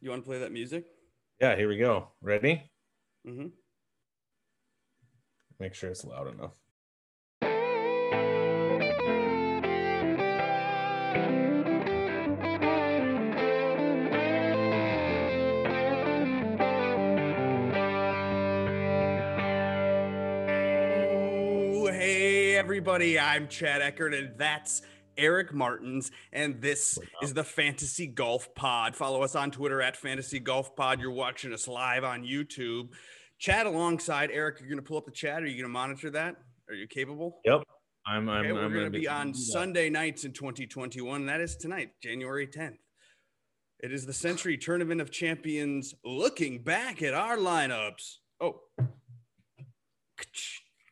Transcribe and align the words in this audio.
You 0.00 0.10
want 0.10 0.22
to 0.22 0.28
play 0.28 0.38
that 0.38 0.52
music? 0.52 0.86
Yeah, 1.40 1.56
here 1.56 1.68
we 1.68 1.76
go. 1.76 2.08
Ready? 2.22 2.70
Mm-hmm. 3.26 3.48
Make 5.58 5.74
sure 5.74 5.90
it's 5.90 6.04
loud 6.04 6.32
enough. 6.32 6.54
Hey 21.90 22.54
everybody, 22.56 23.18
I'm 23.18 23.48
Chad 23.48 23.82
Eckert, 23.82 24.14
and 24.14 24.36
that's 24.36 24.82
Eric 25.18 25.52
Martins, 25.52 26.10
and 26.32 26.62
this 26.62 26.98
is 27.22 27.34
the 27.34 27.44
Fantasy 27.44 28.06
Golf 28.06 28.54
Pod. 28.54 28.96
Follow 28.96 29.22
us 29.22 29.34
on 29.34 29.50
Twitter 29.50 29.82
at 29.82 29.96
Fantasy 29.96 30.38
Golf 30.38 30.74
Pod. 30.74 31.00
You're 31.00 31.10
watching 31.10 31.52
us 31.52 31.68
live 31.68 32.04
on 32.04 32.22
YouTube. 32.22 32.90
Chat 33.38 33.66
alongside 33.66 34.30
Eric. 34.32 34.60
You're 34.60 34.70
gonna 34.70 34.82
pull 34.82 34.96
up 34.96 35.04
the 35.04 35.12
chat. 35.12 35.42
Are 35.42 35.46
you 35.46 35.60
gonna 35.60 35.72
monitor 35.72 36.08
that? 36.10 36.36
Are 36.68 36.74
you 36.74 36.86
capable? 36.86 37.40
Yep. 37.44 37.64
I'm. 38.06 38.28
I'm. 38.28 38.44
Okay, 38.44 38.52
we're 38.52 38.64
I'm 38.64 38.72
going 38.72 38.84
to 38.84 38.90
be 38.90 39.02
do 39.02 39.08
on. 39.08 39.34
Sunday 39.34 39.90
nights 39.90 40.24
in 40.24 40.32
2021. 40.32 41.26
That 41.26 41.40
is 41.40 41.56
tonight, 41.56 41.90
January 42.02 42.46
10th. 42.46 42.78
It 43.80 43.92
is 43.92 44.06
the 44.06 44.12
Sentry 44.12 44.56
Tournament 44.56 45.00
of 45.00 45.10
Champions 45.10 45.94
looking 46.04 46.62
back 46.62 47.02
at 47.02 47.14
our 47.14 47.36
lineups. 47.36 48.16
Oh, 48.40 48.60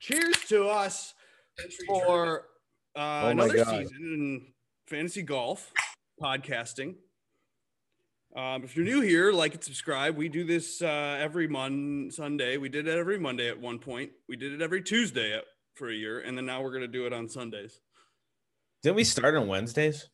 cheers 0.00 0.36
to 0.48 0.68
us 0.68 1.14
for 1.86 2.44
uh, 2.96 3.22
Oh 3.24 3.28
another 3.28 3.56
God. 3.56 3.68
season 3.68 3.96
in 4.00 4.46
fantasy 4.86 5.22
golf 5.22 5.72
podcasting. 6.20 6.94
Um, 8.34 8.64
if 8.64 8.76
you're 8.76 8.84
new 8.84 9.00
here, 9.00 9.32
like 9.32 9.54
and 9.54 9.64
subscribe. 9.64 10.16
We 10.16 10.28
do 10.28 10.44
this 10.44 10.82
uh, 10.82 11.18
every 11.20 11.48
Mon 11.48 12.10
Sunday. 12.10 12.58
We 12.58 12.68
did 12.68 12.86
it 12.86 12.98
every 12.98 13.18
Monday 13.18 13.48
at 13.48 13.58
one 13.58 13.78
point. 13.78 14.10
We 14.28 14.36
did 14.36 14.52
it 14.52 14.60
every 14.60 14.82
Tuesday 14.82 15.34
at, 15.34 15.44
for 15.74 15.88
a 15.88 15.94
year, 15.94 16.20
and 16.20 16.36
then 16.36 16.44
now 16.44 16.62
we're 16.62 16.72
gonna 16.72 16.86
do 16.86 17.06
it 17.06 17.12
on 17.12 17.28
Sundays. 17.28 17.80
Didn't 18.82 18.96
we 18.96 19.04
start 19.04 19.36
on 19.36 19.48
Wednesdays? 19.48 20.08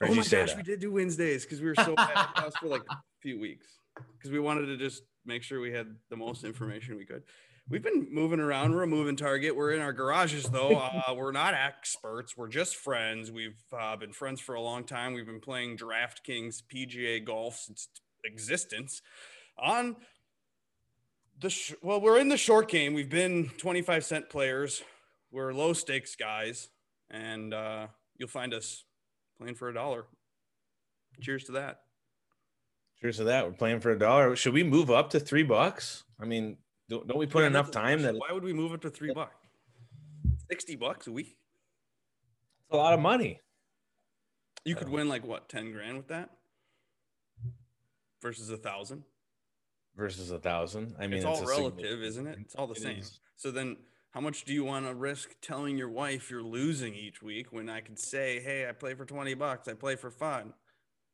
Or 0.00 0.08
oh 0.08 0.14
my 0.14 0.16
gosh, 0.16 0.30
that? 0.30 0.56
we 0.56 0.62
did 0.62 0.80
do 0.80 0.92
Wednesdays 0.92 1.44
because 1.44 1.60
we 1.60 1.68
were 1.68 1.74
so 1.74 1.94
bad 1.94 2.28
at 2.36 2.54
for 2.58 2.68
like 2.68 2.82
a 2.90 2.96
few 3.20 3.40
weeks 3.40 3.66
because 4.16 4.30
we 4.30 4.40
wanted 4.40 4.66
to 4.66 4.76
just 4.76 5.02
make 5.26 5.42
sure 5.42 5.60
we 5.60 5.72
had 5.72 5.94
the 6.08 6.16
most 6.16 6.44
information 6.44 6.96
we 6.96 7.04
could. 7.04 7.22
We've 7.70 7.84
been 7.84 8.08
moving 8.10 8.40
around. 8.40 8.74
We're 8.74 8.82
a 8.82 8.88
moving 8.88 9.14
target. 9.14 9.54
We're 9.54 9.70
in 9.70 9.80
our 9.80 9.92
garages 9.92 10.44
though. 10.44 10.70
Uh, 10.90 11.14
we're 11.14 11.32
not 11.32 11.54
experts. 11.54 12.36
We're 12.36 12.48
just 12.48 12.76
friends. 12.76 13.30
We've 13.30 13.56
uh, 13.78 13.96
been 13.96 14.12
friends 14.12 14.40
for 14.40 14.54
a 14.54 14.60
long 14.60 14.84
time. 14.84 15.14
We've 15.14 15.26
been 15.26 15.40
playing 15.40 15.78
DraftKings 15.78 16.62
PGA 16.72 17.24
golf 17.24 17.56
since 17.56 17.88
existence. 18.24 19.00
On 19.58 19.96
the 21.40 21.50
sh- 21.50 21.74
well, 21.80 22.00
we're 22.00 22.18
in 22.18 22.28
the 22.28 22.36
short 22.36 22.68
game. 22.68 22.92
We've 22.92 23.08
been 23.08 23.50
25 23.58 24.04
cent 24.04 24.30
players. 24.30 24.82
We're 25.30 25.52
low 25.52 25.72
stakes 25.72 26.16
guys, 26.16 26.68
and 27.08 27.54
uh, 27.54 27.86
you'll 28.16 28.28
find 28.28 28.52
us 28.52 28.84
playing 29.38 29.54
for 29.54 29.68
a 29.68 29.74
dollar. 29.74 30.06
Cheers 31.20 31.44
to 31.44 31.52
that. 31.52 31.82
Cheers 33.00 33.18
to 33.18 33.24
that. 33.24 33.46
We're 33.46 33.52
playing 33.52 33.80
for 33.80 33.90
a 33.90 33.98
dollar. 33.98 34.34
Should 34.34 34.54
we 34.54 34.64
move 34.64 34.90
up 34.90 35.10
to 35.10 35.20
three 35.20 35.44
bucks? 35.44 36.04
I 36.20 36.24
mean, 36.24 36.58
don't, 36.90 37.06
don't 37.06 37.18
we 37.18 37.26
put 37.26 37.40
Yeah, 37.40 37.46
enough 37.46 37.70
time 37.70 38.02
that. 38.02 38.14
Why 38.16 38.32
would 38.32 38.42
we 38.44 38.52
move 38.52 38.74
it 38.74 38.82
to 38.82 38.90
three 38.90 39.14
bucks? 39.14 39.46
Sixty 40.50 40.76
bucks 40.76 41.06
a 41.06 41.12
week. 41.12 41.36
it's 42.66 42.74
a 42.74 42.76
lot 42.76 42.92
of 42.92 43.00
money? 43.00 43.40
You 44.64 44.74
could 44.74 44.88
win 44.88 45.08
like 45.08 45.24
what, 45.24 45.48
ten 45.48 45.72
grand 45.72 45.96
with 45.96 46.08
that? 46.08 46.30
Versus 48.20 48.50
a 48.50 48.56
thousand. 48.58 49.04
versus 49.96 50.30
a 50.30 50.38
thousand. 50.38 50.94
I 50.98 51.06
mean, 51.06 51.18
it's 51.18 51.24
all 51.26 51.42
a 51.42 51.46
relative, 51.46 52.02
isn't 52.02 52.26
it? 52.26 52.38
It's 52.40 52.54
all 52.54 52.66
the 52.66 52.74
It 52.74 52.82
same. 52.82 52.98
is. 52.98 53.20
So 53.36 53.50
then 53.50 53.76
how 54.10 54.20
much 54.20 54.44
do 54.44 54.52
you 54.52 54.64
want 54.64 54.86
to 54.86 54.94
risk 54.94 55.36
telling 55.40 55.78
your 55.78 55.88
wife 55.88 56.30
you're 56.30 56.42
losing 56.42 56.94
each 56.94 57.22
week 57.22 57.52
when 57.52 57.70
I 57.70 57.80
could 57.80 57.98
say, 57.98 58.40
Hey, 58.40 58.68
I 58.68 58.72
play 58.72 58.94
for 58.94 59.04
20 59.06 59.32
bucks, 59.34 59.68
I 59.68 59.74
play 59.74 59.96
for 59.96 60.10
fun. 60.10 60.52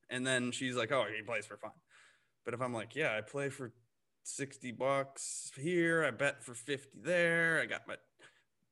And 0.09 0.27
then 0.27 0.51
she's 0.51 0.75
like, 0.75 0.91
Oh, 0.91 1.05
he 1.15 1.23
plays 1.23 1.47
for 1.47 1.57
fun. 1.59 1.73
But 2.45 2.55
if 2.55 2.61
I'm 2.63 2.73
like, 2.75 2.97
Yeah, 2.97 3.15
I 3.17 3.21
play 3.21 3.49
for 3.51 3.73
60 4.27 4.73
bucks 4.73 5.53
here, 5.57 6.05
I 6.05 6.11
bet 6.11 6.43
for 6.43 6.53
50 6.55 6.99
there, 7.03 7.61
I 7.63 7.67
got 7.67 7.87
my 7.87 7.95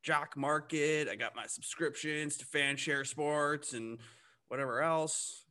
jock 0.02 0.36
market, 0.36 1.08
I 1.08 1.14
got 1.14 1.36
my 1.36 1.46
subscriptions 1.46 2.36
to 2.38 2.46
Fanshare 2.46 3.06
Sports 3.06 3.72
and 3.72 3.98
whatever 4.48 4.82
else. 4.82 5.44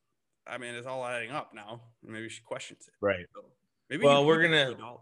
I 0.45 0.57
mean, 0.57 0.75
it's 0.75 0.85
all 0.87 1.05
adding 1.05 1.31
up 1.31 1.53
now. 1.55 1.81
Maybe 2.03 2.27
she 2.27 2.41
questions 2.43 2.85
it. 2.87 2.93
Right. 2.99 3.25
So 3.33 3.45
maybe 3.89 4.03
Well, 4.03 4.25
we're 4.25 4.41
it 4.43 4.49
to 4.49 4.75
gonna- 4.75 4.97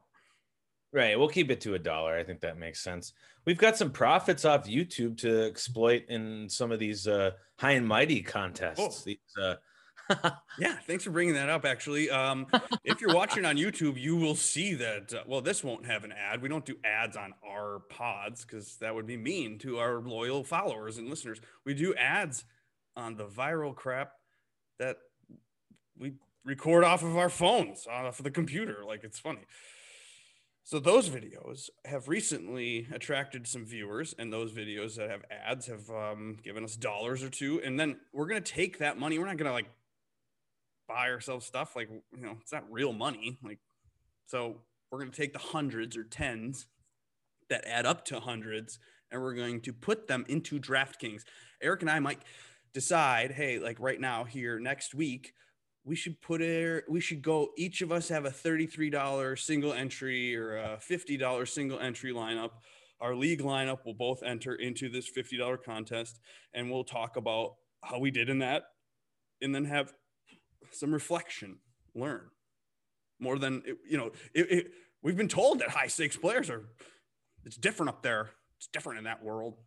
Right. 0.93 1.17
We'll 1.17 1.29
keep 1.29 1.49
it 1.49 1.61
to 1.61 1.73
a 1.73 1.79
dollar. 1.79 2.15
I 2.17 2.23
think 2.23 2.41
that 2.41 2.57
makes 2.57 2.81
sense. 2.83 3.13
We've 3.45 3.57
got 3.57 3.77
some 3.77 3.91
profits 3.91 4.45
off 4.45 4.67
YouTube 4.67 5.17
to 5.19 5.45
exploit 5.45 6.03
in 6.09 6.47
some 6.49 6.71
of 6.71 6.79
these 6.79 7.07
uh, 7.07 7.31
high 7.57 7.71
and 7.71 7.87
mighty 7.87 8.21
contests. 8.21 8.79
Oh. 8.79 8.91
These, 9.05 9.17
uh, 9.41 9.55
Yeah, 10.59 10.75
thanks 10.85 11.05
for 11.05 11.11
bringing 11.11 11.35
that 11.35 11.49
up. 11.49 11.65
Actually, 11.65 12.09
um, 12.09 12.45
if 12.83 12.99
you're 12.99 13.15
watching 13.15 13.45
on 13.45 13.55
YouTube, 13.55 13.99
you 13.99 14.17
will 14.17 14.35
see 14.35 14.73
that. 14.75 15.13
Uh, 15.13 15.23
well, 15.25 15.41
this 15.41 15.63
won't 15.63 15.85
have 15.85 16.03
an 16.03 16.11
ad. 16.11 16.41
We 16.41 16.49
don't 16.49 16.65
do 16.65 16.75
ads 16.83 17.15
on 17.15 17.33
our 17.47 17.79
pods 17.89 18.43
because 18.43 18.75
that 18.81 18.93
would 18.93 19.07
be 19.07 19.15
mean 19.15 19.57
to 19.59 19.79
our 19.79 20.01
loyal 20.01 20.43
followers 20.43 20.97
and 20.97 21.09
listeners. 21.09 21.39
We 21.65 21.73
do 21.73 21.95
ads 21.95 22.43
on 22.97 23.15
the 23.15 23.25
viral 23.25 23.73
crap 23.73 24.11
that 24.77 24.97
we 25.97 26.13
record 26.43 26.83
off 26.83 27.01
of 27.03 27.17
our 27.17 27.29
phones, 27.29 27.87
off 27.87 28.19
of 28.19 28.23
the 28.23 28.31
computer. 28.31 28.83
Like 28.85 29.03
it's 29.03 29.19
funny. 29.19 29.45
So 30.63 30.79
those 30.79 31.09
videos 31.09 31.69
have 31.85 32.07
recently 32.07 32.87
attracted 32.93 33.47
some 33.47 33.65
viewers, 33.65 34.13
and 34.17 34.31
those 34.31 34.51
videos 34.53 34.95
that 34.95 35.09
have 35.09 35.23
ads 35.31 35.65
have 35.67 35.89
um, 35.89 36.37
given 36.43 36.63
us 36.63 36.75
dollars 36.75 37.23
or 37.23 37.29
two. 37.29 37.61
And 37.63 37.79
then 37.79 37.97
we're 38.13 38.27
gonna 38.27 38.41
take 38.41 38.77
that 38.77 38.99
money. 38.99 39.17
We're 39.17 39.25
not 39.25 39.37
gonna 39.37 39.53
like 39.53 39.69
buy 40.93 41.09
ourselves 41.09 41.45
stuff 41.45 41.75
like 41.75 41.89
you 41.89 42.25
know 42.25 42.35
it's 42.41 42.51
not 42.51 42.63
real 42.69 42.93
money 42.93 43.37
like 43.43 43.59
so 44.25 44.57
we're 44.91 44.99
going 44.99 45.11
to 45.11 45.17
take 45.17 45.33
the 45.33 45.39
hundreds 45.39 45.95
or 45.95 46.03
tens 46.03 46.67
that 47.49 47.65
add 47.67 47.85
up 47.85 48.05
to 48.05 48.19
hundreds 48.19 48.79
and 49.11 49.21
we're 49.21 49.35
going 49.35 49.61
to 49.61 49.73
put 49.73 50.07
them 50.07 50.25
into 50.27 50.59
DraftKings. 50.59 51.23
Eric 51.61 51.81
and 51.81 51.91
I 51.91 51.99
might 51.99 52.21
decide, 52.73 53.31
hey, 53.31 53.59
like 53.59 53.79
right 53.79 53.99
now 53.99 54.23
here 54.23 54.59
next 54.59 54.95
week, 54.95 55.33
we 55.83 55.95
should 55.95 56.21
put 56.21 56.41
it 56.41 56.83
we 56.87 56.99
should 57.01 57.23
go 57.23 57.49
each 57.57 57.81
of 57.81 57.91
us 57.91 58.07
have 58.07 58.25
a 58.25 58.29
$33 58.29 59.39
single 59.39 59.73
entry 59.73 60.35
or 60.35 60.57
a 60.57 60.77
$50 60.77 61.47
single 61.47 61.79
entry 61.79 62.13
lineup. 62.13 62.51
Our 62.99 63.15
league 63.15 63.41
lineup 63.41 63.79
will 63.83 63.95
both 63.95 64.21
enter 64.21 64.53
into 64.53 64.89
this 64.89 65.09
$50 65.11 65.63
contest 65.63 66.19
and 66.53 66.69
we'll 66.69 66.83
talk 66.83 67.17
about 67.17 67.55
how 67.83 67.97
we 67.97 68.11
did 68.11 68.29
in 68.29 68.39
that 68.39 68.63
and 69.41 69.55
then 69.55 69.65
have 69.65 69.91
some 70.71 70.93
reflection, 70.93 71.57
learn 71.95 72.21
more 73.19 73.37
than 73.39 73.63
you 73.87 73.97
know. 73.97 74.11
It, 74.33 74.51
it, 74.51 74.71
we've 75.01 75.17
been 75.17 75.27
told 75.27 75.59
that 75.59 75.69
high 75.69 75.87
stakes 75.87 76.17
players 76.17 76.49
are. 76.49 76.65
It's 77.45 77.55
different 77.57 77.89
up 77.89 78.03
there. 78.03 78.31
It's 78.57 78.67
different 78.67 78.99
in 78.99 79.05
that 79.05 79.23
world. 79.23 79.57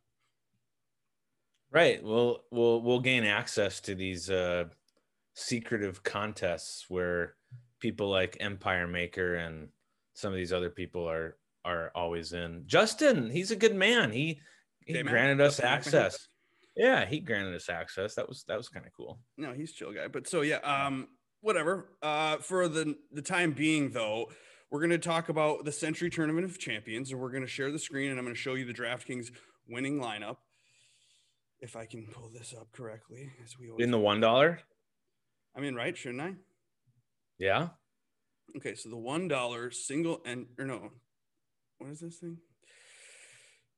right. 1.70 2.02
We'll 2.02 2.44
we'll 2.50 2.82
we'll 2.82 3.00
gain 3.00 3.24
access 3.24 3.80
to 3.80 3.94
these 3.94 4.30
uh, 4.30 4.64
secretive 5.34 6.02
contests 6.02 6.86
where 6.88 7.34
people 7.80 8.10
like 8.10 8.36
Empire 8.40 8.86
Maker 8.86 9.36
and 9.36 9.68
some 10.14 10.32
of 10.32 10.36
these 10.36 10.52
other 10.52 10.70
people 10.70 11.08
are 11.08 11.36
are 11.64 11.90
always 11.94 12.32
in. 12.32 12.64
Justin, 12.66 13.30
he's 13.30 13.50
a 13.50 13.56
good 13.56 13.74
man. 13.74 14.12
He 14.12 14.40
he 14.84 14.92
J-Mac? 14.92 15.12
granted 15.12 15.40
us 15.40 15.56
Justin 15.56 15.72
access. 15.72 16.28
Yeah, 16.76 17.06
he 17.06 17.20
granted 17.20 17.54
us 17.54 17.68
access. 17.68 18.14
That 18.16 18.28
was 18.28 18.44
that 18.48 18.56
was 18.56 18.68
kind 18.68 18.84
of 18.84 18.92
cool. 18.96 19.20
No, 19.36 19.52
he's 19.52 19.72
chill 19.72 19.92
guy. 19.92 20.08
But 20.08 20.28
so 20.28 20.40
yeah, 20.40 20.56
um, 20.58 21.08
whatever. 21.40 21.88
Uh, 22.02 22.38
for 22.38 22.68
the 22.68 22.96
the 23.12 23.22
time 23.22 23.52
being, 23.52 23.90
though, 23.90 24.30
we're 24.70 24.80
going 24.80 24.90
to 24.90 24.98
talk 24.98 25.28
about 25.28 25.64
the 25.64 25.72
Sentry 25.72 26.10
Tournament 26.10 26.44
of 26.44 26.58
Champions, 26.58 27.12
and 27.12 27.20
we're 27.20 27.30
going 27.30 27.44
to 27.44 27.48
share 27.48 27.70
the 27.70 27.78
screen, 27.78 28.10
and 28.10 28.18
I'm 28.18 28.24
going 28.24 28.34
to 28.34 28.40
show 28.40 28.54
you 28.54 28.64
the 28.64 28.74
DraftKings 28.74 29.28
winning 29.68 30.00
lineup. 30.00 30.36
If 31.60 31.76
I 31.76 31.86
can 31.86 32.06
pull 32.06 32.28
this 32.28 32.54
up 32.58 32.72
correctly, 32.72 33.30
as 33.42 33.56
we 33.58 33.70
always, 33.70 33.84
In 33.84 33.90
the 33.90 33.98
one 33.98 34.20
dollar. 34.20 34.60
I 35.56 35.60
mean, 35.60 35.74
right? 35.74 35.96
Shouldn't 35.96 36.20
I? 36.20 36.34
Yeah. 37.38 37.68
Okay, 38.56 38.74
so 38.74 38.88
the 38.88 38.96
one 38.96 39.28
dollar 39.28 39.70
single 39.70 40.20
and 40.26 40.46
or 40.58 40.64
no, 40.64 40.90
what 41.78 41.90
is 41.90 42.00
this 42.00 42.18
thing? 42.18 42.38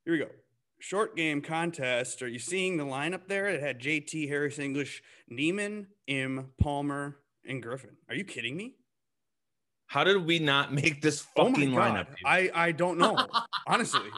Here 0.04 0.14
we 0.14 0.18
go. 0.18 0.28
Short 0.86 1.16
game 1.16 1.40
contest. 1.40 2.22
Are 2.22 2.28
you 2.28 2.38
seeing 2.38 2.76
the 2.76 2.84
lineup 2.84 3.26
there? 3.26 3.48
It 3.48 3.60
had 3.60 3.80
JT, 3.80 4.28
Harris 4.28 4.60
English, 4.60 5.02
Niemann, 5.28 5.88
Im, 6.06 6.52
Palmer, 6.60 7.16
and 7.44 7.60
Griffin. 7.60 7.96
Are 8.08 8.14
you 8.14 8.22
kidding 8.22 8.56
me? 8.56 8.76
How 9.88 10.04
did 10.04 10.24
we 10.24 10.38
not 10.38 10.72
make 10.72 11.02
this 11.02 11.26
Oh 11.36 11.46
fucking 11.50 11.74
God. 11.74 11.92
lineup? 11.92 12.08
dude? 12.10 12.18
I 12.24 12.50
I 12.54 12.70
don't 12.70 12.98
know. 12.98 13.26
Honestly, 13.66 14.08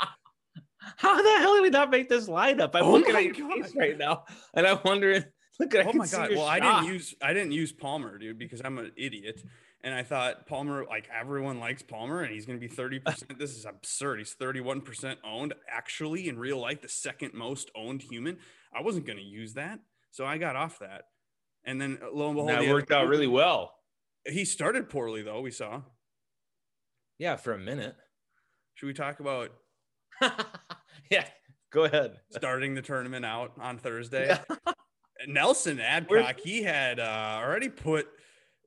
How 0.99 1.17
the 1.23 1.39
hell 1.39 1.55
did 1.55 1.63
we 1.63 1.71
not 1.71 1.89
make 1.91 2.11
this 2.11 2.29
lineup? 2.29 2.73
I'm 2.75 2.83
Oh 2.85 2.93
looking 2.93 3.17
at 3.17 3.25
your 3.25 3.49
God. 3.49 3.65
face 3.65 3.75
right 3.75 3.97
now, 3.97 4.25
and 4.53 4.67
I'm 4.67 4.81
wondering, 4.85 5.25
Look 5.59 5.75
at 5.75 5.87
Oh 5.87 5.95
my 5.95 6.07
god! 6.07 6.33
Well, 6.33 6.45
I 6.45 6.61
didn't 6.61 6.93
use 6.93 7.15
I 7.23 7.33
didn't 7.33 7.53
use 7.53 7.73
Palmer, 7.73 8.19
dude, 8.19 8.39
because 8.39 8.61
I'm 8.63 8.77
an 8.77 8.93
idiot, 8.95 9.41
and 9.83 9.95
I 9.95 10.03
thought 10.03 10.47
Palmer 10.47 10.85
like 10.89 11.09
everyone 11.17 11.61
likes 11.61 11.83
Palmer, 11.83 12.23
and 12.23 12.33
he's 12.33 12.47
going 12.47 12.59
to 12.59 12.67
be 12.67 12.73
thirty 12.73 12.99
percent. 12.99 13.39
This 13.39 13.57
is 13.57 13.65
absurd. 13.65 14.19
He's 14.19 14.33
thirty 14.35 14.61
one 14.61 14.81
percent 14.81 15.19
owned. 15.25 15.55
Actually, 15.71 16.29
in 16.29 16.39
real 16.39 16.59
life, 16.61 16.83
the 16.83 16.89
second 16.89 17.35
most 17.35 17.71
owned 17.75 18.03
human. 18.03 18.39
I 18.75 18.83
wasn't 18.83 19.07
going 19.07 19.19
to 19.19 19.25
use 19.25 19.55
that, 19.55 19.81
so 20.11 20.25
I 20.27 20.39
got 20.39 20.57
off 20.57 20.79
that. 20.81 21.05
And 21.65 21.81
then 21.81 21.99
uh, 22.03 22.09
lo 22.13 22.27
and 22.29 22.37
behold, 22.37 22.51
That 22.51 22.69
worked 22.69 22.91
had- 22.91 22.99
out 23.03 23.09
really 23.09 23.27
well. 23.27 23.75
He 24.27 24.45
started 24.45 24.89
poorly 24.91 25.23
though. 25.23 25.41
We 25.41 25.51
saw. 25.51 25.83
Yeah, 27.19 27.37
for 27.37 27.53
a 27.53 27.59
minute. 27.59 27.97
Should 28.75 28.87
we 28.87 28.93
talk 28.95 29.21
about 29.21 29.51
yeah, 31.11 31.25
go 31.73 31.85
ahead. 31.85 32.17
starting 32.31 32.75
the 32.75 32.83
tournament 32.83 33.25
out 33.25 33.53
on 33.61 33.79
Thursday? 33.79 34.37
Nelson 35.27 35.81
Adcock, 35.81 36.39
he 36.41 36.63
had 36.63 37.01
uh, 37.01 37.41
already 37.43 37.69
put 37.69 38.07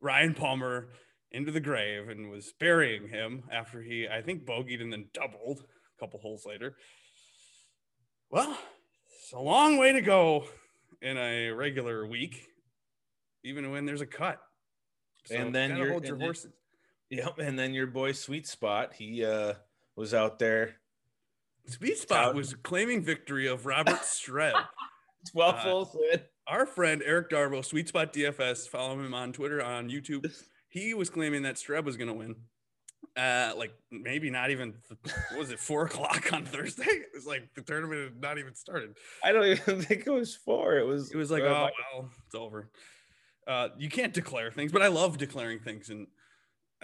Ryan 0.01 0.33
Palmer 0.33 0.89
into 1.31 1.51
the 1.51 1.59
grave 1.59 2.09
and 2.09 2.29
was 2.29 2.53
burying 2.59 3.07
him 3.07 3.43
after 3.51 3.81
he, 3.81 4.07
I 4.07 4.21
think, 4.21 4.45
bogeyed 4.45 4.81
and 4.81 4.91
then 4.91 5.07
doubled 5.13 5.61
a 5.61 5.99
couple 5.99 6.19
holes 6.19 6.45
later. 6.45 6.75
Well, 8.29 8.57
it's 9.21 9.31
a 9.33 9.39
long 9.39 9.77
way 9.77 9.93
to 9.93 10.01
go 10.01 10.45
in 11.01 11.17
a 11.17 11.49
regular 11.51 12.05
week, 12.05 12.47
even 13.43 13.71
when 13.71 13.85
there's 13.85 14.01
a 14.01 14.05
cut. 14.05 14.39
And 15.29 15.53
then 15.53 15.77
you're- 15.77 15.89
hold 15.91 16.05
your 16.05 16.17
then- 16.17 16.25
horses. 16.25 16.51
Yep, 17.09 17.39
and 17.39 17.59
then 17.59 17.73
your 17.73 17.87
boy 17.87 18.13
Sweet 18.13 18.47
Spot, 18.47 18.93
he 18.93 19.25
uh 19.25 19.55
was 19.97 20.13
out 20.13 20.39
there 20.39 20.77
Sweet 21.67 21.97
Spot 21.97 22.33
was 22.33 22.53
claiming 22.53 23.03
victory 23.03 23.47
of 23.47 23.65
Robert 23.65 23.99
Streb. 24.01 24.53
12 25.31 25.55
Uh, 25.55 25.57
holes 25.59 25.97
in. 26.13 26.21
Our 26.47 26.65
friend 26.65 27.01
Eric 27.05 27.29
Darbo, 27.29 27.63
Sweet 27.63 27.87
Spot 27.87 28.11
DFS, 28.11 28.67
follow 28.67 28.99
him 28.99 29.13
on 29.13 29.33
Twitter, 29.33 29.63
on 29.63 29.89
YouTube. 29.89 30.31
He 30.69 30.93
was 30.93 31.09
claiming 31.09 31.43
that 31.43 31.55
Streb 31.55 31.83
was 31.83 31.97
going 31.97 32.07
to 32.07 32.13
win. 32.13 32.35
Uh, 33.17 33.51
like 33.57 33.73
maybe 33.91 34.29
not 34.29 34.51
even 34.51 34.73
what 35.31 35.37
was 35.37 35.51
it 35.51 35.59
four 35.59 35.85
o'clock 35.85 36.31
on 36.31 36.45
Thursday? 36.45 36.85
It 36.85 37.09
was 37.13 37.25
like 37.25 37.53
the 37.55 37.61
tournament 37.61 38.03
had 38.03 38.21
not 38.21 38.37
even 38.37 38.55
started. 38.55 38.95
I 39.23 39.33
don't 39.33 39.45
even 39.45 39.81
think 39.81 40.07
it 40.07 40.11
was 40.11 40.35
four. 40.35 40.77
It 40.77 40.85
was 40.85 41.11
It 41.11 41.17
was 41.17 41.29
like, 41.29 41.43
uh, 41.43 41.47
oh 41.47 41.69
well, 41.93 42.09
it's 42.25 42.35
over. 42.35 42.69
Uh, 43.45 43.69
you 43.77 43.89
can't 43.89 44.13
declare 44.13 44.51
things, 44.51 44.71
but 44.71 44.81
I 44.81 44.87
love 44.87 45.17
declaring 45.17 45.59
things, 45.59 45.89
and 45.89 46.07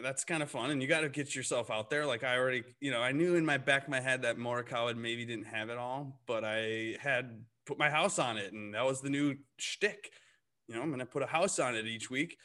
that's 0.03 0.25
kind 0.25 0.43
of 0.43 0.49
fun. 0.49 0.71
And 0.71 0.81
you 0.81 0.87
got 0.87 1.01
to 1.01 1.09
get 1.09 1.33
yourself 1.35 1.71
out 1.71 1.89
there. 1.89 2.05
Like 2.05 2.23
I 2.23 2.37
already, 2.37 2.63
you 2.81 2.91
know, 2.91 3.01
I 3.01 3.13
knew 3.13 3.35
in 3.35 3.45
my 3.45 3.57
back 3.57 3.83
of 3.83 3.89
my 3.89 4.01
head 4.01 4.23
that 4.23 4.37
Morikawa 4.37 4.97
maybe 4.97 5.25
didn't 5.25 5.45
have 5.45 5.69
it 5.69 5.77
all, 5.77 6.19
but 6.27 6.43
I 6.43 6.97
had 6.99 7.39
put 7.67 7.77
my 7.77 7.89
house 7.89 8.17
on 8.17 8.37
it, 8.37 8.53
and 8.53 8.73
that 8.73 8.85
was 8.85 9.01
the 9.01 9.09
new 9.09 9.35
shtick. 9.57 10.11
You 10.67 10.75
know, 10.75 10.81
I'm 10.81 10.89
gonna 10.89 11.05
put 11.05 11.21
a 11.21 11.27
house 11.27 11.59
on 11.59 11.75
it 11.75 11.85
each 11.85 12.09
week. 12.09 12.37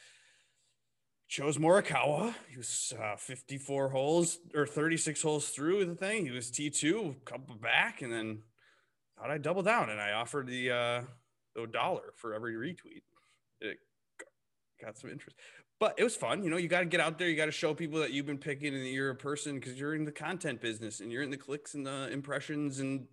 Chose 1.28 1.56
Morikawa. 1.56 2.34
He 2.50 2.58
was 2.58 2.92
uh, 3.00 3.16
54 3.16 3.88
holes 3.88 4.38
or 4.54 4.66
36 4.66 5.22
holes 5.22 5.48
through 5.48 5.86
the 5.86 5.94
thing. 5.94 6.26
He 6.26 6.30
was 6.30 6.50
T2, 6.50 7.16
a 7.16 7.20
couple 7.24 7.54
back, 7.54 8.02
and 8.02 8.12
then 8.12 8.42
thought 9.19 9.30
I'd 9.30 9.42
double 9.42 9.62
down, 9.62 9.88
and 9.88 10.00
I 10.00 10.12
offered 10.12 10.46
the 10.46 10.70
uh, 10.70 11.02
the 11.54 11.66
dollar 11.66 12.12
for 12.16 12.34
every 12.34 12.54
retweet. 12.54 13.02
It 13.60 13.78
got 14.82 14.98
some 14.98 15.10
interest, 15.10 15.36
but 15.78 15.94
it 15.96 16.04
was 16.04 16.16
fun. 16.16 16.42
You 16.42 16.50
know, 16.50 16.56
you 16.56 16.68
got 16.68 16.80
to 16.80 16.86
get 16.86 17.00
out 17.00 17.18
there. 17.18 17.28
You 17.28 17.36
got 17.36 17.46
to 17.46 17.52
show 17.52 17.72
people 17.72 18.00
that 18.00 18.12
you've 18.12 18.26
been 18.26 18.38
picking 18.38 18.75
and 18.75 18.82
that 18.82 18.88
you're 18.88 19.10
a 19.10 19.16
person 19.16 19.54
because 19.54 19.78
you're 19.78 19.94
in 19.94 20.04
the 20.04 20.12
content 20.12 20.60
business 20.60 21.00
and 21.00 21.10
you're 21.10 21.22
in 21.22 21.30
the 21.30 21.36
clicks 21.36 21.75
and 21.75 21.86
the 21.86 22.10
impressions 22.10 22.80
and 22.80 23.06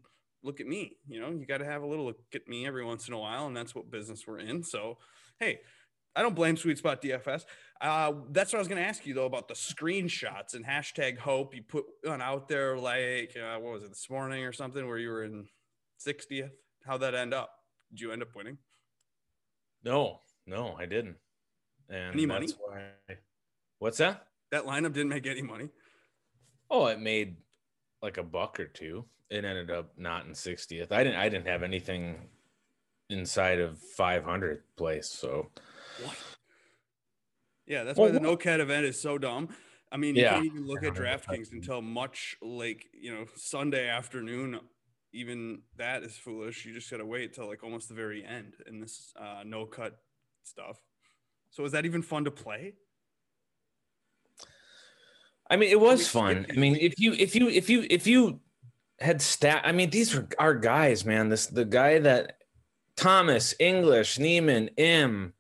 look 0.44 0.60
at 0.60 0.68
me. 0.68 0.98
You 1.08 1.22
know, 1.22 1.30
you 1.30 1.46
got 1.46 1.58
to 1.58 1.66
have 1.66 1.82
a 1.82 1.88
little 1.88 2.06
look 2.06 2.20
at 2.34 2.48
me 2.48 2.66
every 2.66 2.84
once 2.84 3.08
in 3.08 3.14
a 3.14 3.20
while, 3.20 3.48
and 3.48 3.56
that's 3.56 3.76
what 3.76 3.92
business 3.92 4.26
we're 4.26 4.40
in. 4.40 4.64
So, 4.64 4.98
hey, 5.40 5.60
I 6.16 6.22
don't 6.22 6.36
blame 6.36 6.58
Sweet 6.58 6.78
Spot 6.78 7.02
DFS. 7.02 7.44
Uh, 7.82 8.14
that's 8.32 8.52
what 8.52 8.58
I 8.58 8.62
was 8.62 8.68
going 8.68 8.82
to 8.82 8.88
ask 8.88 9.06
you 9.06 9.14
though 9.14 9.26
about 9.26 9.48
the 9.48 9.54
screenshots 9.54 10.54
and 10.54 10.66
hashtag 10.66 11.18
hope. 11.18 11.56
You 11.56 11.62
put 11.64 11.86
one 12.04 12.22
out 12.22 12.48
there 12.50 12.78
like 12.78 13.36
uh, 13.38 13.58
what 13.60 13.74
was 13.74 13.84
it 13.84 13.90
this 13.90 14.10
morning 14.10 14.44
or 14.44 14.52
something 14.52 14.86
where 14.88 14.98
you 14.98 15.10
were 15.10 15.24
in 15.24 15.48
60th. 16.06 16.52
How'd 16.86 17.02
that 17.02 17.16
end 17.16 17.34
up? 17.34 17.52
Did 17.92 18.02
you 18.02 18.12
end 18.12 18.22
up 18.22 18.36
winning? 18.36 18.58
No, 19.84 20.20
no, 20.46 20.76
I 20.78 20.86
didn't. 20.86 21.16
And 21.90 22.14
Any 22.14 22.26
money? 22.26 22.48
what's 23.80 23.98
that? 24.00 24.28
That 24.52 24.66
lineup 24.66 24.94
didn't 24.94 25.10
make 25.10 25.26
any 25.26 25.42
money. 25.42 25.70
Oh, 26.70 26.88
it 26.88 27.00
made 27.00 27.38
like 28.02 28.18
a 28.18 28.24
buck 28.24 28.60
or 28.60 28.66
two. 28.66 29.06
It 29.30 29.46
ended 29.46 29.70
up 29.70 29.98
not 29.98 30.26
in 30.26 30.32
60th. 30.32 30.92
I 30.92 31.04
didn't 31.04 31.20
I 31.20 31.30
didn't 31.30 31.48
have 31.48 31.64
anything 31.64 32.30
inside 33.10 33.60
of 33.60 33.78
500 33.80 34.64
place. 34.76 35.08
So 35.08 35.48
What? 35.98 36.16
Yeah, 37.68 37.84
that's 37.84 37.98
Well, 37.98 38.08
why 38.08 38.14
the 38.14 38.20
no 38.20 38.36
cut 38.36 38.60
event 38.60 38.86
is 38.86 39.00
so 39.00 39.18
dumb. 39.18 39.50
I 39.92 39.98
mean, 39.98 40.16
you 40.16 40.24
Yeah. 40.24 40.34
can't 40.34 40.46
even 40.46 40.66
look 40.66 40.84
at 40.84 40.94
DraftKings 40.94 41.52
until 41.52 41.82
much 41.82 42.36
like 42.42 42.88
you 42.94 43.14
know 43.14 43.26
Sunday 43.36 43.88
afternoon. 43.88 44.60
Even 45.14 45.64
that 45.78 46.04
is 46.04 46.18
foolish. 46.18 46.66
You 46.66 46.74
just 46.74 46.90
gotta 46.90 47.06
wait 47.06 47.34
till 47.34 47.48
like 47.48 47.64
almost 47.64 47.90
the 47.90 47.96
very 47.96 48.24
end 48.24 48.56
in 48.68 48.80
this 48.80 49.14
uh, 49.20 49.44
no 49.46 49.66
cut 49.66 50.00
stuff. 50.44 50.80
So 51.52 51.64
is 51.66 51.72
that 51.74 51.86
even 51.86 52.02
fun 52.02 52.26
to 52.26 52.32
play? 52.32 52.76
I 55.50 55.56
mean, 55.58 55.70
it 55.70 55.80
was 55.80 56.08
fun. 56.08 56.46
I 56.50 56.60
mean, 56.60 56.76
if 56.76 57.00
you 57.00 57.14
if 57.14 57.36
you 57.36 57.50
if 57.50 57.70
you 57.70 57.86
if 57.90 58.06
you 58.06 58.40
had 59.02 59.22
stat, 59.22 59.62
I 59.66 59.72
mean, 59.72 59.90
these 59.90 60.14
were 60.16 60.28
our 60.38 60.54
guys, 60.56 61.06
man. 61.06 61.30
This 61.30 61.48
the 61.48 61.66
guy 61.66 62.00
that 62.00 62.38
Thomas, 62.96 63.54
English, 63.60 64.20
Niemann, 64.20 64.70
Im. 64.78 65.34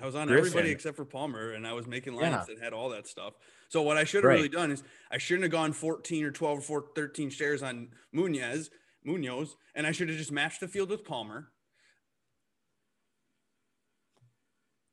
I 0.00 0.06
was 0.06 0.14
on 0.14 0.28
Griffin. 0.28 0.46
everybody 0.46 0.70
except 0.70 0.96
for 0.96 1.04
Palmer, 1.04 1.52
and 1.52 1.66
I 1.66 1.72
was 1.74 1.86
making 1.86 2.14
lineups 2.14 2.48
Yeah. 2.48 2.54
that 2.54 2.58
had 2.60 2.72
all 2.72 2.88
that 2.90 3.06
stuff. 3.06 3.34
So 3.68 3.82
what 3.82 3.96
I 3.98 4.04
should 4.04 4.24
have 4.24 4.28
Right. 4.30 4.36
really 4.36 4.48
done 4.48 4.70
is 4.70 4.82
I 5.10 5.18
shouldn't 5.18 5.42
have 5.44 5.52
gone 5.52 5.72
14 5.72 6.24
or 6.24 6.30
12 6.32 6.58
or 6.58 6.62
4, 6.62 6.90
13 6.94 7.30
shares 7.30 7.62
on 7.62 7.94
Munoz, 8.12 8.70
Munoz, 9.04 9.56
and 9.74 9.86
I 9.86 9.92
should 9.92 10.08
have 10.08 10.16
just 10.18 10.32
matched 10.32 10.60
the 10.60 10.68
field 10.68 10.88
with 10.90 11.04
Palmer. 11.04 11.52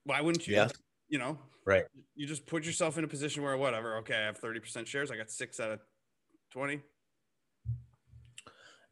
Why 0.03 0.21
wouldn't 0.21 0.47
you? 0.47 0.55
Yes. 0.55 0.73
You 1.09 1.19
know, 1.19 1.39
Right. 1.65 1.85
You 2.15 2.25
just 2.27 2.45
put 2.45 2.63
yourself 2.65 2.97
in 2.97 3.03
a 3.03 3.07
position 3.09 3.43
where 3.43 3.57
whatever. 3.57 3.97
Okay, 3.97 4.15
I 4.15 4.21
have 4.25 4.37
30% 4.39 4.87
shares. 4.87 5.11
I 5.11 5.17
got 5.17 5.29
six 5.29 5.59
out 5.59 5.71
of 5.71 5.79
20. 6.51 6.81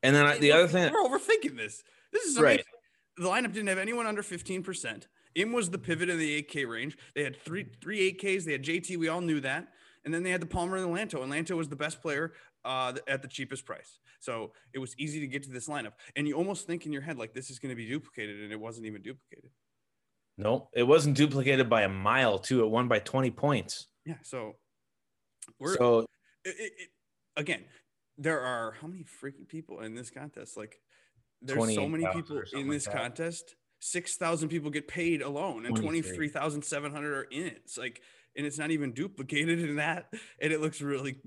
And 0.05 0.15
then 0.15 0.25
I, 0.25 0.37
the 0.37 0.49
Look, 0.49 0.57
other 0.59 0.67
thing, 0.67 0.93
we're 0.93 1.03
overthinking 1.17 1.55
this. 1.57 1.83
This 2.11 2.23
is 2.25 2.39
Right. 2.39 2.59
amazing. 2.59 2.65
The 3.17 3.23
lineup 3.27 3.53
didn't 3.53 3.67
have 3.67 3.77
anyone 3.77 4.05
under 4.07 4.21
15%. 4.21 5.07
Im 5.35 5.51
was 5.51 5.69
the 5.69 5.77
pivot 5.77 6.09
in 6.09 6.17
the 6.17 6.43
8K 6.43 6.65
range. 6.69 6.97
They 7.13 7.23
had 7.23 7.35
three 7.41 7.65
three 7.81 7.99
8Ks. 8.13 8.45
They 8.45 8.53
had 8.53 8.63
JT. 8.63 8.97
We 8.97 9.07
all 9.09 9.21
knew 9.21 9.39
that. 9.41 9.67
And 10.05 10.13
then 10.13 10.23
they 10.23 10.31
had 10.31 10.41
the 10.41 10.45
Palmer 10.47 10.77
and 10.77 10.85
the 10.85 10.89
Lanto. 10.89 11.23
And 11.23 11.31
Lanto 11.31 11.57
was 11.57 11.67
the 11.67 11.75
best 11.75 12.01
player 12.01 12.33
uh, 12.63 12.93
at 13.07 13.21
the 13.21 13.27
cheapest 13.27 13.65
price. 13.65 13.99
So 14.19 14.51
it 14.73 14.79
was 14.79 14.95
easy 14.97 15.19
to 15.19 15.27
get 15.27 15.43
to 15.43 15.49
this 15.49 15.67
lineup. 15.67 15.93
And 16.15 16.27
you 16.27 16.35
almost 16.35 16.67
think 16.67 16.85
in 16.85 16.93
your 16.93 17.01
head, 17.01 17.17
like, 17.17 17.33
this 17.33 17.49
is 17.49 17.59
going 17.59 17.69
to 17.71 17.75
be 17.75 17.87
duplicated. 17.87 18.41
And 18.41 18.51
it 18.51 18.59
wasn't 18.59 18.85
even 18.85 19.01
duplicated. 19.01 19.49
no, 20.37 20.69
it 20.73 20.83
wasn't 20.83 21.15
duplicated 21.17 21.69
by 21.69 21.81
a 21.83 21.89
mile 21.89 22.37
too. 22.39 22.63
It 22.63 22.67
won 22.69 22.87
by 22.87 22.99
20 22.99 23.31
points. 23.31 23.87
Yeah. 24.05 24.15
So 24.23 24.53
we're, 25.59 25.75
so 25.77 25.99
it, 26.43 26.55
it- 26.59 26.89
again, 27.37 27.63
there 28.17 28.41
are 28.41 28.73
how 28.81 28.87
many 28.87 29.03
freaking 29.03 29.47
people 29.47 29.81
in 29.81 29.95
this 29.95 30.09
contest? 30.09 30.57
Like, 30.57 30.79
there's 31.41 31.75
so 31.75 31.87
many 31.87 32.05
people 32.13 32.41
in 32.53 32.69
this 32.69 32.85
that. 32.85 32.95
contest. 32.95 33.55
Six 33.79 34.15
thousand 34.15 34.49
people 34.49 34.71
get 34.71 34.87
paid 34.87 35.21
alone, 35.21 35.65
and 35.65 35.75
23. 35.75 35.81
twenty 35.83 36.01
three 36.01 36.29
thousand 36.29 36.63
seven 36.63 36.91
hundred 36.91 37.13
are 37.13 37.23
in 37.23 37.47
it. 37.47 37.61
It's 37.65 37.77
like, 37.77 38.01
and 38.35 38.45
it's 38.45 38.57
not 38.57 38.71
even 38.71 38.93
duplicated 38.93 39.59
in 39.59 39.75
that, 39.75 40.11
and 40.41 40.51
it 40.51 40.61
looks 40.61 40.81
really 40.81 41.17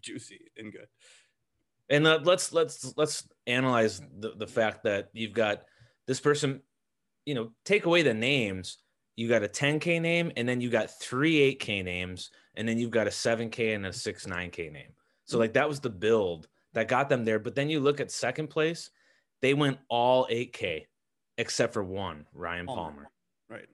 juicy 0.00 0.50
and 0.56 0.72
good. 0.72 0.86
and 1.90 2.06
uh, 2.06 2.20
let's 2.22 2.52
let's 2.52 2.94
let's 2.96 3.28
analyze 3.46 4.00
the, 4.18 4.34
the 4.36 4.46
fact 4.46 4.84
that 4.84 5.08
you've 5.12 5.32
got 5.32 5.62
this 6.06 6.20
person 6.20 6.62
you 7.24 7.34
know 7.34 7.50
take 7.64 7.86
away 7.86 8.02
the 8.02 8.14
names 8.14 8.78
you 9.16 9.28
got 9.28 9.42
a 9.42 9.48
10k 9.48 10.00
name 10.00 10.30
and 10.36 10.48
then 10.48 10.60
you 10.60 10.70
got 10.70 10.90
three 11.00 11.56
8k 11.56 11.84
names 11.84 12.30
and 12.54 12.68
then 12.68 12.78
you've 12.78 12.90
got 12.90 13.06
a 13.06 13.10
7k 13.10 13.74
and 13.74 13.86
a 13.86 13.92
6 13.92 14.26
9k 14.26 14.72
name 14.72 14.92
so 15.26 15.38
like 15.38 15.52
that 15.52 15.68
was 15.68 15.80
the 15.80 15.90
build 15.90 16.48
that 16.72 16.88
got 16.88 17.08
them 17.08 17.24
there 17.24 17.38
but 17.38 17.54
then 17.54 17.68
you 17.68 17.80
look 17.80 18.00
at 18.00 18.10
second 18.10 18.48
place 18.48 18.90
they 19.42 19.54
went 19.54 19.78
all 19.88 20.26
8k 20.30 20.86
except 21.38 21.72
for 21.72 21.84
one 21.84 22.26
ryan 22.32 22.66
Palmer. 22.66 23.10
Right. 23.48 23.66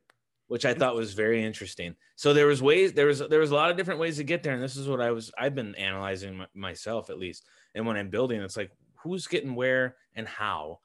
which 0.52 0.66
I 0.66 0.75
thought 0.75 0.94
was 0.94 1.14
very 1.14 1.42
interesting. 1.42 1.97
So 2.16 2.35
there 2.35 2.47
was 2.47 2.61
ways 2.61 2.92
there 2.92 3.06
was 3.06 3.21
there 3.21 3.40
was 3.40 3.52
a 3.52 3.54
lot 3.54 3.71
of 3.71 3.78
different 3.78 4.00
ways 4.00 4.18
to 4.18 4.25
get 4.25 4.42
there, 4.42 4.52
and 4.52 4.62
this 4.62 4.76
is 4.76 4.87
what 4.87 5.00
I 5.00 5.11
was 5.11 5.32
I've 5.38 5.54
been 5.54 5.75
analyzing 5.76 6.37
my, 6.37 6.47
myself 6.54 7.09
at 7.09 7.18
least. 7.18 7.47
And 7.75 7.87
when 7.87 7.97
I'm 7.97 8.11
building, 8.11 8.42
it's 8.42 8.56
like 8.56 8.71
who's 9.02 9.26
getting 9.26 9.54
where 9.54 9.97
and 10.14 10.28
how. 10.28 10.80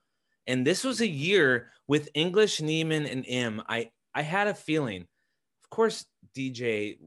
And 0.48 0.66
this 0.66 0.86
was 0.86 1.02
a 1.02 1.08
year 1.08 1.72
with 1.86 2.08
English, 2.14 2.62
Niemann, 2.62 3.06
and 3.06 3.26
Im. 3.28 3.62
I 3.68 3.92
I 4.16 4.22
had 4.22 4.48
a 4.48 4.54
feeling, 4.54 5.02
of 5.02 5.70
course, 5.70 6.06
DJ. 6.34 6.98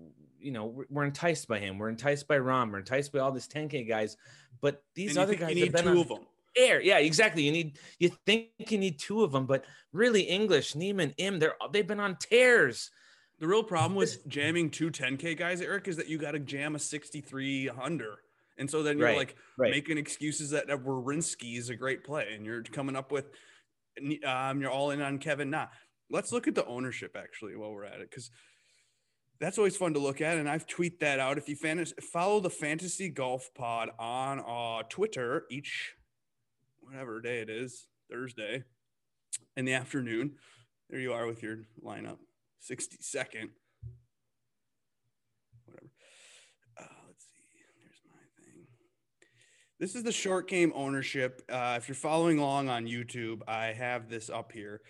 You 0.40 0.52
know, 0.52 0.66
we're, 0.66 0.85
we're 0.90 1.04
enticed 1.04 1.49
by 1.49 1.59
him. 1.59 1.78
We're 1.78 1.88
enticed 1.88 2.26
by 2.28 2.38
Rahm. 2.38 2.70
We're 2.73 2.78
enticed 2.78 3.12
by 3.12 3.18
all 3.20 3.32
these 3.32 3.49
10K 3.49 3.88
guys. 3.88 4.16
But 4.61 4.82
these 4.94 5.16
other 5.16 5.35
guys 5.35 5.54
you 5.56 5.64
have 5.64 5.73
need 5.73 5.73
been 5.73 5.85
two 5.85 5.90
on, 5.90 5.99
of 5.99 6.09
them. 6.09 6.26
air. 6.56 6.80
Yeah, 6.80 6.99
exactly. 6.99 7.42
You 7.44 7.52
need 7.52 7.78
you 7.99 8.11
think 8.26 8.49
you 8.59 8.78
need 8.78 8.99
two 8.99 9.23
of 9.23 9.32
them, 9.32 9.47
but 9.47 9.64
really 9.92 10.23
English, 10.23 10.75
Niemann 10.75 11.14
Im, 11.18 11.38
they're 11.38 11.54
they've 11.73 11.87
been 11.87 12.00
on 12.00 12.16
tears. 12.16 12.90
The 13.38 13.49
real 13.49 13.62
problem 13.62 13.94
with 13.94 14.26
jamming 14.28 14.70
two 14.70 14.90
10K 14.90 15.37
guys, 15.38 15.62
Eric, 15.62 15.88
is 15.88 15.97
that 15.97 16.09
you 16.09 16.18
got 16.18 16.32
to 16.32 16.38
jam 16.38 16.75
a 16.75 16.78
63 16.78 17.70
under. 17.70 18.18
And 18.59 18.70
so 18.70 18.82
then 18.82 18.99
you're 18.99 19.06
Right, 19.09 19.16
like 19.16 19.37
right. 19.56 19.70
making 19.70 19.97
excuses 19.97 20.50
that 20.50 20.66
Werenski 20.68 21.56
is 21.56 21.70
a 21.70 21.75
great 21.75 22.04
play 22.04 22.35
and 22.35 22.44
you're 22.44 22.62
coming 22.62 22.94
up 22.97 23.11
with, 23.11 23.30
um, 24.26 24.61
you're 24.61 24.70
all 24.70 24.90
in 24.90 25.00
on 25.00 25.16
Kevin 25.18 25.49
Na. 25.49 25.68
Let's 26.11 26.30
look 26.32 26.47
at 26.49 26.54
the 26.54 26.66
ownership 26.66 27.16
actually 27.16 27.56
while 27.56 27.73
we're 27.73 27.87
at 27.87 28.00
it 28.00 28.11
because 28.11 28.30
that's 29.40 29.59
always 29.59 29.76
fun 29.76 29.94
to 29.94 30.00
look 30.00 30.20
at. 30.20 30.38
And 30.38 30.49
I've 30.49 30.66
tweeted 30.66 31.00
that 31.00 31.18
out. 31.18 31.38
If 31.38 31.49
you 31.49 31.56
fantasy, 31.56 31.94
follow 32.00 32.40
the 32.40 32.50
Fantasy 32.50 33.09
Golf 33.09 33.50
Pod 33.54 33.90
on 33.99 34.40
uh, 34.40 34.82
Twitter 34.88 35.44
each, 35.50 35.94
whatever 36.80 37.20
day 37.20 37.40
it 37.40 37.50
is, 37.50 37.87
Thursday 38.11 38.64
in 39.56 39.64
the 39.64 39.75
afternoon, 39.75 40.32
there 40.88 41.00
you 41.00 41.12
are 41.12 41.26
with 41.26 41.42
your 41.42 41.59
lineup. 41.85 42.18
62nd. 42.68 43.50
Whatever. 45.64 45.90
Uh, 46.78 46.85
let's 47.06 47.25
see. 47.25 47.42
Here's 47.78 48.02
my 48.06 48.42
thing. 48.42 48.66
This 49.78 49.94
is 49.94 50.02
the 50.02 50.12
short 50.12 50.49
game 50.49 50.73
ownership. 50.75 51.42
Uh, 51.50 51.75
if 51.76 51.88
you're 51.88 51.94
following 51.94 52.38
along 52.38 52.68
on 52.68 52.87
YouTube, 52.87 53.40
I 53.49 53.66
have 53.66 54.09
this 54.09 54.30
up 54.30 54.52
here 54.52 54.80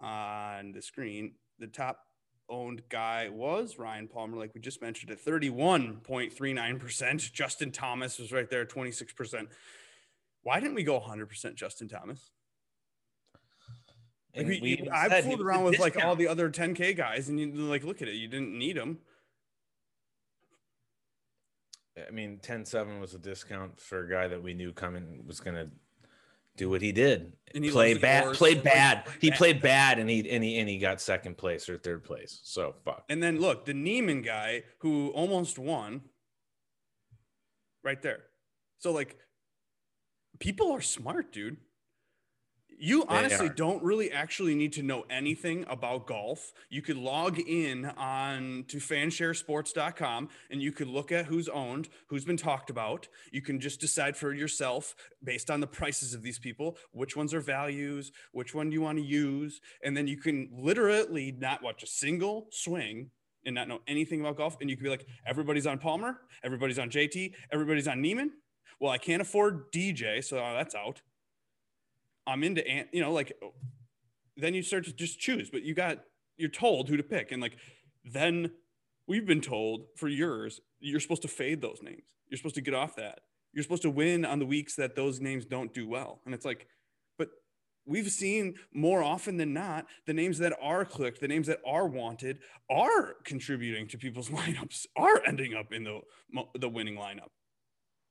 on 0.00 0.72
the 0.72 0.82
screen. 0.82 1.34
The 1.58 1.66
top 1.66 2.00
owned 2.48 2.82
guy 2.88 3.28
was 3.28 3.78
Ryan 3.78 4.08
Palmer, 4.08 4.36
like 4.36 4.54
we 4.54 4.60
just 4.60 4.80
mentioned, 4.82 5.10
at 5.10 5.24
31.39%. 5.24 7.32
Justin 7.32 7.70
Thomas 7.70 8.18
was 8.18 8.32
right 8.32 8.48
there, 8.48 8.64
26%. 8.64 9.48
Why 10.42 10.60
didn't 10.60 10.74
we 10.74 10.84
go 10.84 11.00
100% 11.00 11.54
Justin 11.54 11.88
Thomas? 11.88 12.30
Like, 14.36 14.46
we- 14.46 14.60
we 14.60 14.88
I 14.90 15.08
said 15.08 15.24
fooled 15.24 15.40
around 15.40 15.64
with 15.64 15.78
like 15.78 16.02
all 16.02 16.16
the 16.16 16.28
other 16.28 16.50
10K 16.50 16.96
guys, 16.96 17.28
and 17.28 17.40
you 17.40 17.50
like 17.52 17.84
look 17.84 18.02
at 18.02 18.08
it. 18.08 18.14
You 18.14 18.28
didn't 18.28 18.56
need 18.56 18.76
them. 18.76 18.98
I 22.06 22.10
mean, 22.12 22.38
10-7 22.40 23.00
was 23.00 23.14
a 23.14 23.18
discount 23.18 23.80
for 23.80 24.04
a 24.04 24.10
guy 24.10 24.28
that 24.28 24.42
we 24.42 24.54
knew 24.54 24.72
coming 24.72 25.24
was 25.26 25.40
gonna 25.40 25.70
do 26.58 26.68
what 26.68 26.82
he 26.82 26.92
did. 26.92 27.32
And 27.54 27.64
he 27.64 27.70
play 27.70 27.94
bad, 27.94 28.34
played 28.34 28.58
like, 28.58 28.64
bad. 28.64 29.04
He 29.20 29.30
played 29.30 29.62
bad, 29.62 29.98
and 29.98 30.10
he 30.10 30.28
and 30.28 30.44
he 30.44 30.58
and 30.58 30.68
he 30.68 30.76
got 30.76 31.00
second 31.00 31.38
place 31.38 31.68
or 31.70 31.78
third 31.78 32.04
place. 32.04 32.40
So 32.42 32.74
fuck. 32.84 33.04
And 33.08 33.22
then 33.22 33.40
look, 33.40 33.64
the 33.64 33.72
Niemann 33.72 34.20
guy 34.20 34.64
who 34.80 35.08
almost 35.10 35.58
won, 35.58 36.02
right 37.82 38.02
there. 38.02 38.24
So 38.80 38.92
like, 38.92 39.16
people 40.38 40.72
are 40.72 40.82
smart, 40.82 41.32
dude. 41.32 41.56
You 42.80 43.04
honestly 43.08 43.48
don't 43.48 43.82
really 43.82 44.12
actually 44.12 44.54
need 44.54 44.72
to 44.74 44.82
know 44.84 45.04
anything 45.10 45.64
about 45.68 46.06
golf. 46.06 46.52
You 46.70 46.80
could 46.80 46.96
log 46.96 47.40
in 47.40 47.86
on 47.96 48.66
to 48.68 48.76
fansharesports.com 48.76 50.28
and 50.50 50.62
you 50.62 50.70
could 50.70 50.86
look 50.86 51.10
at 51.10 51.26
who's 51.26 51.48
owned, 51.48 51.88
who's 52.06 52.24
been 52.24 52.36
talked 52.36 52.70
about. 52.70 53.08
You 53.32 53.42
can 53.42 53.58
just 53.58 53.80
decide 53.80 54.16
for 54.16 54.32
yourself 54.32 54.94
based 55.24 55.50
on 55.50 55.58
the 55.58 55.66
prices 55.66 56.14
of 56.14 56.22
these 56.22 56.38
people, 56.38 56.76
which 56.92 57.16
ones 57.16 57.34
are 57.34 57.40
values, 57.40 58.12
which 58.30 58.54
one 58.54 58.70
do 58.70 58.74
you 58.74 58.82
want 58.82 58.98
to 58.98 59.04
use, 59.04 59.60
and 59.82 59.96
then 59.96 60.06
you 60.06 60.16
can 60.16 60.48
literally 60.52 61.32
not 61.32 61.62
watch 61.62 61.82
a 61.82 61.86
single 61.86 62.46
swing 62.52 63.10
and 63.44 63.56
not 63.56 63.66
know 63.66 63.80
anything 63.88 64.20
about 64.20 64.36
golf. 64.36 64.56
And 64.60 64.70
you 64.70 64.76
can 64.76 64.84
be 64.84 64.90
like, 64.90 65.06
everybody's 65.26 65.66
on 65.66 65.78
Palmer, 65.78 66.20
everybody's 66.44 66.78
on 66.78 66.90
JT, 66.90 67.32
everybody's 67.52 67.88
on 67.88 68.00
Niemann. 68.00 68.30
Well, 68.80 68.92
I 68.92 68.98
can't 68.98 69.20
afford 69.20 69.72
DJ, 69.72 70.22
so 70.22 70.36
that's 70.36 70.76
out. 70.76 71.02
I'm 72.28 72.44
into, 72.44 72.66
Ant- 72.68 72.88
you 72.92 73.00
know, 73.00 73.12
like 73.12 73.32
then 74.36 74.54
you 74.54 74.62
start 74.62 74.84
to 74.84 74.92
just 74.92 75.18
choose, 75.18 75.50
but 75.50 75.62
you 75.62 75.74
got, 75.74 75.98
you're 76.36 76.50
told 76.50 76.88
who 76.88 76.96
to 76.96 77.02
pick. 77.02 77.32
And 77.32 77.42
like, 77.42 77.56
then 78.04 78.52
we've 79.06 79.26
been 79.26 79.40
told 79.40 79.86
for 79.96 80.06
years, 80.06 80.60
you're 80.78 81.00
supposed 81.00 81.22
to 81.22 81.28
fade 81.28 81.60
those 81.60 81.78
names. 81.82 82.04
You're 82.28 82.36
supposed 82.36 82.54
to 82.56 82.60
get 82.60 82.74
off 82.74 82.94
that. 82.96 83.20
You're 83.52 83.62
supposed 83.62 83.82
to 83.82 83.90
win 83.90 84.24
on 84.24 84.38
the 84.38 84.46
weeks 84.46 84.76
that 84.76 84.94
those 84.94 85.20
names 85.20 85.46
don't 85.46 85.72
do 85.72 85.88
well. 85.88 86.20
And 86.26 86.34
it's 86.34 86.44
like, 86.44 86.66
but 87.16 87.30
we've 87.86 88.10
seen 88.10 88.54
more 88.72 89.02
often 89.02 89.38
than 89.38 89.54
not 89.54 89.86
the 90.06 90.12
names 90.12 90.38
that 90.38 90.52
are 90.62 90.84
clicked, 90.84 91.20
the 91.20 91.28
names 91.28 91.46
that 91.46 91.58
are 91.66 91.86
wanted, 91.86 92.40
are 92.70 93.14
contributing 93.24 93.88
to 93.88 93.98
people's 93.98 94.28
lineups, 94.30 94.86
are 94.94 95.22
ending 95.26 95.54
up 95.54 95.72
in 95.72 95.84
the 95.84 96.00
the 96.54 96.68
winning 96.68 96.96
lineup. 96.96 97.30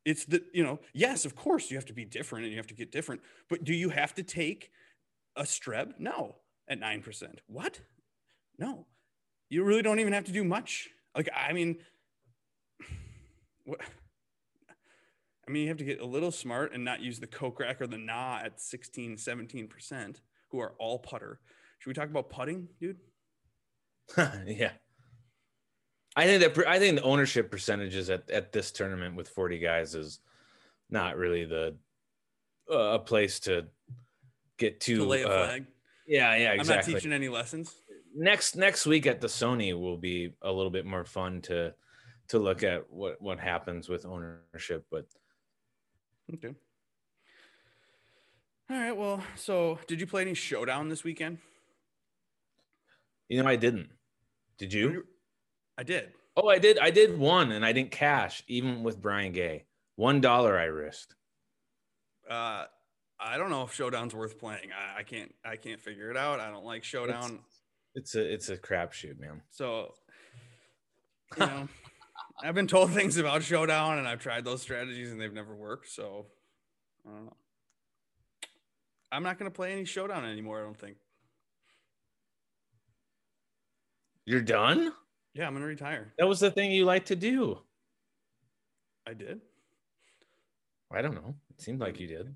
It's 0.07 0.23
the 0.23 0.41
you 0.53 0.63
know 0.63 0.79
yes, 0.93 1.25
of 1.25 1.35
course 1.35 1.69
you 1.69 1.75
have 1.75 1.85
to 1.87 1.93
be 1.93 2.05
different 2.05 2.45
and 2.45 2.51
you 2.53 2.57
have 2.57 2.67
to 2.67 2.73
get 2.73 2.93
different, 2.93 3.19
but 3.49 3.65
do 3.65 3.73
you 3.73 3.89
have 3.89 4.15
to 4.15 4.23
take 4.23 4.71
a 5.35 5.43
Streb? 5.43 5.99
No, 5.99 6.37
at 6.69 6.79
nine 6.79 7.01
percent. 7.01 7.41
What? 7.47 7.81
No, 8.57 8.85
you 9.49 9.65
really 9.65 9.81
don't 9.81 9.99
even 9.99 10.13
have 10.13 10.23
to 10.23 10.31
do 10.31 10.45
much. 10.45 10.87
Like 11.13 11.27
I 11.35 11.51
mean, 11.51 11.79
what? 13.65 13.81
I 15.45 15.51
mean, 15.51 15.63
you 15.63 15.67
have 15.67 15.77
to 15.77 15.83
get 15.83 15.99
a 15.99 16.05
little 16.05 16.31
smart 16.31 16.73
and 16.73 16.85
not 16.85 17.01
use 17.01 17.19
the 17.19 17.27
Kokrak 17.27 17.81
or 17.81 17.87
the 17.87 17.97
Na 17.97 18.39
at 18.43 18.61
16, 18.61 19.15
17%, 19.15 20.21
who 20.51 20.59
are 20.59 20.73
all 20.77 20.99
putter. 20.99 21.39
Should 21.79 21.89
we 21.89 21.93
talk 21.93 22.09
about 22.09 22.29
putting, 22.29 22.67
dude? 22.79 22.97
yeah. 24.45 24.71
I 26.17 26.25
think 26.25 26.41
that 26.41 26.67
I 26.67 26.79
think 26.79 26.97
the 26.97 27.03
ownership 27.03 27.51
percentages 27.51 28.09
at, 28.09 28.27
at 28.31 28.51
this 28.51 28.71
tournament 28.71 29.15
with 29.15 29.29
40 29.29 29.59
guys 29.59 29.93
is 29.93 30.19
not 30.89 31.15
really 31.15 31.45
the 31.45 31.75
uh, 32.71 32.95
a 32.95 32.99
place 32.99 33.39
to 33.41 33.67
get 34.57 34.79
to. 34.81 34.95
To 34.95 35.05
lay 35.05 35.21
a 35.21 35.27
uh, 35.27 35.45
flag. 35.45 35.65
yeah, 36.07 36.35
yeah, 36.35 36.53
exactly. 36.53 36.73
I'm 36.73 36.77
not 36.77 36.99
teaching 36.99 37.13
any 37.13 37.29
lessons. 37.29 37.75
next 38.15 38.55
next 38.55 38.87
week 38.87 39.05
at 39.05 39.21
the 39.21 39.27
Sony 39.27 39.79
will 39.79 39.95
be 39.97 40.33
a 40.41 40.51
little 40.51 40.71
bit 40.71 40.87
more 40.87 41.05
fun 41.05 41.39
to 41.43 41.75
to 42.29 42.39
look 42.39 42.63
at 42.63 42.91
what 42.91 43.21
what 43.21 43.39
happens 43.39 43.87
with 43.87 44.03
ownership. 44.03 44.87
But 44.89 45.05
Okay. 46.33 46.55
All 48.71 48.77
right. 48.77 48.97
Well, 48.97 49.21
so 49.35 49.77
did 49.85 50.01
you 50.01 50.07
play 50.07 50.23
any 50.23 50.33
showdown 50.33 50.89
this 50.89 51.03
weekend? 51.03 51.37
you 53.29 53.43
know, 53.43 53.47
I 53.47 53.55
didn't. 53.55 53.89
Did 54.57 54.73
you? 54.73 55.05
I 55.77 55.83
did. 55.83 56.11
Oh, 56.35 56.49
I 56.49 56.59
did. 56.59 56.77
I 56.79 56.91
did 56.91 57.17
one, 57.17 57.51
and 57.51 57.65
I 57.65 57.71
didn't 57.71 57.91
cash 57.91 58.43
even 58.47 58.83
with 58.83 59.01
Brian 59.01 59.31
Gay. 59.31 59.65
One 59.95 60.21
dollar 60.21 60.57
I 60.57 60.65
risked. 60.65 61.15
Uh, 62.29 62.65
I 63.19 63.37
don't 63.37 63.49
know 63.49 63.63
if 63.63 63.73
showdown's 63.73 64.13
worth 64.13 64.37
playing. 64.37 64.69
I, 64.71 64.99
I 64.99 65.03
can't. 65.03 65.33
I 65.43 65.55
can't 65.55 65.81
figure 65.81 66.11
it 66.11 66.17
out. 66.17 66.39
I 66.39 66.49
don't 66.51 66.65
like 66.65 66.83
showdown. 66.83 67.39
It's 67.95 68.15
a 68.15 68.21
it's 68.21 68.49
a 68.49 68.57
crapshoot, 68.57 69.19
man. 69.19 69.41
So, 69.49 69.93
you 71.37 71.45
know, 71.45 71.67
I've 72.43 72.53
been 72.53 72.67
told 72.67 72.91
things 72.91 73.17
about 73.17 73.41
Showdown 73.41 73.97
and 73.97 74.07
I've 74.07 74.19
tried 74.19 74.45
those 74.45 74.61
strategies 74.61 75.11
and 75.11 75.19
they've 75.19 75.33
never 75.33 75.55
worked. 75.55 75.89
So, 75.89 76.27
I 77.05 77.09
don't 77.09 77.25
know. 77.25 77.37
I'm 79.11 79.23
not 79.23 79.39
going 79.39 79.49
to 79.49 79.55
play 79.55 79.71
any 79.71 79.85
Showdown 79.85 80.25
anymore, 80.25 80.59
I 80.59 80.63
don't 80.63 80.77
think. 80.77 80.97
You're 84.25 84.41
done. 84.41 84.91
Yeah, 85.37 85.45
I'm 85.45 85.55
to 85.55 85.61
retire. 85.61 86.13
That 86.17 86.27
was 86.27 86.39
the 86.39 86.49
thing 86.49 86.71
you 86.71 86.85
like 86.85 87.05
to 87.05 87.15
do. 87.15 87.59
I 89.07 89.13
did. 89.13 89.41
I 90.91 91.01
don't 91.03 91.13
know. 91.13 91.35
It 91.51 91.61
seemed 91.61 91.79
like 91.79 91.99
you 91.99 92.07
did. 92.07 92.33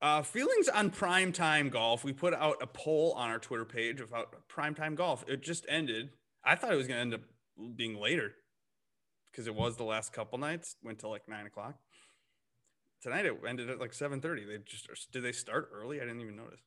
Uh, 0.00 0.22
feelings 0.22 0.68
on 0.68 0.90
prime 0.90 1.32
time 1.32 1.70
golf. 1.70 2.04
We 2.04 2.12
put 2.12 2.32
out 2.32 2.62
a 2.62 2.66
poll 2.68 3.14
on 3.16 3.30
our 3.30 3.40
Twitter 3.40 3.64
page 3.64 4.00
about 4.00 4.34
prime 4.48 4.74
time 4.74 4.94
golf. 4.94 5.24
It 5.26 5.42
just 5.42 5.66
ended. 5.68 6.10
I 6.44 6.54
thought 6.54 6.72
it 6.72 6.76
was 6.76 6.86
going 6.86 6.98
to 6.98 7.02
end 7.02 7.14
up 7.14 7.20
being 7.74 8.00
later 8.00 8.32
because 9.30 9.48
it 9.48 9.54
was 9.54 9.76
the 9.76 9.84
last 9.84 10.12
couple 10.12 10.38
nights. 10.38 10.76
Went 10.84 11.00
till 11.00 11.10
like 11.10 11.28
nine 11.28 11.46
o'clock. 11.46 11.74
Tonight 13.02 13.26
it 13.26 13.36
ended 13.46 13.70
at 13.70 13.80
like 13.80 13.92
seven 13.92 14.20
thirty. 14.20 14.44
They 14.44 14.58
just 14.64 15.10
did 15.10 15.24
they 15.24 15.32
start 15.32 15.70
early? 15.74 16.00
I 16.00 16.04
didn't 16.04 16.20
even 16.20 16.36
notice. 16.36 16.60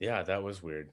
Yeah, 0.00 0.22
that 0.22 0.42
was 0.42 0.62
weird. 0.62 0.90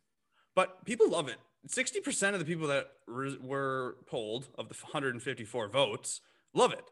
But 0.54 0.86
people 0.86 1.10
love 1.10 1.30
it. 1.30 1.38
60% 1.68 2.34
of 2.34 2.40
the 2.40 2.46
people 2.46 2.68
that 2.68 2.88
re- 3.08 3.38
were 3.42 3.98
polled 4.08 4.48
of 4.58 4.70
the 4.70 4.76
154 4.76 5.68
votes 5.70 6.22
love 6.54 6.72
it. 6.74 6.92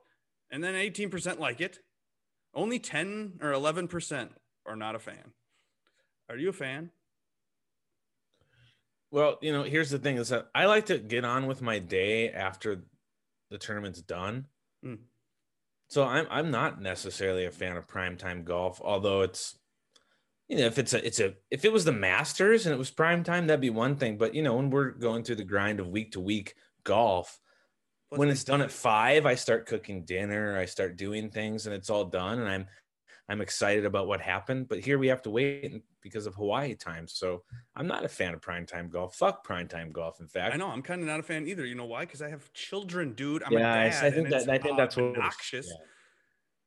And 0.52 0.64
then 0.64 0.76
18% 0.76 1.40
like 1.40 1.62
it. 1.62 1.80
Only 2.54 2.80
10 2.80 3.40
or 3.42 3.52
11% 3.52 4.30
are 4.66 4.76
not 4.76 4.96
a 4.96 5.00
fan. 5.00 5.34
Are 6.30 6.38
you 6.38 6.50
a 6.50 6.54
fan? 6.54 6.92
Well, 9.12 9.38
you 9.42 9.54
know, 9.54 9.62
here's 9.62 9.92
the 9.92 10.00
thing: 10.00 10.18
is 10.18 10.30
that 10.30 10.48
I 10.56 10.66
like 10.66 10.88
to 10.88 10.98
get 10.98 11.24
on 11.24 11.46
with 11.46 11.62
my 11.62 11.78
day 11.78 12.32
after 12.32 12.84
the 13.52 13.60
tournament's 13.60 14.02
done. 14.02 14.48
Mm. 14.84 14.98
So 15.88 16.04
I'm 16.04 16.26
I'm 16.32 16.50
not 16.50 16.82
necessarily 16.82 17.46
a 17.46 17.52
fan 17.52 17.78
of 17.78 17.88
primetime 17.88 18.44
golf, 18.44 18.82
although 18.84 19.22
it's 19.22 19.60
you 20.48 20.58
know 20.58 20.66
if 20.66 20.78
it's 20.78 20.94
a 20.94 21.06
it's 21.06 21.20
a 21.20 21.34
if 21.52 21.66
it 21.66 21.72
was 21.72 21.86
the 21.86 21.92
Masters 21.92 22.66
and 22.66 22.74
it 22.74 22.78
was 22.78 22.92
prime 22.92 23.24
time, 23.24 23.48
that'd 23.48 23.62
be 23.62 23.70
one 23.70 23.96
thing. 23.96 24.18
But 24.18 24.36
you 24.36 24.42
know, 24.42 24.56
when 24.56 24.70
we're 24.70 24.92
going 24.92 25.24
through 25.24 25.38
the 25.38 25.44
grind 25.44 25.80
of 25.80 25.88
week 25.88 26.12
to 26.14 26.20
week 26.20 26.56
golf, 26.84 27.40
Plus 28.10 28.20
when 28.20 28.30
it's 28.30 28.44
done 28.44 28.62
at 28.62 28.72
five, 28.72 29.26
I 29.26 29.36
start 29.36 29.66
cooking 29.66 30.04
dinner, 30.04 30.58
I 30.58 30.66
start 30.66 30.98
doing 30.98 31.30
things, 31.30 31.66
and 31.66 31.74
it's 31.76 31.90
all 31.90 32.06
done, 32.06 32.40
and 32.40 32.48
I'm 32.48 32.68
I'm 33.30 33.42
excited 33.42 33.86
about 33.86 34.08
what 34.08 34.20
happened. 34.20 34.68
But 34.68 34.80
here 34.80 35.00
we 35.00 35.08
have 35.08 35.22
to 35.24 35.30
wait 35.30 35.82
because 36.02 36.26
of 36.26 36.36
Hawaii 36.36 36.76
time. 36.76 37.08
So 37.08 37.44
I'm 37.76 37.88
not 37.88 38.04
a 38.04 38.10
fan 38.10 38.34
of 38.34 38.42
prime 38.42 38.66
time 38.66 38.90
golf. 38.90 39.16
Fuck 39.16 39.44
prime 39.46 39.68
time 39.68 39.92
golf. 39.92 40.20
In 40.20 40.28
fact, 40.28 40.54
I 40.54 40.58
know 40.58 40.68
I'm 40.68 40.82
kind 40.82 41.02
of 41.02 41.08
not 41.08 41.22
a 41.22 41.24
fan 41.24 41.48
either. 41.48 41.66
You 41.66 41.76
know 41.76 41.86
why? 41.86 42.02
Because 42.02 42.22
I 42.22 42.30
have 42.30 42.52
children, 42.54 43.14
dude. 43.14 43.44
I'm 43.44 43.54
yeah, 43.54 43.74
a 43.74 43.86
I- 43.86 43.90
dad. 43.90 44.06
I 44.06 44.12
think 44.12 44.30
that 44.30 44.50
I 44.50 44.58
think 44.58 44.78
that's 44.78 44.98
what 44.98 45.06
obnoxious. 45.06 45.68
Yeah. 45.68 45.86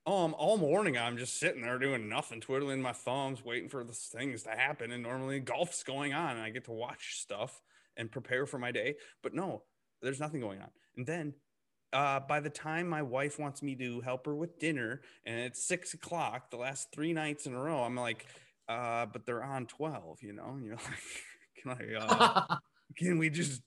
Um, 0.07 0.37
all 0.39 0.57
morning 0.57 0.97
I'm 0.97 1.19
just 1.19 1.41
sitting 1.41 1.63
there 1.63 1.81
doing 1.81 2.09
nothing, 2.09 2.41
twiddling 2.41 2.81
my 2.81 2.93
thumbs, 2.93 3.45
waiting 3.45 3.69
for 3.69 3.83
the 3.83 3.93
things 3.93 4.45
to 4.45 4.51
happen. 4.51 4.93
And 4.93 5.03
normally 5.03 5.41
golf's 5.41 5.83
going 5.83 6.15
on, 6.15 6.37
and 6.37 6.41
I 6.41 6.51
get 6.51 6.67
to 6.67 6.73
watch 6.73 7.21
stuff 7.21 7.61
and 7.97 8.11
prepare 8.11 8.47
for 8.47 8.59
my 8.59 8.71
day. 8.71 8.97
But 9.21 9.35
no, 9.35 9.65
there's 10.03 10.21
nothing 10.21 10.41
going 10.41 10.61
on. 10.61 10.69
And 10.97 11.07
then, 11.07 11.35
uh, 11.93 12.21
by 12.21 12.39
the 12.39 12.51
time 12.51 12.89
my 12.89 13.03
wife 13.03 13.41
wants 13.41 13.63
me 13.63 13.75
to 13.77 14.01
help 14.01 14.27
her 14.27 14.35
with 14.37 14.61
dinner, 14.61 15.01
and 15.25 15.41
it's 15.41 15.67
six 15.67 15.93
o'clock, 15.93 16.51
the 16.53 16.57
last 16.57 16.93
three 16.93 17.13
nights 17.13 17.47
in 17.47 17.55
a 17.55 17.61
row, 17.61 17.83
I'm 17.83 17.97
like, 17.97 18.27
uh, 18.69 19.07
but 19.07 19.27
they're 19.27 19.43
on 19.43 19.67
twelve, 19.67 20.19
you 20.23 20.33
know. 20.33 20.51
And 20.51 20.65
you're 20.65 20.77
like, 21.67 21.77
can 21.81 21.99
I? 21.99 21.99
Uh, 21.99 22.57
can 22.97 23.19
we 23.19 23.29
just? 23.29 23.61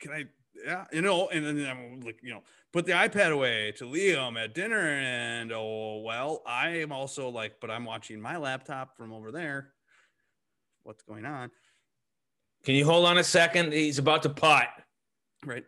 Can 0.00 0.12
I? 0.12 0.24
Yeah, 0.54 0.84
you 0.92 1.02
know. 1.02 1.28
And 1.28 1.44
then 1.44 1.66
I'm 1.66 2.00
like, 2.00 2.18
you 2.22 2.30
know, 2.30 2.42
put 2.72 2.86
the 2.86 2.92
iPad 2.92 3.32
away 3.32 3.72
to 3.78 3.84
Liam 3.84 4.42
at 4.42 4.54
dinner. 4.54 4.80
And 4.80 5.52
oh, 5.52 6.02
well, 6.04 6.42
I 6.46 6.80
am 6.80 6.92
also 6.92 7.28
like, 7.28 7.54
but 7.60 7.70
I'm 7.70 7.84
watching 7.84 8.20
my 8.20 8.36
laptop 8.36 8.96
from 8.96 9.12
over 9.12 9.32
there. 9.32 9.72
What's 10.84 11.02
going 11.02 11.24
on? 11.24 11.50
Can 12.64 12.74
you 12.74 12.84
hold 12.84 13.06
on 13.06 13.18
a 13.18 13.24
second? 13.24 13.72
He's 13.72 13.98
about 13.98 14.22
to 14.22 14.30
pot. 14.30 14.68
Right. 15.44 15.64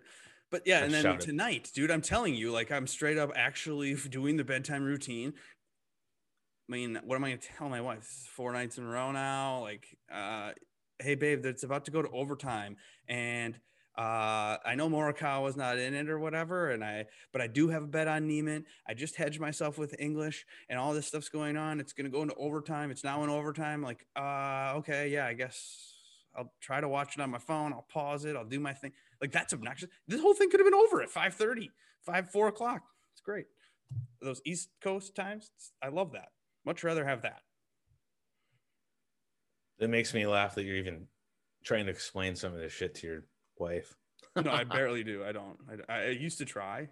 But 0.50 0.62
yeah, 0.66 0.78
I 0.78 0.82
and 0.82 0.94
then 0.94 1.18
tonight, 1.18 1.70
dude, 1.74 1.90
I'm 1.90 2.00
telling 2.00 2.34
you, 2.34 2.52
like, 2.52 2.70
I'm 2.70 2.86
straight 2.86 3.18
up 3.18 3.32
actually 3.34 3.94
doing 3.94 4.36
the 4.36 4.44
bedtime 4.44 4.84
routine. 4.84 5.32
I 6.68 6.72
mean, 6.72 7.00
what 7.04 7.16
am 7.16 7.24
I 7.24 7.30
going 7.30 7.40
to 7.40 7.48
tell 7.58 7.68
my 7.68 7.80
wife? 7.80 8.04
Four 8.04 8.52
nights 8.52 8.78
in 8.78 8.84
a 8.84 8.88
row 8.88 9.10
now. 9.10 9.62
Like, 9.62 9.84
uh, 10.12 10.52
hey, 11.00 11.16
babe, 11.16 11.44
it's 11.44 11.64
about 11.64 11.86
to 11.86 11.90
go 11.90 12.02
to 12.02 12.08
overtime. 12.10 12.76
And 13.08 13.58
uh, 13.96 14.58
I 14.64 14.74
know 14.74 14.88
Morikawa's 14.88 15.56
not 15.56 15.78
in 15.78 15.94
it 15.94 16.08
or 16.08 16.18
whatever, 16.18 16.70
and 16.70 16.84
I, 16.84 17.06
but 17.32 17.40
I 17.40 17.46
do 17.46 17.68
have 17.68 17.84
a 17.84 17.86
bet 17.86 18.08
on 18.08 18.26
Niemann. 18.26 18.64
I 18.88 18.94
just 18.94 19.14
hedged 19.14 19.40
myself 19.40 19.78
with 19.78 19.94
English, 20.00 20.46
and 20.68 20.78
all 20.78 20.92
this 20.92 21.06
stuff's 21.06 21.28
going 21.28 21.56
on. 21.56 21.78
It's 21.78 21.92
going 21.92 22.06
to 22.06 22.10
go 22.10 22.22
into 22.22 22.34
overtime. 22.34 22.90
It's 22.90 23.04
now 23.04 23.22
in 23.22 23.30
overtime. 23.30 23.82
Like, 23.82 24.06
uh, 24.16 24.72
okay, 24.76 25.08
yeah, 25.08 25.26
I 25.26 25.34
guess 25.34 25.94
I'll 26.36 26.52
try 26.60 26.80
to 26.80 26.88
watch 26.88 27.16
it 27.16 27.22
on 27.22 27.30
my 27.30 27.38
phone. 27.38 27.72
I'll 27.72 27.86
pause 27.88 28.24
it. 28.24 28.34
I'll 28.34 28.44
do 28.44 28.58
my 28.58 28.72
thing. 28.72 28.92
Like 29.20 29.32
that's 29.32 29.54
obnoxious. 29.54 29.88
This 30.08 30.20
whole 30.20 30.34
thing 30.34 30.50
could 30.50 30.60
have 30.60 30.66
been 30.66 30.74
over 30.74 31.00
at 31.00 31.08
5 31.08 31.34
5, 31.34 32.30
4 32.30 32.48
o'clock. 32.48 32.82
It's 33.12 33.20
great. 33.20 33.46
Those 34.20 34.40
East 34.44 34.70
Coast 34.80 35.14
times, 35.14 35.50
I 35.82 35.88
love 35.88 36.12
that. 36.12 36.28
Much 36.66 36.82
rather 36.82 37.04
have 37.04 37.22
that. 37.22 37.42
It 39.78 39.90
makes 39.90 40.14
me 40.14 40.26
laugh 40.26 40.54
that 40.56 40.64
you're 40.64 40.76
even 40.76 41.06
trying 41.64 41.86
to 41.86 41.90
explain 41.90 42.34
some 42.34 42.52
of 42.52 42.60
this 42.60 42.72
shit 42.72 42.94
to 42.96 43.06
your 43.06 43.24
wife. 43.58 43.94
No, 44.42 44.50
I 44.50 44.64
barely 44.78 45.04
do. 45.04 45.22
I 45.24 45.30
don't. 45.30 45.56
I, 45.88 45.92
I 45.92 46.08
used 46.08 46.38
to 46.38 46.44
try. 46.44 46.88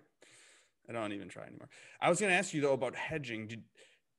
I 0.88 0.92
don't 0.92 1.12
even 1.12 1.28
try 1.28 1.45
anymore. 1.45 1.69
I 2.00 2.09
was 2.09 2.21
going 2.21 2.31
to 2.31 2.37
ask 2.37 2.54
you 2.54 2.61
though 2.61 2.73
about 2.73 2.95
hedging. 2.95 3.49
Did 3.49 3.64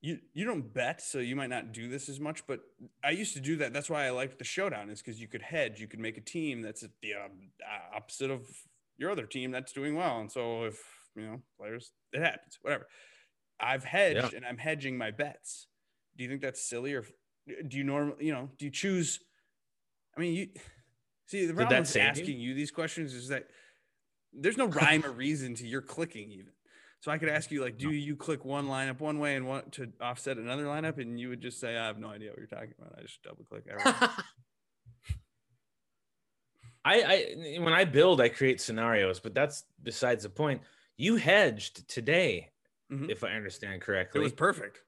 you 0.02 0.20
you 0.34 0.44
don't 0.44 0.74
bet, 0.74 1.02
so 1.02 1.20
you 1.20 1.34
might 1.34 1.50
not 1.50 1.72
do 1.72 1.88
this 1.88 2.10
as 2.10 2.20
much, 2.20 2.46
but 2.46 2.60
I 3.02 3.12
used 3.12 3.34
to 3.36 3.40
do 3.40 3.56
that. 3.58 3.72
That's 3.72 3.90
why 3.90 4.06
I 4.06 4.10
liked 4.10 4.40
the 4.40 4.44
showdown 4.44 4.90
is 4.90 5.02
because 5.02 5.22
you 5.22 5.30
could 5.30 5.42
hedge. 5.42 5.80
You 5.80 5.88
could 5.88 6.02
make 6.02 6.18
a 6.18 6.22
team 6.22 6.62
that's 6.62 6.82
the 6.82 7.14
um, 7.14 7.32
uh, 7.64 7.96
opposite 7.96 8.30
of 8.30 8.46
your 8.98 9.10
other 9.10 9.26
team 9.26 9.52
that's 9.52 9.72
doing 9.72 9.96
well, 9.96 10.20
and 10.20 10.30
so 10.30 10.66
if 10.66 10.78
you 11.16 11.22
know 11.26 11.42
players, 11.58 11.94
it 12.12 12.22
happens. 12.22 12.60
Whatever. 12.62 12.88
I've 13.58 13.86
hedged 13.86 14.34
Yeah. 14.34 14.38
and 14.38 14.46
I'm 14.46 14.58
hedging 14.58 14.98
my 14.98 15.12
bets. 15.12 15.68
Do 16.18 16.26
you 16.26 16.30
think 16.30 16.42
that's 16.42 16.62
silly, 16.68 16.94
or 16.94 17.06
do 17.70 17.78
you 17.78 17.86
normally, 17.86 18.26
you 18.26 18.34
know, 18.34 18.50
do 18.58 18.66
you 18.66 18.72
choose? 18.72 19.20
I 20.18 20.20
mean, 20.20 20.34
you 20.34 20.48
see 21.26 21.42
the 21.42 21.48
Did 21.48 21.56
problem 21.56 21.70
that 21.76 21.80
with 21.82 21.90
save 21.90 22.04
you? 22.04 22.10
asking 22.10 22.40
you 22.40 22.54
these 22.54 22.72
questions 22.72 23.14
is 23.14 23.28
that 23.30 23.48
there's 24.34 24.58
no 24.58 24.66
rhyme 24.68 25.06
or 25.06 25.12
reason 25.12 25.56
to 25.56 25.68
your 25.68 25.82
clicking 25.82 26.32
even. 26.32 26.52
So 27.02 27.12
I 27.12 27.18
could 27.18 27.28
ask 27.30 27.52
you 27.52 27.62
like, 27.62 27.78
do 27.78 27.92
you 27.92 28.16
click 28.16 28.46
one 28.46 28.68
lineup 28.68 29.00
one 29.02 29.20
way 29.20 29.36
and 29.36 29.46
want 29.46 29.74
to 29.74 29.92
offset 30.00 30.38
another 30.38 30.64
lineup, 30.64 31.00
and 31.00 31.20
you 31.20 31.30
would 31.30 31.42
just 31.42 31.60
say, 31.60 31.78
I 31.78 31.88
have 31.88 32.00
no 32.00 32.08
idea 32.08 32.30
what 32.30 32.38
you're 32.38 32.48
talking 32.48 32.74
about. 32.80 32.96
I 32.98 33.02
just 33.02 33.22
double 33.24 33.44
click 33.44 33.66
everything. 33.70 33.94
I, 36.86 37.02
I 37.56 37.60
when 37.60 37.74
I 37.74 37.86
build, 37.86 38.20
I 38.20 38.30
create 38.30 38.60
scenarios, 38.60 39.20
but 39.20 39.34
that's 39.34 39.64
besides 39.82 40.24
the 40.24 40.30
point. 40.30 40.62
You 40.98 41.16
hedged 41.16 41.88
today, 41.88 42.52
Mhm. 42.92 43.10
if 43.10 43.24
I 43.24 43.30
understand 43.32 43.82
correctly. 43.82 44.20
it 44.20 44.24
was 44.24 44.34
perfect. 44.34 44.82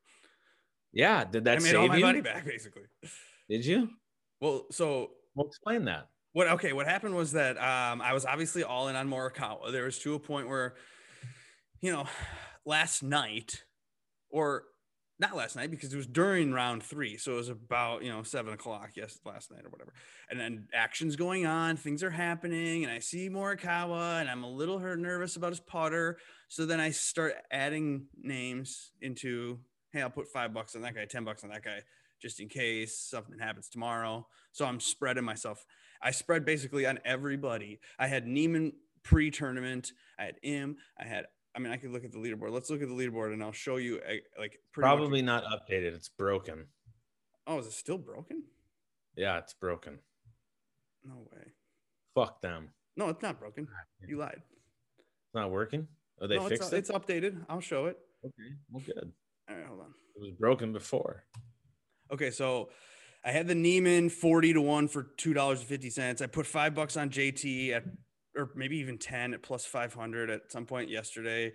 yeah, 0.91 1.23
did 1.25 1.45
that 1.45 1.57
I 1.57 1.61
made 1.61 1.69
save 1.71 1.79
all 1.79 1.87
my 1.87 1.95
you? 1.97 2.05
money 2.05 2.21
back 2.21 2.45
basically. 2.45 2.83
Did 3.49 3.65
you? 3.65 3.89
Well, 4.41 4.65
so 4.71 5.11
Well, 5.35 5.47
explain 5.47 5.85
that. 5.85 6.09
What 6.35 6.49
okay 6.49 6.73
what 6.73 6.85
happened 6.85 7.15
was 7.15 7.31
that 7.31 7.55
um, 7.57 8.01
i 8.01 8.13
was 8.13 8.25
obviously 8.25 8.61
all 8.61 8.89
in 8.89 8.95
on 8.97 9.09
morikawa. 9.09 9.71
There 9.71 9.85
was 9.85 9.97
to 9.99 10.15
a 10.15 10.19
point 10.19 10.49
where 10.49 10.75
you 11.79 11.93
know 11.93 12.07
last 12.65 13.01
night 13.03 13.63
or 14.29 14.63
not 15.17 15.37
last 15.37 15.55
night 15.55 15.71
because 15.71 15.93
it 15.93 15.95
was 15.95 16.05
during 16.05 16.51
round 16.51 16.83
three 16.83 17.15
so 17.15 17.31
it 17.31 17.35
was 17.37 17.47
about 17.47 18.03
you 18.03 18.11
know 18.11 18.21
seven 18.21 18.53
o'clock 18.53 18.89
yes 18.97 19.17
last 19.23 19.49
night 19.49 19.63
or 19.63 19.69
whatever. 19.69 19.93
And 20.29 20.37
then 20.37 20.67
action's 20.73 21.15
going 21.15 21.45
on 21.45 21.77
things 21.77 22.03
are 22.03 22.09
happening 22.09 22.83
and 22.83 22.91
i 22.91 22.99
see 22.99 23.29
morikawa 23.29 24.19
and 24.19 24.29
i'm 24.29 24.43
a 24.43 24.49
little 24.49 24.77
hurt 24.77 24.99
nervous 24.99 25.37
about 25.37 25.53
his 25.53 25.61
putter. 25.61 26.17
So 26.49 26.65
then 26.65 26.81
i 26.81 26.91
start 26.91 27.35
adding 27.49 28.07
names 28.21 28.91
into 29.01 29.59
hey 29.93 30.01
i'll 30.01 30.09
put 30.09 30.27
five 30.27 30.53
bucks 30.53 30.75
on 30.75 30.81
that 30.81 30.95
guy 30.95 31.05
ten 31.05 31.23
bucks 31.23 31.45
on 31.45 31.49
that 31.51 31.63
guy 31.63 31.79
just 32.21 32.41
in 32.41 32.49
case 32.49 32.97
something 32.97 33.39
happens 33.39 33.69
tomorrow. 33.69 34.27
So 34.51 34.65
i'm 34.65 34.81
spreading 34.81 35.23
myself 35.23 35.65
I 36.05 36.11
spread 36.11 36.45
basically 36.45 36.85
on 36.85 36.99
everybody. 37.03 37.79
I 37.97 38.05
had 38.05 38.27
Niemann 38.27 38.73
pre-tournament. 39.03 39.91
I 40.19 40.25
had 40.25 40.35
him. 40.43 40.77
I 40.99 41.03
had. 41.05 41.25
I 41.55 41.59
mean, 41.59 41.71
I 41.73 41.77
could 41.77 41.89
look 41.91 42.03
at 42.05 42.11
the 42.11 42.19
leaderboard. 42.19 42.51
Let's 42.51 42.69
look 42.69 42.81
at 42.83 42.87
the 42.87 42.93
leaderboard, 42.93 43.33
and 43.33 43.41
I'll 43.41 43.51
show 43.51 43.77
you. 43.77 43.97
uh, 44.07 44.11
Like 44.39 44.59
pretty 44.71 44.87
much- 44.87 44.97
Probably 44.97 45.21
not 45.23 45.43
updated. 45.45 45.93
It's 45.95 46.09
broken. 46.09 46.67
oh, 47.47 47.57
is 47.59 47.65
it 47.67 47.73
still 47.73 47.97
broken? 47.97 48.43
Yeah, 49.15 49.39
it's 49.39 49.53
broken. 49.53 49.99
No 51.03 51.27
way. 51.31 51.53
Fuck 52.13 52.41
them. 52.41 52.69
No, 52.97 53.09
it's 53.09 53.21
not 53.21 53.39
broken. 53.39 53.67
You 54.07 54.17
lied. 54.17 54.41
It's 54.97 55.33
not 55.33 55.49
working. 55.51 55.87
Oh, 56.21 56.27
they 56.27 56.35
no, 56.35 56.41
it's, 56.47 56.49
fixed 56.49 56.73
it. 56.73 56.77
it's 56.77 56.91
updated. 56.91 57.43
I'll 57.49 57.59
show 57.61 57.85
it. 57.87 57.97
okay, 58.23 58.55
well, 58.69 58.83
good. 58.85 59.11
All 59.49 59.55
right, 59.55 59.65
hold 59.65 59.79
on. 59.81 59.93
It 60.15 60.21
was 60.21 60.31
broken 60.31 60.71
before. 60.71 61.23
Okay, 62.11 62.31
so 62.31 62.69
I 63.25 63.31
had 63.31 63.47
the 63.47 63.55
Niemann 63.55 64.09
40 64.09 64.53
to 64.53 64.61
1 64.61 64.87
for 64.87 65.03
$2.50. 65.17 66.21
I 66.21 66.27
put 66.27 66.45
five 66.45 66.75
bucks 66.75 66.95
on 66.95 67.09
JT 67.09 67.71
at, 67.71 67.83
or 68.37 68.51
maybe 68.55 68.77
even 68.77 68.99
10 68.99 69.33
at 69.33 69.41
plus 69.41 69.65
500 69.65 70.29
at 70.29 70.51
some 70.51 70.67
point 70.67 70.89
yesterday. 70.89 71.51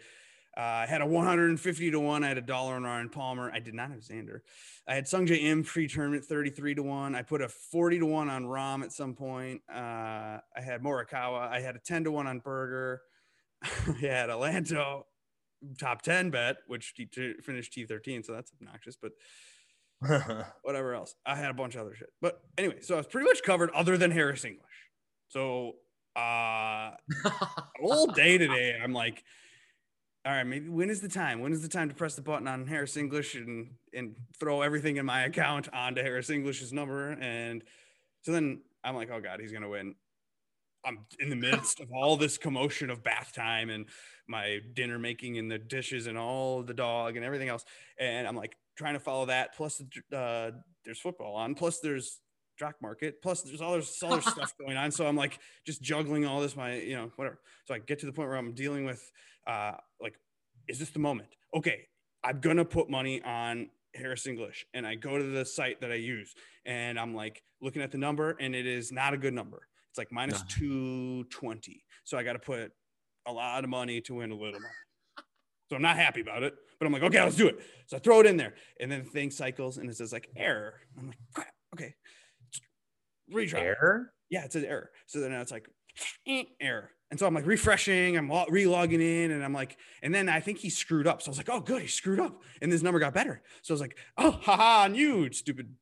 Uh, 0.57 0.61
I 0.61 0.87
had 0.87 1.01
a 1.01 1.07
150 1.07 1.91
to 1.93 2.01
1. 2.01 2.25
I 2.25 2.29
had 2.29 2.39
a 2.39 2.43
dollar 2.43 2.75
on 2.75 2.83
Ryan 2.83 3.09
Palmer. 3.09 3.53
I 3.55 3.61
did 3.61 3.75
not 3.75 3.93
have 3.93 4.01
Xander. 4.01 4.41
I 4.89 4.97
had 4.97 5.05
Sungjae 5.05 5.45
Im 5.45 5.63
pre 5.63 5.87
tournament 5.87 6.25
33 6.25 6.75
to 6.75 6.83
1. 6.83 7.15
I 7.15 7.23
put 7.23 7.41
a 7.41 7.49
40 7.49 8.01
to 8.01 8.07
1 8.07 8.29
on 8.29 8.45
Rahm 8.47 8.83
at 8.83 8.93
some 8.93 9.15
point. 9.15 9.63
Uh, 9.73 10.39
I 10.57 10.61
had 10.61 10.83
Morikawa. 10.83 11.49
I 11.49 11.61
had 11.61 11.77
a 11.77 11.79
10 11.79 12.03
to 12.03 12.11
1 12.11 12.27
on 12.27 12.41
Berger. 12.41 13.01
I 13.63 13.93
had 14.01 14.29
Alanto 14.29 15.05
top 15.79 16.03
10 16.03 16.31
bet, 16.31 16.57
which 16.67 16.95
finished 17.43 17.73
T13. 17.73 18.27
So 18.27 18.33
that's 18.33 18.51
obnoxious, 18.61 18.97
but 19.01 19.13
whatever 20.63 20.95
else. 20.95 21.15
I 21.27 21.37
had 21.37 21.51
a 21.51 21.55
bunch 21.55 21.75
of 21.75 21.83
other 21.83 21.95
shit. 21.95 22.09
But 22.21 22.41
anyway, 22.57 22.81
so 22.81 22.95
I 22.95 22.99
was 22.99 23.07
pretty 23.07 23.27
much 23.27 23.43
covered 23.43 23.71
other 23.71 23.97
than 23.97 24.11
Harris 24.11 24.45
English. 24.45 24.65
So 25.29 25.75
uh 26.17 26.93
all 27.83 28.07
day 28.09 28.39
today, 28.39 28.79
I'm 28.83 28.93
like, 28.93 29.23
all 30.25 30.33
right, 30.33 30.47
maybe 30.47 30.69
when 30.69 30.91
is 30.91 31.01
the 31.01 31.09
time? 31.09 31.41
When 31.41 31.53
is 31.53 31.63
the 31.63 31.69
time 31.69 31.89
to 31.89 31.95
press 31.95 32.15
the 32.15 32.23
button 32.23 32.49
on 32.49 32.67
Harris 32.67 32.97
English 32.97 33.35
and 33.35 33.71
and 33.95 34.15
throw 34.39 34.63
everything 34.63 34.97
in 34.97 35.07
my 35.07 35.25
account 35.25 35.69
onto 35.73 36.03
Harris 36.03 36.31
English's 36.31 36.73
number? 36.73 37.11
And 37.11 37.63
so 38.23 38.33
then 38.33 38.63
I'm 38.83 38.97
like, 38.97 39.11
oh 39.11 39.21
God, 39.21 39.41
he's 39.41 39.53
gonna 39.53 39.69
win. 39.69 39.95
I'm 40.85 41.01
in 41.19 41.29
the 41.29 41.37
midst 41.37 41.81
of 41.81 41.89
all 41.93 42.17
this 42.17 42.39
commotion 42.39 42.89
of 42.89 43.03
bath 43.03 43.33
time 43.35 43.69
and 43.69 43.85
my 44.27 44.61
dinner 44.73 44.99
making 44.99 45.37
and 45.37 45.51
the 45.51 45.59
dishes 45.59 46.07
and 46.07 46.17
all 46.17 46.63
the 46.63 46.73
dog 46.73 47.17
and 47.17 47.25
everything 47.25 47.51
else. 47.51 47.67
And 47.99 48.27
I'm 48.27 48.37
like 48.37 48.57
trying 48.77 48.95
to 48.95 49.01
follow 49.01 49.27
that. 49.27 49.55
Plus, 49.57 49.83
uh, 50.15 50.51
there's 50.85 51.01
football 51.01 51.35
on. 51.37 51.55
Plus, 51.55 51.81
there's 51.81 52.21
stock 52.57 52.77
market. 52.83 53.23
Plus, 53.23 53.43
there's 53.43 53.61
all 53.61 53.75
this 53.75 54.03
other 54.03 54.21
stuff 54.31 54.55
going 54.59 54.77
on. 54.77 54.91
So 54.91 55.07
I'm 55.07 55.17
like 55.17 55.39
just 55.67 55.83
juggling 55.83 56.27
all 56.27 56.41
this, 56.41 56.57
my, 56.57 56.77
you 56.77 56.95
know, 56.95 57.11
whatever. 57.17 57.39
So 57.67 57.75
I 57.75 57.79
get 57.79 57.99
to 58.01 58.07
the 58.07 58.13
point 58.13 58.29
where 58.29 58.39
I'm 58.39 58.53
dealing 58.53 58.85
with, 58.85 59.03
uh, 59.47 59.73
like, 60.01 60.15
is 60.69 60.79
this 60.79 60.91
the 60.91 60.99
moment? 60.99 61.29
Okay, 61.55 61.87
I'm 62.23 62.41
gonna 62.41 62.65
put 62.65 62.91
money 62.91 63.23
on 63.23 63.71
Harris 63.95 64.27
English, 64.27 64.67
and 64.75 64.87
I 64.87 64.95
go 64.95 65.19
to 65.19 65.25
the 65.25 65.45
site 65.45 65.81
that 65.81 65.91
I 65.91 65.97
use, 65.97 66.35
and 66.65 67.01
I'm 67.01 67.15
like 67.15 67.43
looking 67.61 67.83
at 67.83 67.91
the 67.91 67.99
number, 67.99 68.37
and 68.39 68.55
it 68.55 68.67
is 68.67 68.93
not 68.93 69.15
a 69.15 69.17
good 69.17 69.35
number. 69.35 69.67
It's 69.89 69.99
like 69.99 70.13
minus 70.13 70.41
Nah. 70.41 70.47
220. 70.49 71.83
So 72.05 72.17
I 72.19 72.23
got 72.23 72.35
to 72.35 72.39
put 72.39 72.73
a 73.27 73.33
lot 73.33 73.65
of 73.65 73.71
money 73.71 74.01
to 74.03 74.15
win 74.15 74.31
a 74.31 74.35
little 74.35 74.61
money. 74.61 74.75
So 75.71 75.77
I'm 75.77 75.83
not 75.83 75.97
happy 75.97 76.21
about 76.21 76.43
it, 76.43 76.55
but 76.81 76.87
I'm 76.87 76.93
like, 76.93 77.05
okay, 77.05 77.23
let's 77.23 77.37
do 77.37 77.47
it. 77.47 77.61
So 77.87 77.97
I 77.97 78.01
throw 78.01 78.19
it 78.19 78.27
in 78.27 78.37
there, 78.37 78.55
and 78.81 78.91
then 78.91 79.05
the 79.05 79.11
thing 79.11 79.31
cycles 79.31 79.79
and 79.79 79.89
it 79.89 79.97
says 79.97 80.13
like 80.13 80.29
error. 80.37 80.75
I'm 80.99 81.07
like, 81.07 81.19
crap, 81.33 81.55
okay, 81.75 81.95
retry. 83.33 83.61
Error? 83.61 84.13
Yeah, 84.31 84.45
it 84.45 84.53
says 84.53 84.65
error. 84.65 84.91
So 85.07 85.21
then 85.21 85.31
it's 85.33 85.53
like 85.53 85.69
eh, 86.27 86.43
error. 86.61 86.91
And 87.13 87.19
so 87.21 87.27
I'm 87.27 87.35
like 87.35 87.47
refreshing, 87.47 88.17
I'm 88.17 88.29
lo- 88.29 88.47
re-logging 88.49 89.01
in, 89.01 89.31
and 89.31 89.45
I'm 89.45 89.53
like, 89.53 89.77
and 90.03 90.13
then 90.13 90.29
I 90.29 90.41
think 90.41 90.59
he 90.59 90.71
screwed 90.71 91.07
up. 91.07 91.23
So 91.23 91.29
I 91.29 91.31
was 91.31 91.39
like, 91.39 91.49
oh, 91.49 91.61
good, 91.61 91.83
he 91.83 91.89
screwed 91.89 92.21
up, 92.21 92.43
and 92.61 92.73
this 92.73 92.83
number 92.83 92.99
got 92.99 93.15
better. 93.15 93.41
So 93.63 93.73
I 93.73 93.75
was 93.75 93.81
like, 93.81 93.97
oh, 94.19 94.33
haha, 94.43 94.89
you, 94.93 95.33
stupid 95.33 95.75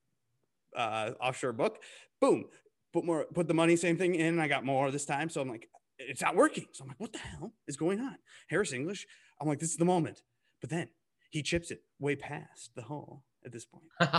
uh, 0.76 1.12
offshore 1.20 1.52
book. 1.54 1.78
Boom, 2.20 2.44
put 2.92 3.04
more, 3.04 3.26
put 3.34 3.48
the 3.48 3.54
money, 3.54 3.76
same 3.76 3.96
thing 3.96 4.14
in. 4.14 4.26
And 4.34 4.42
I 4.42 4.48
got 4.48 4.64
more 4.64 4.90
this 4.90 5.06
time. 5.06 5.28
So 5.30 5.40
I'm 5.40 5.48
like, 5.48 5.68
it's 5.98 6.22
not 6.22 6.36
working. 6.36 6.66
So 6.72 6.84
I'm 6.84 6.88
like, 6.88 7.00
what 7.00 7.12
the 7.12 7.18
hell 7.18 7.52
is 7.66 7.76
going 7.76 8.00
on? 8.00 8.16
Harris 8.48 8.72
English. 8.72 9.06
I'm 9.40 9.48
like, 9.48 9.58
this 9.58 9.70
is 9.70 9.76
the 9.76 9.84
moment. 9.84 10.22
But 10.60 10.70
then 10.70 10.88
he 11.30 11.42
chips 11.42 11.70
it 11.70 11.82
way 11.98 12.16
past 12.16 12.70
the 12.74 12.82
hole 12.82 13.24
at 13.44 13.52
this 13.52 13.66
point. 13.66 13.84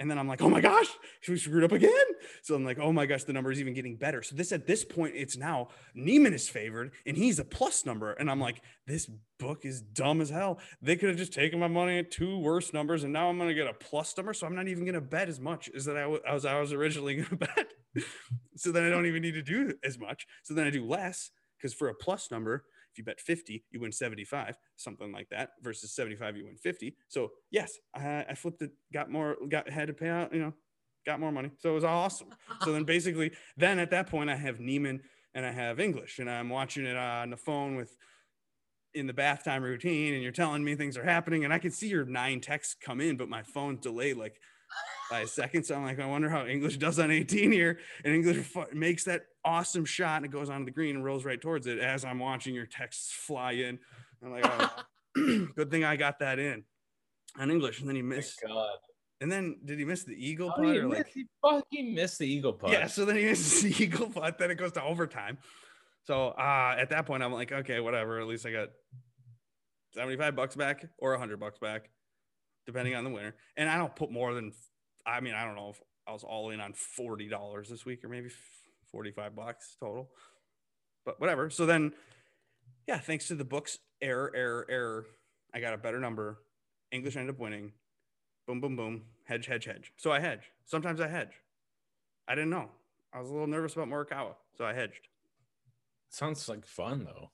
And 0.00 0.10
then 0.10 0.18
I'm 0.18 0.26
like, 0.26 0.40
oh 0.40 0.48
my 0.48 0.62
gosh, 0.62 0.88
we 1.28 1.36
screwed 1.36 1.62
up 1.62 1.72
again. 1.72 1.90
So 2.42 2.54
I'm 2.54 2.64
like, 2.64 2.78
oh 2.78 2.90
my 2.90 3.04
gosh, 3.04 3.24
the 3.24 3.34
number 3.34 3.52
is 3.52 3.60
even 3.60 3.74
getting 3.74 3.96
better. 3.96 4.22
So 4.22 4.34
this 4.34 4.50
at 4.50 4.66
this 4.66 4.82
point, 4.82 5.12
it's 5.14 5.36
now 5.36 5.68
Niemann 5.94 6.32
is 6.32 6.48
favored 6.48 6.92
and 7.04 7.18
he's 7.18 7.38
a 7.38 7.44
plus 7.44 7.84
number. 7.84 8.12
And 8.12 8.30
I'm 8.30 8.40
like, 8.40 8.62
this 8.86 9.10
book 9.38 9.66
is 9.66 9.82
dumb 9.82 10.22
as 10.22 10.30
hell. 10.30 10.58
They 10.80 10.96
could 10.96 11.10
have 11.10 11.18
just 11.18 11.34
taken 11.34 11.60
my 11.60 11.68
money 11.68 11.98
at 11.98 12.10
two 12.10 12.38
worse 12.38 12.72
numbers, 12.72 13.04
and 13.04 13.12
now 13.12 13.28
I'm 13.28 13.36
gonna 13.36 13.52
get 13.52 13.66
a 13.66 13.74
plus 13.74 14.16
number. 14.16 14.32
So 14.32 14.46
I'm 14.46 14.56
not 14.56 14.68
even 14.68 14.86
gonna 14.86 15.02
bet 15.02 15.28
as 15.28 15.38
much 15.38 15.68
as 15.76 15.84
that 15.84 15.98
I 15.98 16.06
was 16.06 16.20
as 16.26 16.46
I 16.46 16.58
was 16.58 16.72
originally 16.72 17.16
gonna 17.22 17.36
bet. 17.36 17.66
so 18.56 18.72
then 18.72 18.84
I 18.84 18.88
don't 18.88 19.06
even 19.06 19.20
need 19.20 19.34
to 19.34 19.42
do 19.42 19.74
as 19.84 19.98
much. 19.98 20.26
So 20.44 20.54
then 20.54 20.66
I 20.66 20.70
do 20.70 20.86
less 20.86 21.30
because 21.58 21.74
for 21.74 21.88
a 21.88 21.94
plus 21.94 22.30
number, 22.30 22.64
if 22.92 22.98
you 22.98 23.04
bet 23.04 23.20
50, 23.20 23.64
you 23.70 23.80
win 23.80 23.92
75, 23.92 24.56
something 24.76 25.12
like 25.12 25.28
that, 25.30 25.50
versus 25.62 25.92
75, 25.92 26.36
you 26.36 26.46
win 26.46 26.56
50. 26.56 26.96
So 27.08 27.30
yes, 27.50 27.72
I, 27.94 28.24
I 28.28 28.34
flipped 28.34 28.62
it, 28.62 28.72
got 28.92 29.10
more, 29.10 29.36
got 29.48 29.68
had 29.68 29.88
to 29.88 29.94
pay 29.94 30.08
out, 30.08 30.32
you 30.34 30.40
know, 30.40 30.54
got 31.06 31.20
more 31.20 31.32
money. 31.32 31.50
So 31.58 31.70
it 31.70 31.74
was 31.74 31.84
awesome. 31.84 32.28
so 32.64 32.72
then 32.72 32.84
basically, 32.84 33.32
then 33.56 33.78
at 33.78 33.90
that 33.90 34.08
point, 34.08 34.30
I 34.30 34.36
have 34.36 34.60
Niemann 34.60 35.02
and 35.34 35.46
I 35.46 35.52
have 35.52 35.78
English, 35.78 36.18
and 36.18 36.28
I'm 36.28 36.48
watching 36.48 36.84
it 36.84 36.96
on 36.96 37.30
the 37.30 37.36
phone 37.36 37.76
with 37.76 37.96
in 38.92 39.06
the 39.06 39.12
bath 39.12 39.44
time 39.44 39.62
routine, 39.62 40.14
and 40.14 40.22
you're 40.22 40.32
telling 40.32 40.64
me 40.64 40.74
things 40.74 40.96
are 40.96 41.04
happening, 41.04 41.44
and 41.44 41.54
I 41.54 41.58
can 41.58 41.70
see 41.70 41.88
your 41.88 42.04
nine 42.04 42.40
texts 42.40 42.74
come 42.74 43.00
in, 43.00 43.16
but 43.16 43.28
my 43.28 43.42
phone's 43.42 43.80
delayed 43.80 44.16
like 44.16 44.40
by 45.10 45.20
a 45.20 45.26
second. 45.26 45.64
So 45.64 45.74
I'm 45.74 45.84
like, 45.84 45.98
I 46.00 46.06
wonder 46.06 46.28
how 46.28 46.46
English 46.46 46.76
does 46.78 46.98
on 46.98 47.10
18 47.10 47.50
here. 47.52 47.78
And 48.04 48.14
English 48.14 48.46
makes 48.72 49.04
that 49.04 49.22
awesome 49.44 49.84
shot 49.84 50.16
and 50.18 50.24
it 50.26 50.30
goes 50.30 50.50
onto 50.50 50.66
the 50.66 50.70
green 50.70 50.96
and 50.96 51.04
rolls 51.04 51.24
right 51.24 51.40
towards 51.40 51.66
it 51.66 51.78
as 51.78 52.04
I'm 52.04 52.18
watching 52.18 52.54
your 52.54 52.66
texts 52.66 53.12
fly 53.12 53.52
in. 53.52 53.78
I'm 54.24 54.30
like, 54.32 54.44
oh, 54.46 54.76
good 55.56 55.70
thing 55.70 55.82
I 55.84 55.96
got 55.96 56.18
that 56.20 56.38
in 56.38 56.64
on 57.38 57.50
English. 57.50 57.80
And 57.80 57.88
then 57.88 57.96
he 57.96 58.02
missed. 58.02 58.40
God. 58.46 58.76
And 59.22 59.30
then 59.30 59.56
did 59.64 59.78
he 59.78 59.84
miss 59.84 60.04
the 60.04 60.14
eagle 60.14 60.48
How 60.50 60.56
putt? 60.56 60.64
did 60.66 60.74
he, 60.74 60.78
Or 60.80 60.88
miss, 60.88 60.98
like, 60.98 61.08
he 61.12 61.26
fucking 61.42 61.94
missed 61.94 62.18
the 62.20 62.26
eagle 62.32 62.52
putt. 62.54 62.70
yeah, 62.72 62.86
so 62.86 63.04
then 63.04 63.16
he 63.16 63.24
misses 63.24 63.62
the 63.62 63.82
eagle 63.84 64.08
putt. 64.08 64.38
Then 64.38 64.50
it 64.50 64.54
goes 64.54 64.72
to 64.72 64.82
overtime. 64.82 65.36
So 66.04 66.28
uh, 66.28 66.76
at 66.78 66.88
that 66.90 67.04
point, 67.06 67.22
I'm 67.22 67.32
like, 67.32 67.52
okay, 67.52 67.80
whatever. 67.80 68.18
At 68.20 68.26
least 68.26 68.46
I 68.46 68.52
got 68.52 68.68
75 69.94 70.36
bucks 70.36 70.56
back 70.56 70.86
or 70.98 71.10
100 71.10 71.38
bucks 71.38 71.58
back, 71.58 71.90
depending 72.66 72.94
on 72.94 73.04
the 73.04 73.10
winner. 73.10 73.34
And 73.56 73.68
I 73.68 73.76
don't 73.76 73.94
put 73.94 74.10
more 74.10 74.34
than, 74.34 74.52
I 75.06 75.20
mean, 75.20 75.34
I 75.34 75.44
don't 75.44 75.56
know 75.56 75.70
if 75.70 75.80
I 76.06 76.12
was 76.12 76.24
all 76.24 76.50
in 76.50 76.60
on 76.60 76.72
$40 76.72 77.68
this 77.68 77.84
week 77.84 78.04
or 78.04 78.08
maybe 78.08 78.30
45 78.90 79.34
bucks 79.34 79.76
total, 79.78 80.10
but 81.04 81.20
whatever. 81.20 81.50
So 81.50 81.66
then, 81.66 81.92
yeah, 82.86 82.98
thanks 82.98 83.28
to 83.28 83.34
the 83.34 83.44
books, 83.44 83.78
error, 84.00 84.32
error, 84.34 84.66
error, 84.68 85.06
I 85.52 85.60
got 85.60 85.74
a 85.74 85.78
better 85.78 86.00
number. 86.00 86.38
English 86.92 87.16
ended 87.16 87.34
up 87.34 87.40
winning. 87.40 87.72
Boom, 88.46 88.60
boom, 88.60 88.76
boom. 88.76 89.02
Hedge, 89.24 89.46
hedge, 89.46 89.64
hedge. 89.64 89.92
So 89.96 90.10
I 90.12 90.20
hedge. 90.20 90.50
Sometimes 90.64 91.00
I 91.00 91.08
hedge. 91.08 91.32
I 92.26 92.34
didn't 92.34 92.50
know. 92.50 92.70
I 93.12 93.20
was 93.20 93.28
a 93.28 93.32
little 93.32 93.48
nervous 93.48 93.74
about 93.74 93.88
Morikawa, 93.88 94.34
so 94.56 94.64
I 94.64 94.72
hedged. 94.72 95.08
Sounds 96.10 96.48
like 96.48 96.66
fun 96.66 97.04
though. 97.04 97.30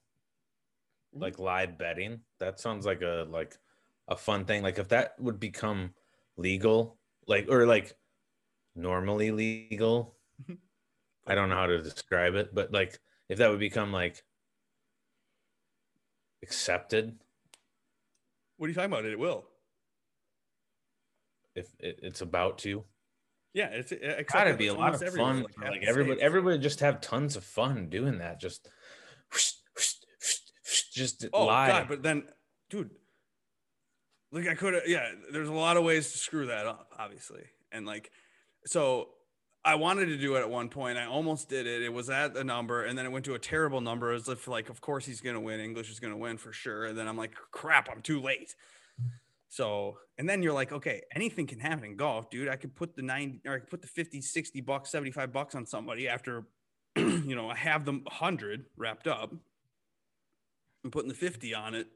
Like 1.14 1.38
live 1.38 1.78
betting. 1.78 2.20
That 2.38 2.60
sounds 2.60 2.84
like 2.84 3.02
a 3.02 3.26
like 3.28 3.56
a 4.08 4.16
fun 4.16 4.44
thing. 4.44 4.62
Like 4.62 4.78
if 4.78 4.88
that 4.88 5.14
would 5.18 5.40
become 5.40 5.94
legal, 6.36 6.98
like 7.26 7.46
or 7.50 7.66
like 7.66 7.94
normally 8.74 9.30
legal. 9.30 10.16
Mm-hmm. 10.42 10.54
I 11.26 11.34
don't 11.34 11.48
know 11.48 11.56
how 11.56 11.66
to 11.66 11.82
describe 11.82 12.34
it, 12.34 12.54
but 12.54 12.72
like 12.72 12.98
if 13.28 13.38
that 13.38 13.50
would 13.50 13.58
become 13.60 13.92
like 13.92 14.22
accepted, 16.42 17.16
What 18.56 18.66
are 18.66 18.68
you 18.68 18.74
talking 18.74 18.92
about? 18.92 19.04
It 19.04 19.18
will. 19.18 19.46
if 21.54 21.66
it, 21.80 21.98
it's 22.02 22.20
about 22.20 22.58
to, 22.58 22.84
Yeah, 23.54 23.68
it's 23.68 23.90
it, 23.92 24.26
gotta 24.30 24.54
be 24.54 24.66
a 24.68 24.74
lot 24.74 24.94
of 24.94 25.00
fun. 25.14 25.46
for, 25.58 25.64
Like 25.64 25.82
everybody, 25.84 26.20
everybody 26.20 26.58
just 26.58 26.80
have 26.80 27.00
tons 27.00 27.34
of 27.36 27.44
fun 27.44 27.88
doing 27.88 28.18
that. 28.18 28.38
Just, 28.38 28.68
just 30.92 31.26
Oh 31.32 31.46
live. 31.46 31.72
god, 31.72 31.88
but 31.88 32.02
then, 32.02 32.24
dude, 32.70 32.90
like 34.32 34.48
I 34.48 34.54
could 34.54 34.74
have. 34.74 34.82
Yeah, 34.86 35.08
there's 35.32 35.48
a 35.48 35.52
lot 35.52 35.76
of 35.76 35.84
ways 35.84 36.12
to 36.12 36.18
screw 36.18 36.46
that 36.46 36.66
up, 36.66 36.92
obviously, 36.98 37.44
and 37.72 37.86
like, 37.86 38.10
so 38.64 39.08
I 39.64 39.74
wanted 39.74 40.06
to 40.06 40.16
do 40.16 40.36
it 40.36 40.40
at 40.40 40.50
one 40.50 40.68
point. 40.68 40.98
I 40.98 41.06
almost 41.06 41.48
did 41.48 41.66
it. 41.66 41.82
It 41.82 41.92
was 41.92 42.10
at 42.10 42.34
the 42.34 42.44
number, 42.44 42.84
and 42.84 42.96
then 42.96 43.06
it 43.06 43.12
went 43.12 43.24
to 43.26 43.34
a 43.34 43.38
terrible 43.38 43.80
number. 43.80 44.12
As 44.12 44.28
if 44.28 44.46
like, 44.48 44.68
of 44.68 44.80
course 44.80 45.06
he's 45.06 45.20
gonna 45.20 45.40
win. 45.40 45.60
English 45.60 45.90
is 45.90 46.00
gonna 46.00 46.16
win 46.16 46.38
for 46.38 46.52
sure. 46.52 46.86
And 46.86 46.98
then 46.98 47.08
I'm 47.08 47.16
like, 47.16 47.34
crap, 47.50 47.88
I'm 47.90 48.02
too 48.02 48.20
late. 48.20 48.54
So, 49.48 49.98
and 50.18 50.28
then 50.28 50.42
you're 50.42 50.52
like, 50.52 50.72
okay, 50.72 51.02
anything 51.14 51.46
can 51.46 51.60
happen 51.60 51.84
in 51.84 51.96
golf, 51.96 52.30
dude. 52.30 52.48
I 52.48 52.56
could 52.56 52.74
put 52.74 52.94
the 52.94 53.02
90 53.02 53.42
or 53.46 53.54
I 53.54 53.58
could 53.60 53.70
put 53.70 53.80
the 53.80 53.88
50, 53.88 54.20
60 54.20 54.60
bucks, 54.60 54.90
75 54.90 55.32
bucks 55.32 55.54
on 55.54 55.64
somebody 55.64 56.08
after, 56.08 56.44
you 56.96 57.34
know, 57.34 57.48
I 57.48 57.56
have 57.56 57.84
them 57.84 58.02
100 58.04 58.66
wrapped 58.76 59.06
up. 59.06 59.32
I'm 60.84 60.90
putting 60.90 61.08
the 61.08 61.14
50 61.14 61.54
on 61.54 61.74
it. 61.74 61.88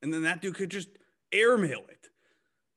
And 0.00 0.12
then 0.12 0.22
that 0.22 0.40
dude 0.40 0.54
could 0.54 0.70
just 0.70 0.88
airmail 1.32 1.84
it. 1.88 2.08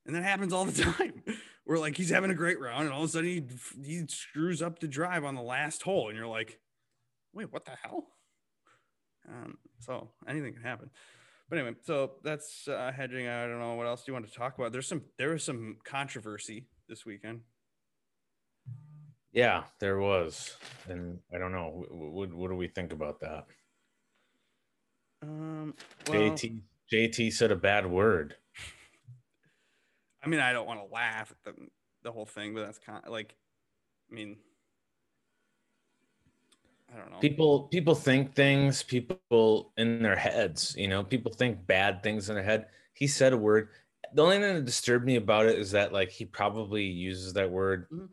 And 0.05 0.15
that 0.15 0.23
happens 0.23 0.53
all 0.53 0.65
the 0.65 0.83
time. 0.93 1.23
Where 1.63 1.77
like 1.77 1.95
he's 1.95 2.09
having 2.09 2.31
a 2.31 2.35
great 2.35 2.59
round 2.59 2.85
and 2.85 2.91
all 2.91 3.03
of 3.03 3.09
a 3.09 3.11
sudden 3.11 3.29
he, 3.29 3.45
he 3.83 4.05
screws 4.07 4.61
up 4.61 4.79
the 4.79 4.87
drive 4.87 5.23
on 5.23 5.35
the 5.35 5.41
last 5.41 5.83
hole. 5.83 6.09
And 6.09 6.17
you're 6.17 6.27
like, 6.27 6.59
wait, 7.33 7.51
what 7.53 7.65
the 7.65 7.71
hell? 7.81 8.07
Um, 9.29 9.57
so 9.79 10.09
anything 10.27 10.53
can 10.53 10.63
happen. 10.63 10.89
But 11.49 11.59
anyway, 11.59 11.75
so 11.83 12.13
that's 12.23 12.67
uh, 12.67 12.91
hedging. 12.95 13.27
I 13.27 13.45
don't 13.45 13.59
know 13.59 13.75
what 13.75 13.85
else 13.85 14.03
do 14.03 14.11
you 14.11 14.13
want 14.13 14.27
to 14.27 14.33
talk 14.33 14.57
about. 14.57 14.71
There's 14.71 14.87
some 14.87 15.01
there 15.17 15.31
was 15.31 15.43
some 15.43 15.77
controversy 15.83 16.67
this 16.87 17.05
weekend. 17.05 17.41
Yeah, 19.33 19.63
there 19.79 19.97
was, 19.99 20.55
and 20.89 21.19
I 21.33 21.37
don't 21.37 21.51
know. 21.51 21.85
What, 21.89 22.13
what, 22.13 22.33
what 22.33 22.49
do 22.49 22.55
we 22.55 22.67
think 22.67 22.93
about 22.93 23.19
that? 23.21 23.45
Um, 25.23 25.73
well, 26.07 26.21
JT 26.21 26.61
JT 26.91 27.33
said 27.33 27.51
a 27.51 27.55
bad 27.55 27.85
word. 27.85 28.35
I 30.23 30.27
mean, 30.27 30.39
I 30.39 30.53
don't 30.53 30.67
want 30.67 30.79
to 30.88 30.93
laugh 30.93 31.31
at 31.31 31.43
the 31.55 31.67
the 32.03 32.12
whole 32.12 32.25
thing, 32.25 32.53
but 32.53 32.65
that's 32.65 32.79
kind 32.79 33.03
of 33.03 33.12
like, 33.12 33.36
I 34.12 34.15
mean, 34.15 34.38
I 36.93 36.97
don't 36.97 37.12
know. 37.12 37.19
People 37.19 37.63
people 37.69 37.95
think 37.95 38.34
things. 38.36 38.84
People 38.84 39.71
in 39.77 40.01
their 40.03 40.15
heads. 40.15 40.75
You 40.77 40.88
know, 40.88 41.03
people 41.03 41.31
think 41.31 41.65
bad 41.65 42.03
things 42.03 42.29
in 42.29 42.36
their 42.36 42.43
head. 42.43 42.67
He 42.93 43.07
said 43.07 43.34
a 43.34 43.38
word. 43.38 43.69
The 44.13 44.23
only 44.23 44.39
thing 44.39 44.55
that 44.55 44.65
disturbed 44.65 45.05
me 45.05 45.15
about 45.15 45.45
it 45.45 45.57
is 45.57 45.71
that 45.71 45.93
like 45.93 46.10
he 46.10 46.25
probably 46.25 46.84
uses 46.84 47.34
that 47.34 47.49
word 47.49 47.88
Mhm. 47.91 48.10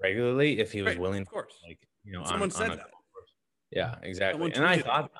regularly 0.00 0.58
if 0.60 0.72
he 0.72 0.82
was 0.82 0.92
Right, 0.94 1.00
willing. 1.00 1.22
of 1.22 1.28
course. 1.28 1.52
Like 1.66 1.78
you 2.04 2.12
know, 2.12 2.24
Someone 2.24 2.42
on, 2.44 2.50
said 2.50 2.70
on 2.70 2.72
a- 2.72 2.76
that. 2.76 2.90
Yeah, 3.70 3.98
exactly. 4.02 4.34
Someone 4.34 4.52
and 4.52 4.64
I 4.64 4.78
thought, 4.80 5.10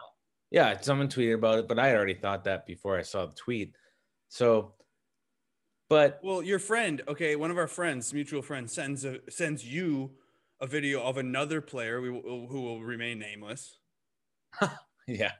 yeah, 0.50 0.80
someone 0.80 1.08
tweeted 1.08 1.34
about 1.34 1.58
it, 1.58 1.66
but 1.68 1.78
I 1.78 1.88
had 1.88 1.96
already 1.96 2.14
thought 2.14 2.44
that 2.44 2.66
before 2.66 2.96
I 2.96 3.02
saw 3.02 3.26
the 3.26 3.34
tweet. 3.34 3.74
So, 4.34 4.72
but 5.88 6.18
Well, 6.24 6.42
your 6.42 6.58
friend, 6.58 7.00
okay, 7.06 7.36
one 7.36 7.52
of 7.52 7.56
our 7.56 7.68
friends, 7.68 8.12
mutual 8.12 8.42
friends, 8.42 8.72
sends 8.72 9.04
a, 9.04 9.20
sends 9.30 9.64
you 9.64 10.10
a 10.60 10.66
video 10.66 11.00
of 11.04 11.18
another 11.18 11.60
player 11.60 12.00
we 12.00 12.10
will, 12.10 12.48
who 12.48 12.62
will 12.62 12.82
remain 12.82 13.20
nameless 13.20 13.78
yeah, 15.06 15.30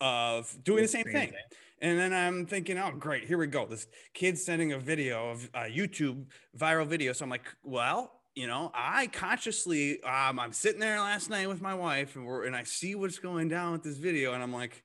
of 0.00 0.56
doing 0.62 0.82
the 0.82 0.88
same 0.88 1.02
thing. 1.02 1.32
And 1.80 1.98
then 1.98 2.12
I'm 2.12 2.46
thinking, 2.46 2.78
oh, 2.78 2.92
great, 2.96 3.24
here 3.24 3.38
we 3.38 3.48
go. 3.48 3.66
This 3.66 3.88
kid's 4.14 4.44
sending 4.44 4.70
a 4.70 4.78
video 4.78 5.30
of 5.30 5.50
a 5.52 5.62
YouTube 5.62 6.26
viral 6.56 6.86
video. 6.86 7.12
So 7.12 7.24
I'm 7.24 7.30
like, 7.30 7.52
well, 7.64 8.20
you 8.36 8.46
know, 8.46 8.70
I 8.72 9.08
consciously, 9.08 10.00
um, 10.04 10.38
I'm 10.38 10.52
sitting 10.52 10.78
there 10.78 11.00
last 11.00 11.28
night 11.28 11.48
with 11.48 11.60
my 11.60 11.74
wife, 11.74 12.14
and 12.14 12.24
we're 12.24 12.44
and 12.44 12.54
I 12.54 12.62
see 12.62 12.94
what's 12.94 13.18
going 13.18 13.48
down 13.48 13.72
with 13.72 13.82
this 13.82 13.96
video, 13.96 14.32
and 14.32 14.44
I'm 14.44 14.52
like, 14.52 14.84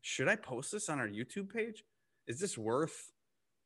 should 0.00 0.26
I 0.26 0.34
post 0.34 0.72
this 0.72 0.88
on 0.88 0.98
our 0.98 1.06
YouTube 1.06 1.48
page? 1.48 1.84
Is 2.26 2.38
this 2.38 2.56
worth 2.56 3.12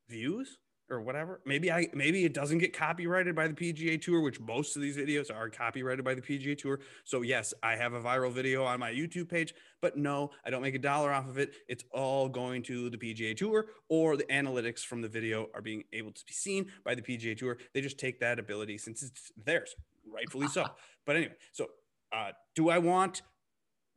views? 0.09 0.59
or 0.91 1.01
whatever. 1.01 1.41
Maybe 1.45 1.71
I 1.71 1.89
maybe 1.95 2.25
it 2.25 2.33
doesn't 2.33 2.59
get 2.59 2.73
copyrighted 2.77 3.35
by 3.35 3.49
the 3.49 3.55
PGA 3.55 4.01
Tour, 4.01 4.21
which 4.21 4.41
most 4.41 4.77
of 4.77 4.83
these 4.83 4.97
videos 4.97 5.35
are 5.35 5.49
copyrighted 5.49 6.05
by 6.05 6.15
the 6.15 6.21
PGA 6.21 6.57
Tour. 6.57 6.81
So 7.05 7.23
yes, 7.23 7.53
I 7.63 7.77
have 7.77 7.93
a 7.93 8.01
viral 8.01 8.33
video 8.33 8.65
on 8.65 8.79
my 8.79 8.93
YouTube 8.93 9.29
page, 9.29 9.55
but 9.81 9.97
no, 9.97 10.31
I 10.45 10.51
don't 10.51 10.63
make 10.63 10.75
a 10.75 10.81
dollar 10.81 11.13
off 11.13 11.29
of 11.29 11.39
it. 11.39 11.55
It's 11.69 11.85
all 11.93 12.29
going 12.29 12.63
to 12.65 12.89
the 12.91 12.97
PGA 12.97 13.37
Tour 13.37 13.67
or 13.89 14.17
the 14.17 14.25
analytics 14.25 14.81
from 14.81 15.03
the 15.03 15.09
video 15.09 15.49
are 15.55 15.63
being 15.63 15.85
able 15.93 16.13
to 16.13 16.25
be 16.25 16.33
seen 16.33 16.71
by 16.85 16.95
the 16.95 17.03
PGA 17.03 17.37
Tour. 17.37 17.59
They 17.75 17.81
just 17.81 17.99
take 17.99 18.21
that 18.21 18.39
ability 18.39 18.79
since 18.79 19.03
it's 19.03 19.33
theirs, 19.45 19.75
rightfully 20.13 20.49
so. 20.49 20.67
But 21.05 21.15
anyway, 21.15 21.35
so 21.53 21.69
uh, 22.13 22.33
do 22.57 22.69
I 22.69 22.79
want 22.79 23.23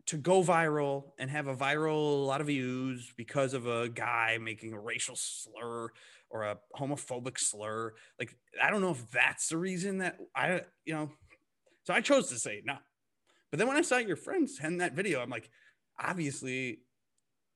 to 0.10 0.17
go 0.17 0.41
viral 0.41 1.12
and 1.19 1.30
have 1.30 1.45
a 1.45 1.56
viral 1.56 2.24
a 2.24 2.26
lot 2.26 2.41
of 2.41 2.48
views 2.48 3.13
because 3.15 3.54
of 3.54 3.67
a 3.67 3.88
guy 3.89 4.39
making 4.41 4.74
a 4.74 4.80
racial 4.80 5.15
slur 5.15 5.89
or 6.32 6.43
a 6.43 6.58
homophobic 6.76 7.38
slur 7.38 7.93
like 8.17 8.36
i 8.62 8.72
don't 8.72 8.82
know 8.82 8.89
if 8.89 9.12
that's 9.12 9.50
the 9.50 9.58
reason 9.58 10.00
that 10.00 10.17
i 10.36 10.62
you 10.84 10.95
know 10.95 11.12
so 11.84 11.93
i 11.93 12.02
chose 12.02 12.28
to 12.30 12.39
say 12.39 12.62
no. 12.65 12.76
But 13.52 13.60
then 13.60 13.67
when 13.67 13.78
i 13.78 13.82
saw 13.82 13.98
your 13.98 14.15
friends 14.15 14.58
send 14.58 14.82
that 14.82 14.93
video 14.93 15.22
i'm 15.22 15.30
like 15.30 15.48
obviously 16.00 16.80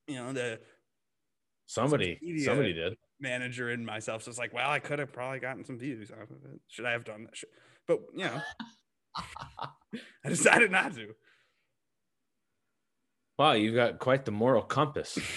you 0.07 0.15
know 0.15 0.31
the 0.31 0.59
somebody 1.65 2.19
somebody 2.45 2.73
did. 2.73 2.95
manager 3.19 3.69
and 3.69 3.83
myself 3.83 4.21
so 4.21 4.29
it's 4.29 4.37
like 4.37 4.53
well 4.53 4.69
i 4.69 4.77
could 4.77 4.99
have 4.99 5.11
probably 5.11 5.39
gotten 5.39 5.65
some 5.65 5.79
views 5.79 6.11
off 6.11 6.29
of 6.29 6.51
it. 6.53 6.59
Should 6.67 6.85
i 6.85 6.91
have 6.91 7.03
done 7.03 7.23
that? 7.23 7.33
But 7.87 8.01
you 8.15 8.25
know 8.25 8.41
i 10.23 10.29
decided 10.29 10.69
not 10.69 10.93
to 10.93 11.15
wow 13.37 13.53
you've 13.53 13.75
got 13.75 13.99
quite 13.99 14.25
the 14.25 14.31
moral 14.31 14.63
compass. 14.63 15.17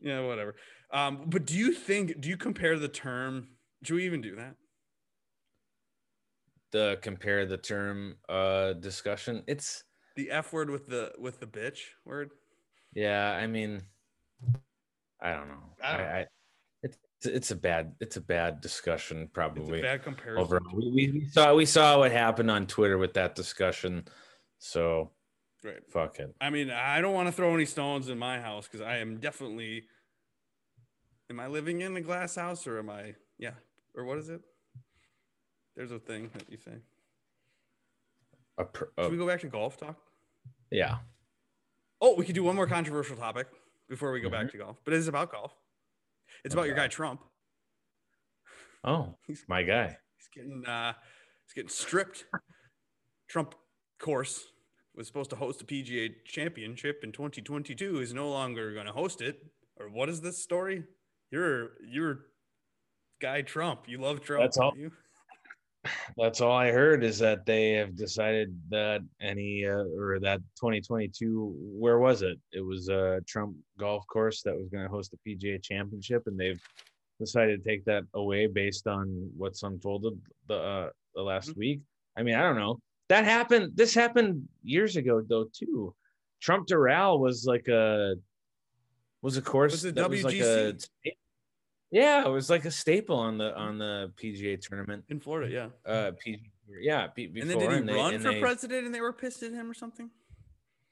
Yeah 0.00 0.20
whatever. 0.20 0.54
Um 0.92 1.24
but 1.26 1.44
do 1.44 1.54
you 1.54 1.72
think 1.72 2.20
do 2.20 2.28
you 2.28 2.36
compare 2.36 2.78
the 2.78 2.88
term 2.88 3.48
do 3.82 3.96
we 3.96 4.04
even 4.06 4.20
do 4.20 4.36
that? 4.36 4.54
The 6.70 6.98
compare 7.02 7.46
the 7.46 7.56
term 7.56 8.16
uh 8.28 8.74
discussion? 8.74 9.42
It's 9.46 9.82
the 10.16 10.30
f 10.30 10.52
word 10.52 10.70
with 10.70 10.86
the 10.88 11.12
with 11.18 11.40
the 11.40 11.46
bitch 11.46 11.80
word? 12.04 12.30
Yeah 12.94 13.32
i 13.40 13.46
mean 13.46 13.82
i 15.20 15.32
don't 15.32 15.48
know. 15.48 15.62
I 15.82 15.96
don't 15.96 16.06
I, 16.06 16.26
it's 16.82 16.98
it's 17.22 17.50
a 17.50 17.56
bad 17.56 17.94
it's 18.00 18.16
a 18.16 18.20
bad 18.20 18.60
discussion 18.60 19.22
it's 19.22 19.32
probably 19.32 19.80
a 19.80 19.82
bad 19.82 20.04
comparison. 20.04 20.42
over 20.42 20.62
we, 20.72 20.90
we 20.92 21.10
we 21.12 21.24
saw 21.26 21.54
we 21.54 21.66
saw 21.66 21.98
what 21.98 22.12
happened 22.12 22.50
on 22.50 22.66
twitter 22.66 22.98
with 22.98 23.14
that 23.14 23.34
discussion 23.34 24.04
so 24.58 25.10
right. 25.64 25.82
Fucking. 25.90 26.32
i 26.40 26.50
mean 26.50 26.70
i 26.70 27.00
don't 27.00 27.14
want 27.14 27.26
to 27.28 27.32
throw 27.32 27.54
any 27.54 27.64
stones 27.64 28.08
in 28.08 28.18
my 28.18 28.40
house 28.40 28.66
because 28.66 28.80
i 28.80 28.98
am 28.98 29.18
definitely 29.18 29.84
am 31.30 31.40
i 31.40 31.46
living 31.46 31.80
in 31.80 31.96
a 31.96 32.00
glass 32.00 32.36
house 32.36 32.66
or 32.66 32.78
am 32.78 32.88
i 32.90 33.14
yeah 33.38 33.52
or 33.94 34.04
what 34.04 34.18
is 34.18 34.28
it? 34.28 34.40
There's 35.76 35.90
a 35.92 35.98
thing 35.98 36.30
that 36.34 36.44
you 36.50 36.56
say. 36.56 36.72
A 38.58 38.64
per- 38.64 38.90
should 39.00 39.10
we 39.12 39.16
go 39.16 39.26
back 39.26 39.40
to 39.40 39.46
golf 39.48 39.76
talk? 39.76 39.96
Yeah. 40.70 40.96
Oh 42.00 42.14
we 42.16 42.24
could 42.24 42.34
do 42.34 42.42
one 42.44 42.54
more 42.56 42.66
controversial 42.66 43.16
topic 43.16 43.46
before 43.88 44.10
we 44.12 44.20
go 44.20 44.28
back 44.30 44.50
to 44.52 44.58
golf 44.58 44.76
but 44.84 44.94
it's 44.94 45.06
about 45.08 45.30
golf. 45.32 45.52
It's 46.44 46.54
Oh, 46.54 46.58
about 46.58 46.66
your 46.68 46.76
guy 46.76 46.88
trump. 46.88 47.22
Oh 48.84 49.14
He's- 49.26 49.44
my 49.48 49.62
guy. 49.62 49.96
He's 50.16 50.28
getting 50.34 50.64
uh 50.66 50.92
he's 51.46 51.54
getting 51.54 51.68
stripped. 51.70 52.24
Trump 53.28 53.54
course 53.98 54.44
was 54.98 55.06
supposed 55.06 55.30
to 55.30 55.36
host 55.36 55.62
a 55.62 55.64
PGA 55.64 56.12
championship 56.24 57.04
in 57.04 57.12
2022 57.12 58.00
is 58.00 58.12
no 58.12 58.28
longer 58.28 58.74
going 58.74 58.86
to 58.86 58.92
host 58.92 59.22
it. 59.22 59.46
Or 59.78 59.88
what 59.88 60.08
is 60.08 60.20
this 60.20 60.42
story? 60.42 60.82
You're 61.30 61.70
you're 61.88 62.26
guy 63.22 63.42
Trump. 63.42 63.82
You 63.86 63.98
love 63.98 64.20
Trump. 64.20 64.42
That's 64.42 64.58
all. 64.58 64.72
You? 64.76 64.90
That's 66.16 66.40
all 66.40 66.52
I 66.52 66.72
heard 66.72 67.04
is 67.04 67.20
that 67.20 67.46
they 67.46 67.72
have 67.74 67.94
decided 67.96 68.60
that 68.70 69.02
any 69.20 69.64
uh, 69.64 69.84
or 69.96 70.18
that 70.20 70.40
2022 70.60 71.54
where 71.56 72.00
was 72.00 72.22
it? 72.22 72.38
It 72.52 72.60
was 72.60 72.88
a 72.88 73.20
Trump 73.28 73.56
golf 73.78 74.04
course 74.08 74.42
that 74.42 74.56
was 74.56 74.68
going 74.68 74.82
to 74.82 74.90
host 74.90 75.12
the 75.12 75.36
PGA 75.36 75.62
Championship, 75.62 76.24
and 76.26 76.38
they've 76.38 76.60
decided 77.20 77.62
to 77.62 77.70
take 77.70 77.84
that 77.84 78.02
away 78.14 78.48
based 78.48 78.88
on 78.88 79.30
what's 79.36 79.62
unfolded 79.62 80.20
the 80.48 80.56
uh, 80.56 80.90
the 81.14 81.22
last 81.22 81.50
Mhm. 81.50 81.56
week. 81.56 81.80
I 82.16 82.24
mean, 82.24 82.34
I 82.34 82.42
don't 82.42 82.56
know. 82.56 82.80
That 83.08 83.24
happened. 83.24 83.72
This 83.74 83.94
happened 83.94 84.48
years 84.62 84.96
ago 84.96 85.22
though 85.26 85.46
too. 85.52 85.94
Trump 86.40 86.68
Doral 86.68 87.18
was 87.18 87.44
like 87.46 87.68
a 87.68 88.14
was 89.22 89.36
a 89.36 89.42
course 89.42 89.72
Was 89.72 89.84
it 89.86 89.94
that 89.96 90.08
was 90.10 90.22
like 90.24 90.36
a 90.36 90.74
WGC? 90.74 90.88
yeah, 91.90 92.24
it 92.24 92.30
was 92.30 92.50
like 92.50 92.64
a 92.64 92.70
staple 92.70 93.16
on 93.18 93.38
the 93.38 93.56
on 93.56 93.78
the 93.78 94.12
PGA 94.22 94.60
tournament 94.60 95.04
In 95.08 95.20
Florida, 95.20 95.50
yeah. 95.50 95.90
uh 95.90 96.12
PG 96.22 96.42
yeah 96.82 97.06
be- 97.14 97.26
before 97.26 97.42
and 97.42 97.50
then 97.50 97.58
did 97.58 97.80
he 97.80 97.86
they- 97.92 97.94
run 97.98 98.14
and 98.14 98.22
for 98.22 98.32
they- 98.32 98.40
president 98.40 98.84
and 98.86 98.94
they 98.94 99.00
were 99.00 99.12
pissed 99.12 99.42
at 99.42 99.52
him 99.52 99.70
or 99.70 99.74
something? 99.74 100.10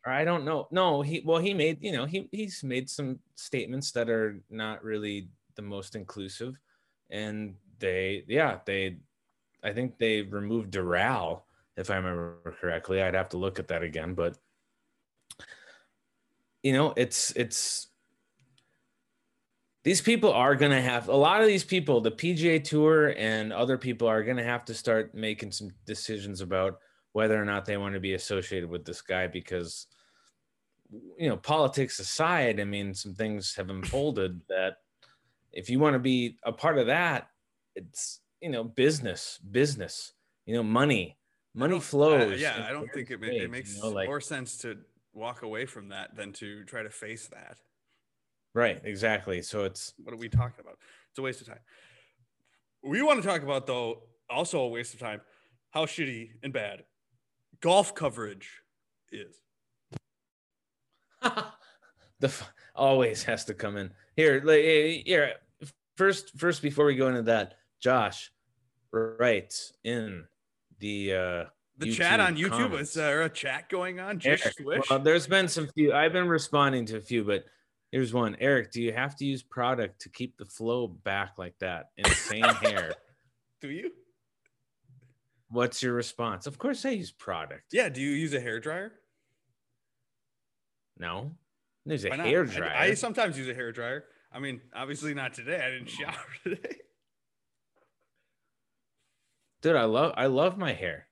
I 0.06 0.24
don't 0.24 0.44
know 0.44 0.68
no 0.70 1.02
he 1.02 1.20
well 1.24 1.38
he 1.38 1.52
made 1.52 1.78
you 1.82 1.92
know 1.92 2.06
he 2.06 2.28
he's 2.32 2.62
made 2.64 2.88
some 2.88 3.18
statements 3.34 3.90
that 3.92 4.08
are 4.08 4.40
not 4.50 4.82
really 4.84 5.28
the 5.56 5.62
most 5.62 5.94
inclusive 5.96 6.54
and 7.10 7.54
they 7.78 8.24
yeah 8.28 8.58
they 8.66 8.96
I 9.62 9.72
think 9.72 9.98
they 9.98 10.22
removed 10.22 10.72
Doral 10.72 11.42
if 11.76 11.90
I 11.90 11.96
remember 11.96 12.56
correctly. 12.60 13.02
I'd 13.02 13.14
have 13.14 13.30
to 13.30 13.38
look 13.38 13.58
at 13.58 13.68
that 13.68 13.82
again 13.82 14.14
but 14.14 14.36
you 16.66 16.72
know 16.72 16.92
it's 16.96 17.30
it's 17.36 17.86
these 19.84 20.00
people 20.00 20.32
are 20.32 20.56
going 20.56 20.72
to 20.72 20.82
have 20.82 21.08
a 21.08 21.14
lot 21.14 21.40
of 21.40 21.46
these 21.46 21.62
people 21.62 22.00
the 22.00 22.10
pga 22.10 22.62
tour 22.62 23.14
and 23.16 23.52
other 23.52 23.78
people 23.78 24.08
are 24.08 24.24
going 24.24 24.36
to 24.36 24.42
have 24.42 24.64
to 24.64 24.74
start 24.74 25.14
making 25.14 25.52
some 25.52 25.70
decisions 25.86 26.40
about 26.40 26.80
whether 27.12 27.40
or 27.40 27.44
not 27.44 27.64
they 27.64 27.76
want 27.76 27.94
to 27.94 28.00
be 28.00 28.14
associated 28.14 28.68
with 28.68 28.84
this 28.84 29.00
guy 29.00 29.28
because 29.28 29.86
you 31.16 31.28
know 31.28 31.36
politics 31.36 32.00
aside 32.00 32.58
i 32.58 32.64
mean 32.64 32.92
some 32.92 33.14
things 33.14 33.54
have 33.54 33.70
unfolded 33.70 34.40
that 34.48 34.78
if 35.52 35.70
you 35.70 35.78
want 35.78 35.94
to 35.94 36.00
be 36.00 36.36
a 36.42 36.52
part 36.52 36.78
of 36.78 36.88
that 36.88 37.28
it's 37.76 38.22
you 38.40 38.50
know 38.50 38.64
business 38.64 39.38
business 39.38 40.14
you 40.46 40.54
know 40.56 40.64
money 40.64 41.16
money 41.56 41.80
flows 41.80 42.40
yeah, 42.40 42.66
I 42.68 42.72
don't 42.72 42.92
think 42.92 43.10
it, 43.10 43.22
it 43.22 43.50
makes 43.50 43.76
you 43.76 43.82
know, 43.82 43.88
like 43.88 44.06
more 44.06 44.20
sense 44.20 44.58
to 44.58 44.76
walk 45.12 45.42
away 45.42 45.66
from 45.66 45.88
that 45.88 46.14
than 46.14 46.32
to 46.34 46.64
try 46.64 46.82
to 46.82 46.90
face 46.90 47.28
that. 47.28 47.58
right 48.54 48.80
exactly 48.84 49.42
so 49.42 49.64
it's 49.64 49.94
What 50.04 50.14
are 50.14 50.18
we 50.18 50.28
talking 50.28 50.60
about? 50.60 50.78
It's 51.10 51.18
a 51.18 51.22
waste 51.22 51.40
of 51.40 51.48
time. 51.48 51.60
We 52.84 53.02
want 53.02 53.22
to 53.22 53.26
talk 53.26 53.42
about 53.42 53.66
though, 53.66 54.02
also 54.30 54.60
a 54.60 54.68
waste 54.68 54.94
of 54.94 55.00
time, 55.00 55.20
how 55.70 55.86
shitty 55.86 56.30
and 56.42 56.52
bad 56.52 56.84
golf 57.60 57.94
coverage 57.94 58.62
is. 59.10 59.36
the 61.22 62.28
f- 62.28 62.52
always 62.74 63.24
has 63.24 63.44
to 63.46 63.54
come 63.54 63.76
in 63.76 63.90
here. 64.14 64.42
like, 64.44 64.60
eh, 64.60 65.02
Here, 65.04 65.34
first, 65.96 66.38
first 66.38 66.62
before 66.62 66.84
we 66.84 66.94
go 66.94 67.08
into 67.08 67.22
that, 67.22 67.54
Josh 67.80 68.30
writes 68.92 69.72
in 69.84 70.24
the 70.78 71.12
uh, 71.14 71.44
The 71.78 71.92
chat 71.92 72.20
on 72.20 72.36
YouTube 72.36 72.50
YouTube 72.50 72.50
comments. 72.50 72.90
is 72.90 72.94
there 72.94 73.22
a 73.22 73.28
chat 73.30 73.68
going 73.68 74.00
on? 74.00 74.20
Eric, 74.24 74.54
well, 74.64 74.98
there's 74.98 75.26
been 75.26 75.48
some 75.48 75.68
few. 75.68 75.92
I've 75.92 76.12
been 76.12 76.28
responding 76.28 76.86
to 76.86 76.96
a 76.96 77.00
few, 77.00 77.24
but 77.24 77.44
here's 77.92 78.12
one. 78.14 78.36
Eric, 78.40 78.72
do 78.72 78.82
you 78.82 78.92
have 78.92 79.16
to 79.16 79.24
use 79.24 79.42
product 79.42 80.00
to 80.02 80.08
keep 80.08 80.36
the 80.36 80.46
flow 80.46 80.86
back 80.88 81.32
like 81.38 81.54
that? 81.60 81.90
Insane 81.96 82.42
hair. 82.62 82.94
Do 83.60 83.68
you? 83.70 83.90
What's 85.48 85.82
your 85.82 85.92
response? 85.94 86.46
Of 86.46 86.58
course, 86.58 86.84
I 86.84 86.90
use 86.90 87.12
product. 87.12 87.72
Yeah. 87.72 87.88
Do 87.88 88.00
you 88.00 88.10
use 88.10 88.34
a 88.34 88.40
hair 88.40 88.58
dryer? 88.60 88.92
No, 90.98 91.30
there's 91.84 92.04
a 92.04 92.14
hair 92.16 92.42
I- 92.42 92.46
dryer. 92.46 92.74
I, 92.74 92.94
sometimes 92.94 93.38
use 93.38 93.48
a 93.48 93.54
hair 93.54 93.70
dryer. 93.70 94.04
I 94.32 94.38
mean, 94.38 94.60
obviously 94.74 95.14
not 95.14 95.34
today. 95.34 95.62
I 95.64 95.70
didn't 95.70 95.88
shower 95.90 96.14
today. 96.42 96.76
Dude, 99.66 99.74
I 99.74 99.82
love 99.82 100.14
I 100.16 100.26
love 100.26 100.56
my 100.56 100.72
hair. 100.72 101.08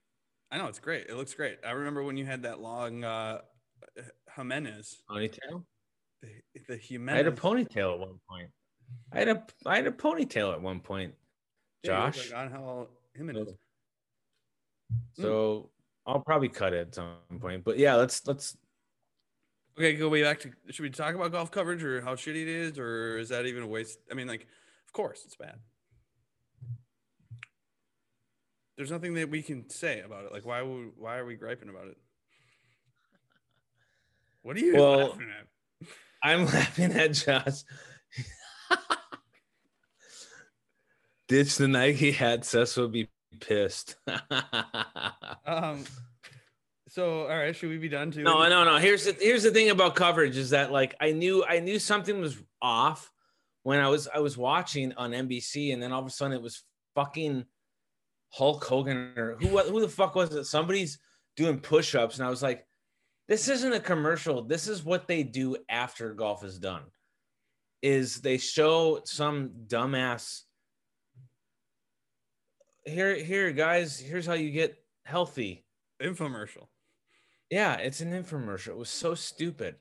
I 0.49 0.57
know 0.57 0.67
it's 0.67 0.79
great. 0.79 1.07
It 1.09 1.17
looks 1.17 1.33
great. 1.33 1.57
I 1.67 1.71
remember 1.71 2.03
when 2.03 2.15
you 2.15 2.25
had 2.25 2.43
that 2.43 2.61
long 2.61 3.03
uh 3.03 3.39
Jimenez. 4.33 4.95
Ponytail. 5.11 5.65
The, 6.21 6.29
the 6.69 7.11
I 7.11 7.17
had 7.17 7.27
a 7.27 7.33
ponytail 7.33 7.95
at 7.95 7.99
one 7.99 8.17
point. 8.29 8.49
I 9.11 9.19
had 9.19 9.27
a 9.27 9.43
I 9.65 9.75
had 9.75 9.87
a 9.87 9.91
ponytail 9.91 10.53
at 10.53 10.61
one 10.61 10.79
point. 10.79 11.13
Yeah, 11.83 12.09
Josh. 12.09 12.31
Like 12.31 12.45
Angel 12.45 12.87
Jimenez. 13.13 13.49
So 15.19 15.69
I'll 16.07 16.21
probably 16.21 16.47
cut 16.47 16.71
it 16.71 16.87
at 16.87 16.95
some 16.95 17.17
point. 17.41 17.65
But 17.65 17.77
yeah, 17.77 17.95
let's 17.95 18.25
let's 18.25 18.55
Okay, 19.77 19.97
go 19.97 20.07
way 20.07 20.23
back 20.23 20.39
to. 20.39 20.51
Should 20.69 20.83
we 20.83 20.91
talk 20.91 21.13
about 21.13 21.33
golf 21.33 21.51
coverage 21.51 21.83
or 21.83 21.99
how 21.99 22.15
shitty 22.15 22.43
it 22.43 22.47
is, 22.47 22.79
or 22.79 23.17
is 23.17 23.27
that 23.27 23.47
even 23.47 23.63
a 23.63 23.67
waste? 23.67 23.99
I 24.09 24.13
mean, 24.13 24.27
like, 24.27 24.47
of 24.87 24.93
course 24.93 25.23
it's 25.25 25.35
bad. 25.35 25.59
There's 28.77 28.91
nothing 28.91 29.13
that 29.15 29.29
we 29.29 29.41
can 29.41 29.69
say 29.69 30.01
about 30.01 30.25
it. 30.25 30.31
Like, 30.33 30.45
why 30.45 30.61
would 30.61 30.91
why 30.97 31.17
are 31.17 31.25
we 31.25 31.35
griping 31.35 31.69
about 31.69 31.87
it? 31.87 31.97
What 34.41 34.57
are 34.57 34.59
you 34.59 34.75
Well, 34.75 35.07
laughing 35.09 35.29
at? 35.39 35.87
I'm 36.21 36.45
laughing 36.45 36.91
at 36.93 37.13
Josh. 37.13 37.63
ditch 41.27 41.55
the 41.57 41.67
Nike 41.67 42.11
hat. 42.11 42.45
Sess 42.45 42.75
would 42.77 42.91
be 42.91 43.09
pissed. 43.39 43.95
Um, 45.47 45.83
so 46.89 47.21
all 47.21 47.27
right, 47.27 47.55
should 47.55 47.69
we 47.69 47.77
be 47.77 47.87
done 47.87 48.09
too? 48.09 48.23
no, 48.23 48.49
no, 48.49 48.63
no. 48.63 48.77
Here's 48.77 49.05
the 49.05 49.15
here's 49.19 49.43
the 49.43 49.51
thing 49.51 49.69
about 49.69 49.93
coverage 49.93 50.37
is 50.37 50.49
that 50.49 50.71
like 50.71 50.95
I 50.99 51.11
knew 51.11 51.45
I 51.47 51.59
knew 51.59 51.77
something 51.77 52.19
was 52.19 52.35
off 52.63 53.11
when 53.61 53.79
I 53.79 53.89
was 53.89 54.07
I 54.07 54.19
was 54.19 54.37
watching 54.39 54.93
on 54.93 55.11
NBC, 55.11 55.71
and 55.71 55.83
then 55.83 55.91
all 55.91 55.99
of 56.01 56.07
a 56.07 56.09
sudden 56.09 56.33
it 56.35 56.41
was 56.41 56.63
fucking 56.95 57.45
Hulk 58.35 58.63
Hogan 58.63 59.13
or 59.17 59.35
who 59.39 59.57
who 59.59 59.81
the 59.81 59.87
fuck 59.87 60.15
was 60.15 60.33
it? 60.33 60.43
Somebody's 60.45 60.99
doing 61.37 61.59
push-ups, 61.59 62.17
and 62.17 62.25
I 62.25 62.29
was 62.29 62.43
like, 62.43 62.65
this 63.27 63.47
isn't 63.47 63.73
a 63.73 63.79
commercial. 63.79 64.43
This 64.43 64.67
is 64.67 64.83
what 64.83 65.07
they 65.07 65.23
do 65.23 65.57
after 65.69 66.13
golf 66.13 66.43
is 66.43 66.59
done. 66.59 66.83
Is 67.81 68.21
they 68.21 68.37
show 68.37 69.01
some 69.05 69.51
dumbass 69.67 70.41
here 72.85 73.15
here 73.15 73.51
guys, 73.51 73.99
here's 73.99 74.25
how 74.25 74.33
you 74.33 74.51
get 74.51 74.75
healthy. 75.03 75.65
Infomercial. 76.01 76.67
Yeah, 77.49 77.75
it's 77.75 78.01
an 78.01 78.11
infomercial. 78.11 78.69
It 78.69 78.77
was 78.77 78.89
so 78.89 79.15
stupid. 79.15 79.75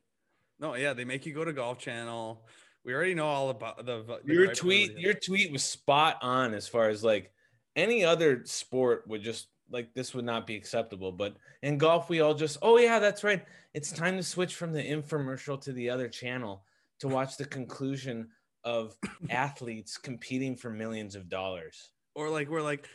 No, 0.61 0.75
yeah, 0.75 0.93
they 0.93 1.05
make 1.05 1.27
you 1.27 1.35
go 1.35 1.45
to 1.45 1.53
Golf 1.53 1.79
Channel. 1.79 2.47
We 2.85 2.95
already 2.95 3.15
know 3.15 3.27
all 3.27 3.51
about 3.51 3.85
the, 3.85 4.05
the 4.05 4.33
your 4.33 4.55
tweet 4.55 4.99
your 4.99 5.15
tweet 5.15 5.51
was 5.51 5.65
spot 5.65 6.19
on 6.23 6.55
as 6.55 6.69
far 6.69 6.89
as 6.89 7.03
like 7.03 7.33
any 7.77 8.05
other 8.05 8.45
sport 8.45 9.05
would 9.09 9.23
just 9.23 9.49
like 9.71 9.93
this 9.95 10.15
would 10.15 10.25
not 10.25 10.47
be 10.47 10.55
acceptable 10.57 11.11
but 11.11 11.37
in 11.63 11.79
golf 11.79 12.09
we 12.11 12.21
all 12.21 12.35
just 12.35 12.59
oh 12.63 12.79
yeah 12.79 12.99
that's 12.99 13.25
right. 13.25 13.45
It's 13.73 13.91
time 13.91 14.17
to 14.17 14.23
switch 14.23 14.55
from 14.55 14.73
the 14.73 14.83
infomercial 14.83 15.61
to 15.63 15.73
the 15.73 15.91
other 15.91 16.09
channel 16.09 16.63
to 17.01 17.09
watch 17.09 17.37
the 17.37 17.45
conclusion 17.45 18.29
of 18.63 18.97
athletes 19.31 19.99
competing 19.99 20.55
for 20.55 20.71
millions 20.71 21.17
of 21.17 21.29
dollars. 21.29 21.91
Or 22.15 22.29
like 22.29 22.49
we're 22.49 22.63
like 22.63 22.89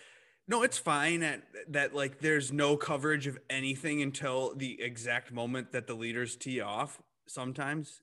no 0.47 0.63
it's 0.63 0.77
fine 0.77 1.21
at 1.21 1.43
that 1.69 1.93
like 1.93 2.19
there's 2.19 2.53
no 2.53 2.77
coverage 2.77 3.27
of 3.27 3.37
anything 3.49 4.01
until 4.01 4.55
the 4.55 4.81
exact 4.81 5.31
moment 5.33 5.73
that 5.73 5.85
the 5.87 5.93
leaders 5.95 6.35
tee 6.35 6.61
off 6.61 7.01
sometimes. 7.27 8.01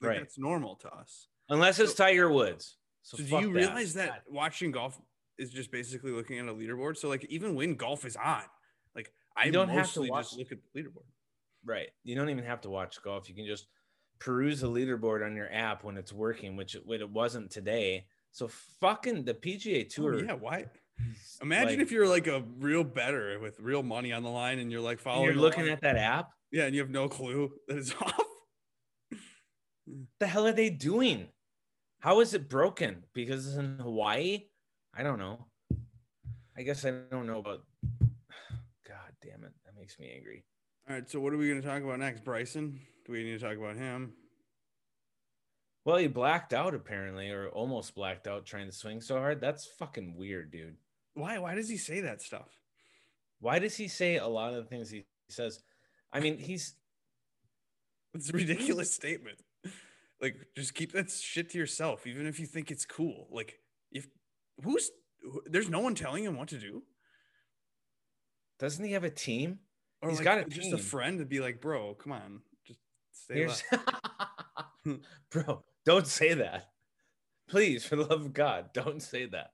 Like, 0.00 0.08
Right. 0.08 0.18
that's 0.20 0.38
normal 0.38 0.76
to 0.76 0.88
us. 0.92 1.28
Unless 1.50 1.78
it's 1.78 1.94
tiger 1.94 2.30
woods. 2.30 2.76
So, 3.02 3.16
so, 3.18 3.22
do 3.24 3.46
you 3.46 3.52
that. 3.52 3.58
realize 3.58 3.94
that 3.94 4.22
watching 4.28 4.70
golf 4.70 4.98
is 5.40 5.50
just 5.50 5.70
basically 5.72 6.12
looking 6.12 6.38
at 6.38 6.46
a 6.46 6.52
leaderboard 6.54 6.96
so 6.96 7.08
like 7.08 7.24
even 7.30 7.54
when 7.54 7.74
golf 7.74 8.04
is 8.04 8.16
on 8.16 8.42
like 8.94 9.10
i 9.36 9.46
You 9.46 9.52
don't 9.52 9.68
have 9.68 9.92
to 9.94 10.02
watch- 10.02 10.26
just 10.26 10.38
look 10.38 10.52
at 10.52 10.58
the 10.74 10.80
leaderboard 10.82 11.06
right 11.64 11.88
you 12.04 12.14
don't 12.14 12.30
even 12.30 12.44
have 12.44 12.60
to 12.62 12.70
watch 12.70 13.02
golf 13.02 13.28
you 13.28 13.34
can 13.34 13.46
just 13.46 13.66
peruse 14.18 14.60
the 14.60 14.68
leaderboard 14.68 15.24
on 15.24 15.34
your 15.34 15.52
app 15.52 15.82
when 15.84 15.96
it's 15.96 16.12
working 16.12 16.56
which 16.56 16.74
it, 16.74 16.82
it 16.88 17.10
wasn't 17.10 17.50
today 17.50 18.04
so 18.32 18.48
fucking 18.80 19.24
the 19.24 19.34
pga 19.34 19.84
Oh, 19.84 19.88
tour 19.88 20.24
yeah 20.24 20.32
why 20.34 20.66
imagine 21.42 21.78
like- 21.78 21.86
if 21.86 21.90
you're 21.90 22.08
like 22.08 22.26
a 22.26 22.44
real 22.58 22.84
better 22.84 23.38
with 23.40 23.58
real 23.60 23.82
money 23.82 24.12
on 24.12 24.22
the 24.22 24.28
line 24.30 24.58
and 24.58 24.70
you're 24.70 24.80
like 24.82 25.00
following 25.00 25.24
you're 25.26 25.34
looking 25.34 25.62
along. 25.64 25.72
at 25.72 25.80
that 25.82 25.96
app 25.96 26.30
yeah 26.52 26.64
and 26.64 26.74
you 26.74 26.80
have 26.82 26.90
no 26.90 27.08
clue 27.08 27.50
that 27.68 27.78
it's 27.78 27.94
off 28.02 28.20
the 30.20 30.26
hell 30.26 30.46
are 30.46 30.52
they 30.52 30.70
doing? 30.70 31.26
How 32.00 32.20
is 32.20 32.32
it 32.34 32.48
broken? 32.48 33.02
Because 33.12 33.46
it's 33.46 33.56
in 33.56 33.78
Hawaii? 33.80 34.44
I 34.94 35.02
don't 35.02 35.18
know. 35.18 35.46
I 36.56 36.62
guess 36.62 36.84
I 36.84 36.90
don't 37.10 37.26
know 37.26 37.38
about. 37.38 37.62
God 38.88 39.12
damn 39.22 39.44
it. 39.44 39.52
That 39.64 39.76
makes 39.78 39.98
me 39.98 40.12
angry. 40.14 40.44
All 40.88 40.94
right, 40.94 41.08
so 41.08 41.20
what 41.20 41.32
are 41.32 41.36
we 41.36 41.48
going 41.48 41.60
to 41.62 41.66
talk 41.66 41.82
about 41.82 41.98
next? 41.98 42.24
Bryson? 42.24 42.80
Do 43.06 43.12
we 43.12 43.22
need 43.22 43.38
to 43.38 43.46
talk 43.46 43.56
about 43.56 43.76
him? 43.76 44.12
Well, 45.84 45.96
he 45.96 46.08
blacked 46.08 46.52
out 46.52 46.74
apparently, 46.74 47.30
or 47.30 47.48
almost 47.48 47.94
blacked 47.94 48.26
out 48.26 48.44
trying 48.44 48.66
to 48.66 48.72
swing 48.72 49.00
so 49.00 49.18
hard. 49.18 49.40
That's 49.40 49.66
fucking 49.78 50.16
weird, 50.16 50.50
dude. 50.50 50.76
Why? 51.14 51.38
Why 51.38 51.54
does 51.54 51.68
he 51.68 51.76
say 51.76 52.00
that 52.00 52.20
stuff? 52.20 52.58
Why 53.40 53.58
does 53.58 53.76
he 53.76 53.88
say 53.88 54.16
a 54.16 54.26
lot 54.26 54.52
of 54.52 54.56
the 54.56 54.68
things 54.68 54.90
he 54.90 55.06
says? 55.28 55.60
I 56.12 56.20
mean, 56.20 56.38
he's 56.38 56.74
It's 58.14 58.30
a 58.30 58.32
ridiculous 58.32 58.92
statement. 58.92 59.38
Like, 60.20 60.36
just 60.56 60.74
keep 60.74 60.92
that 60.92 61.10
shit 61.10 61.50
to 61.50 61.58
yourself, 61.58 62.06
even 62.06 62.26
if 62.26 62.40
you 62.40 62.46
think 62.46 62.70
it's 62.70 62.84
cool. 62.84 63.28
Like, 63.30 63.58
who's 64.62 64.90
who, 65.22 65.42
there's 65.46 65.68
no 65.70 65.80
one 65.80 65.94
telling 65.94 66.24
him 66.24 66.36
what 66.36 66.48
to 66.48 66.58
do, 66.58 66.82
doesn't 68.58 68.84
he 68.84 68.92
have 68.92 69.04
a 69.04 69.10
team? 69.10 69.58
or 70.02 70.08
He's 70.10 70.18
like, 70.18 70.24
got 70.24 70.38
a 70.38 70.44
just 70.44 70.72
a 70.72 70.78
friend 70.78 71.18
to 71.18 71.24
be 71.24 71.40
like, 71.40 71.60
bro, 71.60 71.94
come 71.94 72.12
on, 72.12 72.40
just 72.66 72.80
stay. 73.12 73.46
Bro, 75.30 75.62
don't 75.84 76.06
say 76.06 76.34
that. 76.34 76.70
Please, 77.48 77.84
for 77.84 77.96
the 77.96 78.02
love 78.04 78.22
of 78.22 78.32
God, 78.32 78.70
don't 78.72 79.02
say 79.02 79.26
that. 79.26 79.50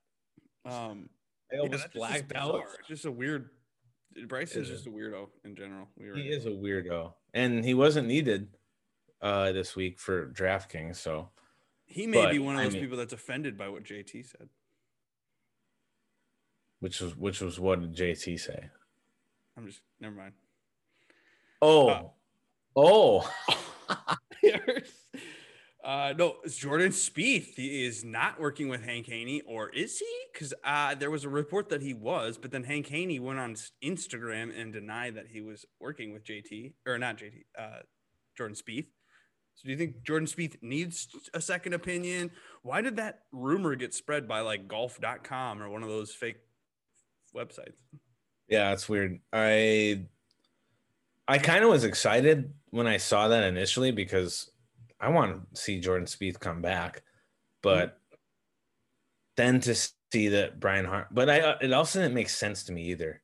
Um, 0.65 1.09
I 1.51 1.57
yeah, 1.57 1.61
almost 1.63 1.83
just 1.85 1.95
blacked 1.95 2.29
bizarre. 2.29 2.61
out. 2.61 2.65
Just 2.89 3.05
a 3.07 3.11
weird. 3.11 3.51
Bryce 4.29 4.57
Is 4.57 4.69
just 4.69 4.87
a 4.87 4.91
weirdo 4.91 5.29
in 5.45 5.55
general. 5.57 5.89
We 5.99 6.23
He 6.23 6.29
is 6.29 6.47
a 6.47 6.51
weirdo, 6.51 7.13
and 7.35 7.65
he 7.65 7.75
wasn't 7.75 8.09
needed 8.09 8.49
uh 9.21 9.53
this 9.53 9.75
week 9.77 9.99
for 9.99 10.29
DraftKings. 10.31 10.97
So 10.97 11.29
He 11.87 12.07
may 12.07 12.23
but, 12.23 12.31
be 12.33 12.39
one 12.39 12.55
of 12.55 12.61
I 12.61 12.65
those 12.65 12.75
mean- 12.75 12.83
people 12.83 12.97
that's 12.99 13.13
offended 13.13 13.59
by 13.59 13.69
what 13.69 13.85
JT 13.85 14.31
said. 14.31 14.49
Which 16.81 17.01
was 17.01 17.17
which 17.17 17.41
was 17.41 17.59
what 17.59 17.81
did 17.81 17.97
JT 17.97 18.39
say? 18.39 18.71
I'm 19.57 19.67
just 19.67 19.81
never 20.01 20.15
mind. 20.15 20.33
Oh, 21.63 21.89
Uh, 21.89 22.03
oh, 22.77 23.33
uh, 25.85 26.13
no, 26.17 26.37
it's 26.45 26.57
Jordan 26.57 26.91
Spieth. 26.91 27.55
He 27.55 27.85
is 27.85 28.05
not 28.05 28.39
working 28.39 28.69
with 28.69 28.85
Hank 28.85 29.07
Haney, 29.07 29.43
or 29.47 29.71
is 29.71 29.99
he? 29.99 30.07
Because 30.33 30.53
uh, 30.65 30.95
there 30.95 31.11
was 31.11 31.25
a 31.25 31.29
report 31.29 31.71
that 31.71 31.81
he 31.81 31.95
was, 31.95 32.37
but 32.37 32.51
then 32.51 32.65
Hank 32.65 32.89
Haney 32.89 33.19
went 33.19 33.39
on 33.39 33.57
Instagram 33.83 34.59
and 34.59 34.73
denied 34.73 35.15
that 35.15 35.29
he 35.29 35.41
was 35.41 35.65
working 35.81 36.13
with 36.13 36.25
JT 36.25 36.75
or 36.87 36.99
not 36.99 37.17
JT, 37.17 37.45
uh, 37.59 37.81
Jordan 38.37 38.57
Spieth. 38.57 38.87
So 39.55 39.65
do 39.65 39.71
you 39.71 39.79
think 39.79 40.03
Jordan 40.03 40.27
Spieth 40.29 40.57
needs 40.61 41.09
a 41.33 41.41
second 41.41 41.73
opinion? 41.73 42.31
Why 42.63 42.83
did 42.83 42.97
that 42.97 43.21
rumor 43.33 43.75
get 43.75 43.95
spread 43.95 44.29
by 44.29 44.41
like 44.41 44.69
golf.com 44.69 45.63
or 45.63 45.71
one 45.71 45.83
of 45.83 45.89
those 45.89 46.13
fake 46.13 46.37
websites? 47.37 47.75
yeah, 48.49 48.73
it's 48.73 48.89
weird. 48.89 49.21
I 49.33 50.07
I 51.29 51.39
kind 51.39 51.65
of 51.65 51.71
was 51.71 51.85
excited 51.85 52.53
when 52.71 52.87
I 52.87 52.97
saw 52.97 53.29
that 53.29 53.45
initially 53.45 53.91
because 53.91 54.51
I 55.01 55.09
want 55.11 55.55
to 55.55 55.61
see 55.61 55.81
Jordan 55.81 56.07
Spieth 56.07 56.39
come 56.41 56.63
back, 56.63 57.03
but 57.63 57.99
then 59.37 59.61
to 59.61 59.75
see 59.75 60.29
that 60.29 60.59
Brian 60.61 60.85
Har, 60.85 61.09
but 61.11 61.29
I 61.29 61.57
it 61.61 61.73
also 61.73 62.01
didn't 62.01 62.15
make 62.15 62.29
sense 62.29 62.65
to 62.65 62.73
me 62.73 62.85
either 62.85 63.21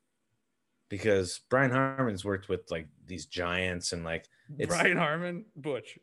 because 0.89 1.41
Brian 1.49 1.71
Harmon's 1.71 2.23
worked 2.25 2.49
with 2.49 2.69
like 2.69 2.87
these 3.07 3.25
giants 3.25 3.93
and 3.93 4.03
like 4.03 4.25
It's- 4.59 4.67
Brian 4.67 4.97
Harmon, 4.97 5.45
Butch. 5.55 5.97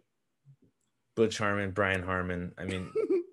Butch 1.17 1.39
Harmon, 1.39 1.71
Brian 1.73 2.03
Harmon. 2.03 2.53
I 2.57 2.65
mean, 2.65 2.91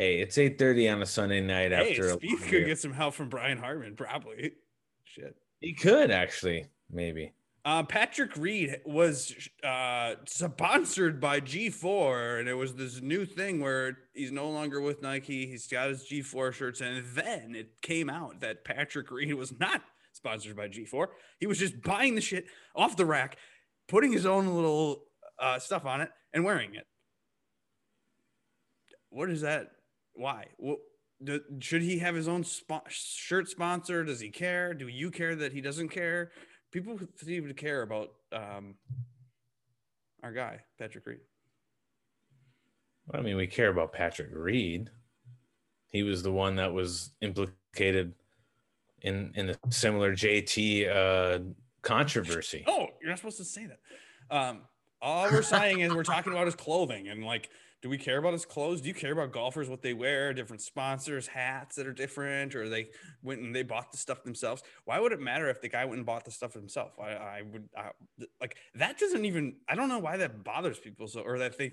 hey, 0.00 0.20
it's 0.20 0.38
eight 0.38 0.58
thirty 0.58 0.88
on 0.88 1.02
a 1.02 1.06
Sunday 1.06 1.40
night 1.40 1.72
Hey, 1.72 1.90
after 1.90 2.10
a 2.10 2.16
Spieth 2.16 2.42
could 2.42 2.52
year. 2.52 2.64
get 2.66 2.78
some 2.78 2.92
help 2.92 3.14
from 3.14 3.28
Brian 3.28 3.58
Harmon, 3.58 3.94
probably. 3.96 4.52
Shit. 5.04 5.36
He 5.60 5.74
could 5.74 6.10
actually, 6.10 6.66
maybe. 6.90 7.32
Uh, 7.62 7.82
Patrick 7.82 8.34
Reed 8.38 8.80
was 8.86 9.34
uh, 9.62 10.14
sponsored 10.26 11.20
by 11.20 11.40
G/FORE, 11.40 12.38
and 12.38 12.48
it 12.48 12.54
was 12.54 12.74
this 12.74 13.02
new 13.02 13.26
thing 13.26 13.60
where 13.60 13.98
he's 14.14 14.32
no 14.32 14.48
longer 14.48 14.80
with 14.80 15.02
Nike. 15.02 15.46
He's 15.46 15.66
got 15.66 15.90
his 15.90 16.04
G/FORE 16.04 16.52
shirts, 16.52 16.80
and 16.80 17.04
then 17.14 17.54
it 17.54 17.82
came 17.82 18.08
out 18.08 18.40
that 18.40 18.64
Patrick 18.64 19.10
Reed 19.10 19.34
was 19.34 19.52
not 19.60 19.82
sponsored 20.12 20.56
by 20.56 20.68
G/FORE. 20.68 21.10
He 21.38 21.46
was 21.46 21.58
just 21.58 21.82
buying 21.82 22.14
the 22.14 22.22
shit 22.22 22.46
off 22.74 22.96
the 22.96 23.04
rack, 23.04 23.36
putting 23.88 24.12
his 24.12 24.24
own 24.24 24.46
little 24.54 25.02
uh, 25.38 25.58
stuff 25.58 25.84
on 25.84 26.00
it, 26.00 26.08
and 26.32 26.42
wearing 26.44 26.74
it. 26.74 26.86
What 29.10 29.28
is 29.28 29.42
that? 29.42 29.72
Why? 30.20 30.48
What, 30.58 30.80
do, 31.24 31.40
should 31.60 31.80
he 31.80 31.98
have 32.00 32.14
his 32.14 32.28
own 32.28 32.44
spo- 32.44 32.86
shirt 32.88 33.48
sponsor? 33.48 34.04
Does 34.04 34.20
he 34.20 34.28
care? 34.28 34.74
Do 34.74 34.86
you 34.86 35.10
care 35.10 35.34
that 35.34 35.54
he 35.54 35.62
doesn't 35.62 35.88
care? 35.88 36.30
People 36.70 37.00
seem 37.16 37.48
to 37.48 37.54
care 37.54 37.80
about 37.80 38.10
um, 38.30 38.74
our 40.22 40.30
guy, 40.30 40.60
Patrick 40.78 41.06
Reed. 41.06 41.20
I 43.14 43.22
mean, 43.22 43.36
we 43.36 43.46
care 43.46 43.70
about 43.70 43.94
Patrick 43.94 44.28
Reed. 44.30 44.90
He 45.88 46.02
was 46.02 46.22
the 46.22 46.30
one 46.30 46.56
that 46.56 46.74
was 46.74 47.12
implicated 47.22 48.12
in 49.00 49.32
in 49.34 49.48
a 49.48 49.56
similar 49.70 50.12
JT 50.12 50.86
uh, 50.94 51.38
controversy. 51.80 52.62
Oh, 52.66 52.88
you're 53.00 53.08
not 53.08 53.18
supposed 53.18 53.38
to 53.38 53.44
say 53.44 53.66
that. 53.66 53.80
Um, 54.30 54.60
all 55.00 55.30
we're 55.30 55.40
saying 55.40 55.80
is 55.80 55.94
we're 55.94 56.02
talking 56.02 56.34
about 56.34 56.44
his 56.44 56.54
clothing 56.54 57.08
and 57.08 57.24
like, 57.24 57.48
do 57.82 57.88
we 57.88 57.96
care 57.96 58.18
about 58.18 58.34
his 58.34 58.44
clothes? 58.44 58.80
Do 58.82 58.88
you 58.88 58.94
care 58.94 59.12
about 59.12 59.32
golfers 59.32 59.70
what 59.70 59.80
they 59.80 59.94
wear, 59.94 60.34
different 60.34 60.60
sponsors, 60.60 61.26
hats 61.26 61.76
that 61.76 61.86
are 61.86 61.92
different, 61.92 62.54
or 62.54 62.68
they 62.68 62.88
went 63.22 63.40
and 63.40 63.54
they 63.54 63.62
bought 63.62 63.90
the 63.90 63.96
stuff 63.96 64.22
themselves? 64.22 64.62
Why 64.84 65.00
would 65.00 65.12
it 65.12 65.20
matter 65.20 65.48
if 65.48 65.62
the 65.62 65.68
guy 65.68 65.84
went 65.86 65.96
and 65.96 66.06
bought 66.06 66.24
the 66.24 66.30
stuff 66.30 66.52
himself? 66.52 66.92
I, 67.00 67.12
I 67.12 67.42
would 67.50 67.68
I, 67.76 67.90
like 68.40 68.56
that 68.74 68.98
doesn't 68.98 69.24
even. 69.24 69.56
I 69.68 69.74
don't 69.74 69.88
know 69.88 69.98
why 69.98 70.18
that 70.18 70.44
bothers 70.44 70.78
people 70.78 71.08
so, 71.08 71.20
or 71.20 71.38
that 71.38 71.56
they 71.56 71.72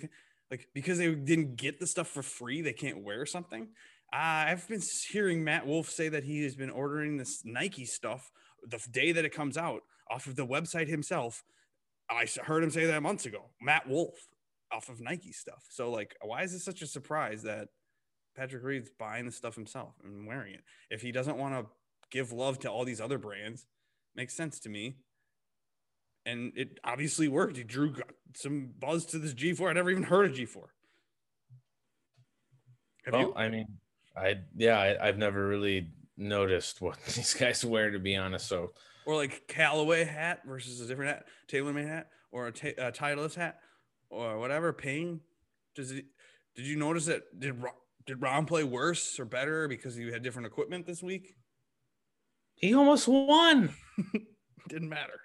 like 0.49 0.67
because 0.73 0.97
they 0.97 1.13
didn't 1.13 1.57
get 1.57 1.79
the 1.79 1.87
stuff 1.87 2.07
for 2.07 2.23
free, 2.23 2.61
they 2.61 2.73
can't 2.73 3.03
wear 3.03 3.25
something. 3.25 3.67
Uh, 4.13 4.15
I've 4.47 4.67
been 4.69 4.81
hearing 5.11 5.43
Matt 5.43 5.67
Wolf 5.67 5.89
say 5.89 6.07
that 6.07 6.23
he 6.23 6.43
has 6.43 6.55
been 6.55 6.69
ordering 6.69 7.17
this 7.17 7.41
Nike 7.43 7.83
stuff 7.83 8.31
the 8.65 8.79
day 8.91 9.11
that 9.11 9.25
it 9.25 9.33
comes 9.33 9.57
out 9.57 9.81
off 10.09 10.27
of 10.27 10.37
the 10.37 10.47
website 10.47 10.87
himself. 10.87 11.43
I 12.09 12.25
heard 12.41 12.63
him 12.63 12.69
say 12.69 12.85
that 12.85 13.03
months 13.03 13.25
ago. 13.25 13.49
Matt 13.61 13.89
Wolf 13.89 14.13
off 14.71 14.89
of 14.89 14.99
Nike 14.99 15.31
stuff. 15.31 15.65
So 15.69 15.91
like, 15.91 16.15
why 16.21 16.43
is 16.43 16.53
it 16.53 16.59
such 16.59 16.81
a 16.81 16.87
surprise 16.87 17.43
that 17.43 17.69
Patrick 18.35 18.63
Reed's 18.63 18.89
buying 18.89 19.25
the 19.25 19.31
stuff 19.31 19.55
himself 19.55 19.95
and 20.03 20.27
wearing 20.27 20.53
it? 20.53 20.61
If 20.89 21.01
he 21.01 21.11
doesn't 21.11 21.37
want 21.37 21.53
to 21.53 21.65
give 22.11 22.31
love 22.31 22.59
to 22.59 22.71
all 22.71 22.85
these 22.85 23.01
other 23.01 23.17
brands, 23.17 23.65
makes 24.15 24.35
sense 24.35 24.59
to 24.61 24.69
me. 24.69 24.97
And 26.25 26.51
it 26.55 26.79
obviously 26.83 27.29
worked. 27.29 27.55
He 27.55 27.63
drew 27.63 27.95
some 28.35 28.71
buzz 28.77 29.05
to 29.07 29.19
this 29.19 29.33
G/FORE. 29.33 29.69
I 29.69 29.73
never 29.73 29.89
even 29.89 30.03
heard 30.03 30.25
of 30.25 30.35
G/FORE. 30.35 30.73
Have 33.05 33.13
well, 33.13 33.21
you? 33.21 33.33
I 33.35 33.47
mean, 33.47 33.67
I 34.15 34.35
yeah, 34.55 34.95
I, 35.01 35.05
have 35.05 35.17
never 35.17 35.47
really 35.47 35.91
noticed 36.17 36.81
what 36.81 37.01
these 37.15 37.33
guys 37.33 37.63
wear 37.63 37.91
to 37.91 37.99
be 37.99 38.17
honest. 38.17 38.47
So 38.47 38.71
or 39.05 39.15
like 39.15 39.47
Callaway 39.47 40.03
hat 40.03 40.41
versus 40.45 40.81
a 40.81 40.85
different 40.85 41.11
hat, 41.11 41.25
TaylorMade 41.49 41.87
hat, 41.87 42.09
or 42.31 42.47
a, 42.47 42.51
ta- 42.51 42.67
a 42.77 42.91
Titleist 42.91 43.35
hat, 43.35 43.61
or 44.09 44.39
whatever. 44.39 44.73
Ping. 44.73 45.21
Does 45.75 45.91
it? 45.91 46.05
Did 46.55 46.65
you 46.65 46.75
notice 46.75 47.05
that? 47.05 47.39
Did 47.39 47.61
did 48.05 48.19
Rahm 48.19 48.47
play 48.47 48.63
worse 48.63 49.19
or 49.19 49.25
better 49.25 49.67
because 49.67 49.95
he 49.95 50.11
had 50.11 50.23
different 50.23 50.47
equipment 50.47 50.85
this 50.85 51.03
week? 51.03 51.35
He 52.55 52.73
almost 52.73 53.07
won. 53.07 53.73
Didn't 54.69 54.89
matter. 54.89 55.21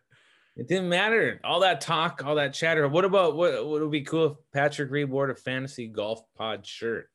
It 0.54 0.68
didn't 0.68 0.90
matter. 0.90 1.40
All 1.44 1.60
that 1.60 1.80
talk, 1.80 2.22
all 2.26 2.34
that 2.34 2.52
chatter. 2.52 2.86
What 2.86 3.06
about 3.06 3.36
what? 3.36 3.66
What 3.66 3.80
would 3.80 3.90
be 3.90 4.02
cool 4.02 4.26
if 4.26 4.36
Patrick 4.52 4.90
Reed 4.90 5.08
wore 5.08 5.30
a 5.30 5.34
fantasy 5.34 5.88
golf 5.88 6.20
pod 6.36 6.66
shirt? 6.66 7.08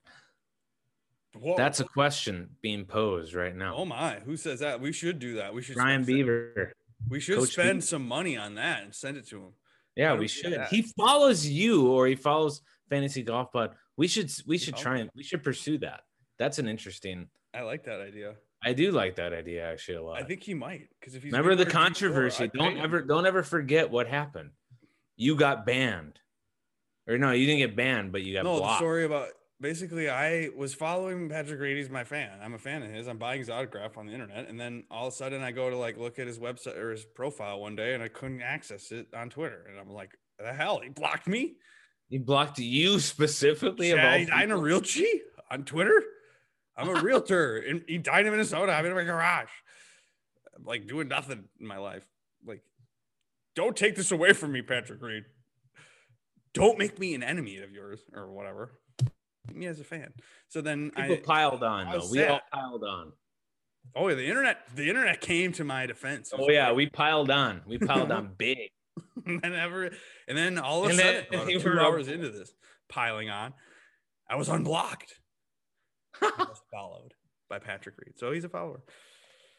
Whoa. 1.40 1.56
That's 1.56 1.80
a 1.80 1.84
question 1.84 2.50
being 2.64 2.86
posed 2.86 3.36
right 3.36 3.56
now. 3.56 3.76
Oh 3.78 3.86
my, 3.86 4.16
who 4.26 4.38
says 4.38 4.62
that? 4.62 4.82
We 4.82 4.92
should 4.92 5.20
do 5.20 5.36
that. 5.36 5.54
We 5.54 5.62
should. 5.62 5.78
Ryan 5.78 6.04
Beaver. 6.04 6.74
We 7.08 7.20
should 7.20 7.38
Coach 7.38 7.52
spend 7.52 7.78
Beaver. 7.78 7.82
some 7.82 8.08
money 8.08 8.38
on 8.38 8.56
that 8.56 8.82
and 8.82 8.96
send 8.96 9.18
it 9.18 9.28
to 9.28 9.38
him. 9.38 9.52
Yeah, 9.98 10.14
we 10.14 10.28
should. 10.28 10.62
He 10.70 10.84
follows 10.84 11.46
you 11.46 11.88
or 11.88 12.08
he 12.08 12.16
follows 12.16 12.62
Fantasy 12.90 13.24
Golf 13.24 13.52
Pod. 13.52 13.72
We 13.98 14.08
should 14.08 14.32
we 14.46 14.58
should 14.58 14.76
oh. 14.76 14.82
try 14.82 14.98
and 15.00 15.10
we 15.16 15.24
should 15.24 15.44
pursue 15.44 15.80
that. 15.80 16.02
That's 16.38 16.60
an 16.60 16.68
interesting. 16.68 17.28
I 17.54 17.62
like 17.62 17.84
that 17.86 18.00
idea. 18.00 18.36
I 18.64 18.74
do 18.74 18.92
like 18.92 19.16
that 19.16 19.34
idea 19.34 19.66
actually 19.66 19.96
a 19.96 20.04
lot. 20.04 20.22
I 20.22 20.24
think 20.24 20.44
he 20.44 20.54
might 20.54 20.88
because 21.00 21.16
if 21.16 21.24
he's 21.24 21.32
remember 21.32 21.56
the 21.56 21.66
controversy, 21.66 22.50
don't 22.54 22.78
ever 22.78 23.02
don't 23.02 23.26
ever 23.26 23.42
forget 23.42 23.90
what 23.90 24.08
happened. 24.08 24.52
You 25.16 25.36
got 25.36 25.66
banned, 25.66 26.20
or 27.08 27.18
no, 27.18 27.32
you 27.32 27.48
didn't 27.48 27.60
get 27.60 27.76
banned, 27.76 28.12
but 28.12 28.22
you 28.22 28.34
got 28.34 28.44
no. 28.44 28.58
Blocked. 28.58 28.74
The 28.74 28.78
story 28.78 29.06
about 29.06 29.30
basically 29.60 30.10
I 30.10 30.50
was 30.56 30.74
following 30.74 31.30
Patrick 31.30 31.60
Reed. 31.60 31.78
He's 31.78 31.90
my 31.90 32.04
fan. 32.04 32.32
I'm 32.42 32.54
a 32.54 32.60
fan 32.60 32.84
of 32.84 32.92
his. 32.92 33.08
I'm 33.08 33.18
buying 33.18 33.40
his 33.40 33.50
autograph 33.50 33.98
on 33.98 34.08
the 34.08 34.14
internet, 34.14 34.48
and 34.48 34.60
then 34.60 34.84
all 34.92 35.08
of 35.08 35.14
a 35.14 35.16
sudden 35.16 35.42
I 35.42 35.52
go 35.52 35.70
to 35.70 35.78
like 35.78 35.98
look 35.98 36.20
at 36.20 36.28
his 36.28 36.40
website 36.40 36.78
or 36.78 36.92
his 36.92 37.06
profile 37.06 37.60
one 37.60 37.76
day, 37.76 37.94
and 37.94 38.04
I 38.04 38.08
couldn't 38.08 38.42
access 38.42 38.92
it 38.92 39.08
on 39.16 39.30
Twitter, 39.30 39.66
and 39.70 39.80
I'm 39.80 39.90
like, 39.94 40.18
the 40.40 40.54
hell, 40.54 40.80
he 40.80 40.90
blocked 40.90 41.28
me. 41.28 41.56
He 42.10 42.18
blocked 42.18 42.60
you 42.60 43.00
specifically. 43.00 43.90
Yeah, 43.90 44.16
in 44.16 44.52
a 44.52 44.58
real 44.58 44.82
G 44.82 45.22
on 45.52 45.64
Twitter. 45.64 46.04
I'm 46.76 46.90
a 46.90 47.02
realtor 47.02 47.58
and 47.58 47.84
he 47.88 47.98
died 47.98 48.26
in 48.26 48.32
Minnesota. 48.32 48.72
I'm 48.72 48.86
in 48.86 48.94
my 48.94 49.04
garage. 49.04 49.50
I'm 50.56 50.64
like 50.64 50.88
doing 50.88 51.08
nothing 51.08 51.46
in 51.60 51.66
my 51.66 51.78
life. 51.78 52.06
Like, 52.46 52.62
don't 53.56 53.76
take 53.76 53.96
this 53.96 54.12
away 54.12 54.34
from 54.34 54.52
me, 54.52 54.62
Patrick 54.62 55.02
Reed. 55.02 55.24
Don't 56.54 56.78
make 56.78 57.00
me 57.00 57.16
an 57.16 57.24
enemy 57.24 57.58
of 57.58 57.72
yours 57.72 58.00
or 58.14 58.32
whatever 58.32 58.74
me 59.54 59.66
as 59.66 59.80
a 59.80 59.84
fan. 59.84 60.14
So 60.50 60.62
then 60.62 60.92
people 60.96 61.16
I, 61.16 61.22
piled 61.22 61.64
on 61.64 61.92
though. 61.92 62.08
We 62.10 62.26
all 62.26 62.42
piled 62.52 62.84
on. 62.84 63.12
Oh 63.96 64.08
yeah, 64.08 64.16
the 64.16 64.28
internet. 64.28 64.60
The 64.76 64.90
internet 64.90 65.22
came 65.22 65.52
to 65.54 65.64
my 65.64 65.86
defense. 65.86 66.34
Oh 66.38 66.50
yeah, 66.50 66.72
we 66.72 66.88
piled 66.88 67.32
on. 67.32 67.62
We 67.66 67.78
piled 67.78 68.12
on 68.12 68.32
big. 68.38 68.70
and 69.26 69.44
ever, 69.44 69.92
and 70.28 70.38
then 70.38 70.58
all 70.58 70.86
of 70.86 70.92
a 70.92 70.96
sudden, 70.96 71.26
then, 71.32 71.60
two 71.60 71.80
hours 71.80 72.08
into 72.08 72.30
this 72.30 72.54
piling 72.90 73.30
on, 73.30 73.54
I 74.30 74.36
was 74.36 74.50
unblocked. 74.50 75.20
followed 76.72 77.14
by 77.50 77.60
Patrick 77.60 77.96
Reed, 77.98 78.18
so 78.18 78.32
he's 78.32 78.44
a 78.44 78.50
follower. 78.50 78.82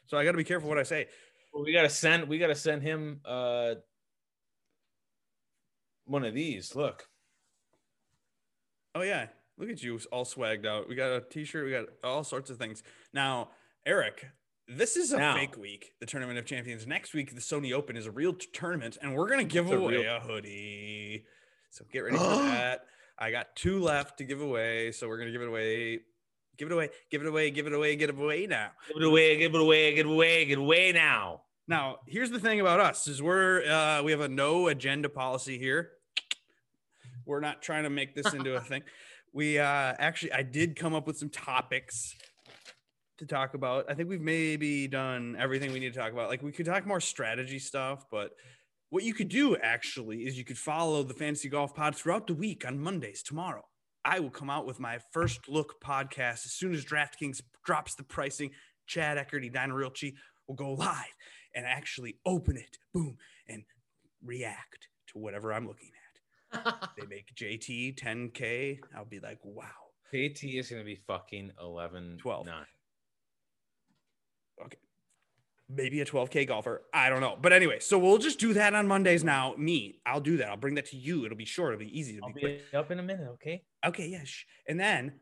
So 0.07 0.17
I 0.17 0.25
got 0.25 0.33
to 0.33 0.37
be 0.37 0.45
careful 0.45 0.69
what 0.69 0.79
I 0.79 0.83
say. 0.83 1.07
Well, 1.53 1.65
we 1.65 1.73
got 1.73 1.83
to 1.83 1.91
send. 1.91 2.29
We 2.29 2.39
got 2.39 2.49
to 2.49 2.55
send 2.55 2.83
him 2.83 3.21
uh, 3.25 3.75
one 6.05 6.25
of 6.25 6.35
these. 6.35 6.75
Look. 6.75 7.05
Oh 8.95 9.03
yeah, 9.03 9.27
Look 9.59 9.71
at 9.71 9.83
you, 9.83 9.99
all 10.13 10.25
swagged 10.25 10.67
out. 10.67 10.89
We 10.89 10.95
got 10.95 11.11
a 11.11 11.21
T-shirt. 11.21 11.65
We 11.65 11.73
got 11.73 11.87
all 12.05 12.23
sorts 12.23 12.49
of 12.49 12.59
things. 12.59 12.83
Now, 13.13 13.49
Eric, 13.85 14.25
this 14.69 14.97
is 14.97 15.13
a 15.13 15.19
now, 15.19 15.35
fake 15.35 15.57
week. 15.57 15.93
The 15.99 16.07
Tournament 16.07 16.39
of 16.39 16.45
Champions. 16.47 16.87
Next 16.87 17.13
week, 17.13 17.35
the 17.35 17.41
Sony 17.41 17.73
Open 17.73 17.97
is 17.97 18.07
a 18.07 18.11
real 18.13 18.35
t- 18.35 18.47
tournament, 18.53 18.99
and 19.03 19.15
we're 19.17 19.29
gonna 19.29 19.45
give 19.45 19.71
away 19.71 19.97
a, 19.97 19.99
real- 20.01 20.17
a 20.17 20.21
hoodie. 20.21 21.25
So 21.71 21.85
get 21.93 22.01
ready 22.01 22.17
for 22.17 22.23
that. 22.25 22.83
I 23.19 23.33
got 23.33 23.57
two 23.57 23.81
left 23.81 24.19
to 24.19 24.25
give 24.25 24.41
away, 24.41 24.93
so 24.93 25.09
we're 25.09 25.19
gonna 25.19 25.33
give 25.33 25.43
it 25.43 25.49
away. 25.49 26.01
Give 26.57 26.71
it 26.71 26.73
away. 26.73 26.91
Give 27.11 27.23
it 27.23 27.27
away. 27.27 27.51
Give 27.51 27.67
it 27.67 27.73
away. 27.73 27.97
Give 27.97 28.11
it 28.11 28.15
away 28.21 28.47
now. 28.47 28.71
Give 28.89 29.03
it 29.03 29.07
away. 29.07 29.39
Give 29.39 29.55
it 29.55 29.61
away. 29.61 29.95
Give 29.95 30.07
it 30.07 30.13
away. 30.13 30.45
Give 30.45 30.59
it 30.59 30.63
away 30.63 30.93
now. 30.93 31.43
Now, 31.67 31.99
here's 32.07 32.31
the 32.31 32.41
thing 32.41 32.61
about 32.61 32.79
us: 32.79 33.09
is 33.09 33.21
we're 33.21 33.65
uh, 33.65 34.03
we 34.05 34.13
have 34.13 34.21
a 34.21 34.29
no 34.29 34.69
agenda 34.69 35.09
policy 35.09 35.59
here. 35.59 35.91
We're 37.27 37.41
not 37.41 37.61
trying 37.61 37.83
to 37.83 37.91
make 37.91 38.15
this 38.15 38.33
into 38.33 38.55
a 38.55 38.61
thing 38.61 38.83
we 39.33 39.59
uh 39.59 39.95
actually 39.99 40.33
I 40.33 40.43
did 40.43 40.77
come 40.77 40.95
up 40.95 41.07
with 41.07 41.19
some 41.19 41.31
topics 41.31 42.15
to 43.19 43.27
talk 43.27 43.55
about. 43.55 43.87
I 43.89 43.95
think 43.95 44.09
we've 44.09 44.21
maybe 44.21 44.87
done 44.87 45.37
everything 45.39 45.73
we 45.73 45.81
need 45.81 45.93
to 45.93 45.99
talk 45.99 46.13
about. 46.13 46.29
Like 46.29 46.43
we 46.43 46.53
could 46.53 46.67
talk 46.67 46.87
more 46.87 47.01
strategy 47.01 47.59
stuff, 47.59 48.07
but 48.11 48.31
what 48.91 49.05
you 49.05 49.13
could 49.13 49.29
do 49.29 49.57
actually 49.57 50.19
is 50.19 50.39
you 50.39 50.45
could 50.45 50.59
follow 50.59 51.03
the 51.03 51.15
fantasy 51.15 51.49
golf 51.49 51.75
pod 51.75 51.95
throughout 51.95 52.27
the 52.27 52.35
week 52.35 52.65
on 52.67 52.79
Mondays 52.79 53.23
tomorrow. 53.23 53.65
I 54.05 54.21
will 54.21 54.31
come 54.31 54.49
out 54.49 54.67
with 54.67 54.81
my 54.81 54.99
first 55.13 55.49
look 55.49 55.81
podcast 55.85 56.47
as 56.47 56.53
soon 56.53 56.73
as 56.73 56.85
DraftKings 56.85 57.43
drops 57.67 57.95
the 57.97 58.05
pricing. 58.05 58.51
Chad 58.87 59.19
Eckerty, 59.19 59.53
Dino 59.53 59.75
Realchi 59.77 60.15
will 60.47 60.55
go 60.55 60.73
live 60.73 61.15
and 61.55 61.67
actually 61.67 62.17
open 62.25 62.57
it, 62.57 62.79
boom, 62.95 63.19
and 63.47 63.65
react 64.25 64.89
to 65.09 65.19
whatever 65.19 65.53
I'm 65.53 65.67
looking 65.67 65.91
at 65.93 65.98
they 66.53 67.07
make 67.09 67.35
JT 67.35 67.99
10K. 67.99 68.79
I'll 68.97 69.05
be 69.05 69.21
like, 69.21 69.39
wow. 69.43 69.67
JT 70.13 70.59
is 70.59 70.71
going 70.71 70.81
to 70.81 70.87
be 70.87 70.99
fucking 71.07 71.53
11, 71.61 72.19
12. 72.21 72.47
9. 72.47 72.55
Okay. 74.65 74.79
Maybe 75.69 76.01
a 76.01 76.07
12K 76.07 76.49
golfer. 76.49 76.83
I 76.95 77.11
don't 77.11 77.21
know. 77.21 77.37
But 77.41 77.53
anyway, 77.53 77.79
so 77.81 77.99
we'll 77.99 78.19
just 78.19 78.39
do 78.39 78.55
that 78.55 78.75
on 78.75 78.89
Mondays 78.89 79.23
now. 79.23 79.55
Me, 79.59 80.01
I'll 80.07 80.21
do 80.21 80.39
that. 80.39 80.49
I'll 80.49 80.57
bring 80.57 80.77
that 80.77 80.87
to 80.87 80.97
you. 80.97 81.27
It'll 81.27 81.37
be 81.37 81.45
short. 81.45 81.75
It'll 81.75 81.85
be 81.85 81.99
easy. 81.99 82.17
It'll 82.17 82.29
I'll 82.29 82.35
be, 82.35 82.63
be 82.71 82.77
up 82.77 82.91
in 82.91 82.99
a 82.99 83.03
minute. 83.03 83.29
Okay. 83.35 83.63
Okay. 83.85 84.09
Yeah. 84.09 84.25
And 84.67 84.81
then 84.81 85.21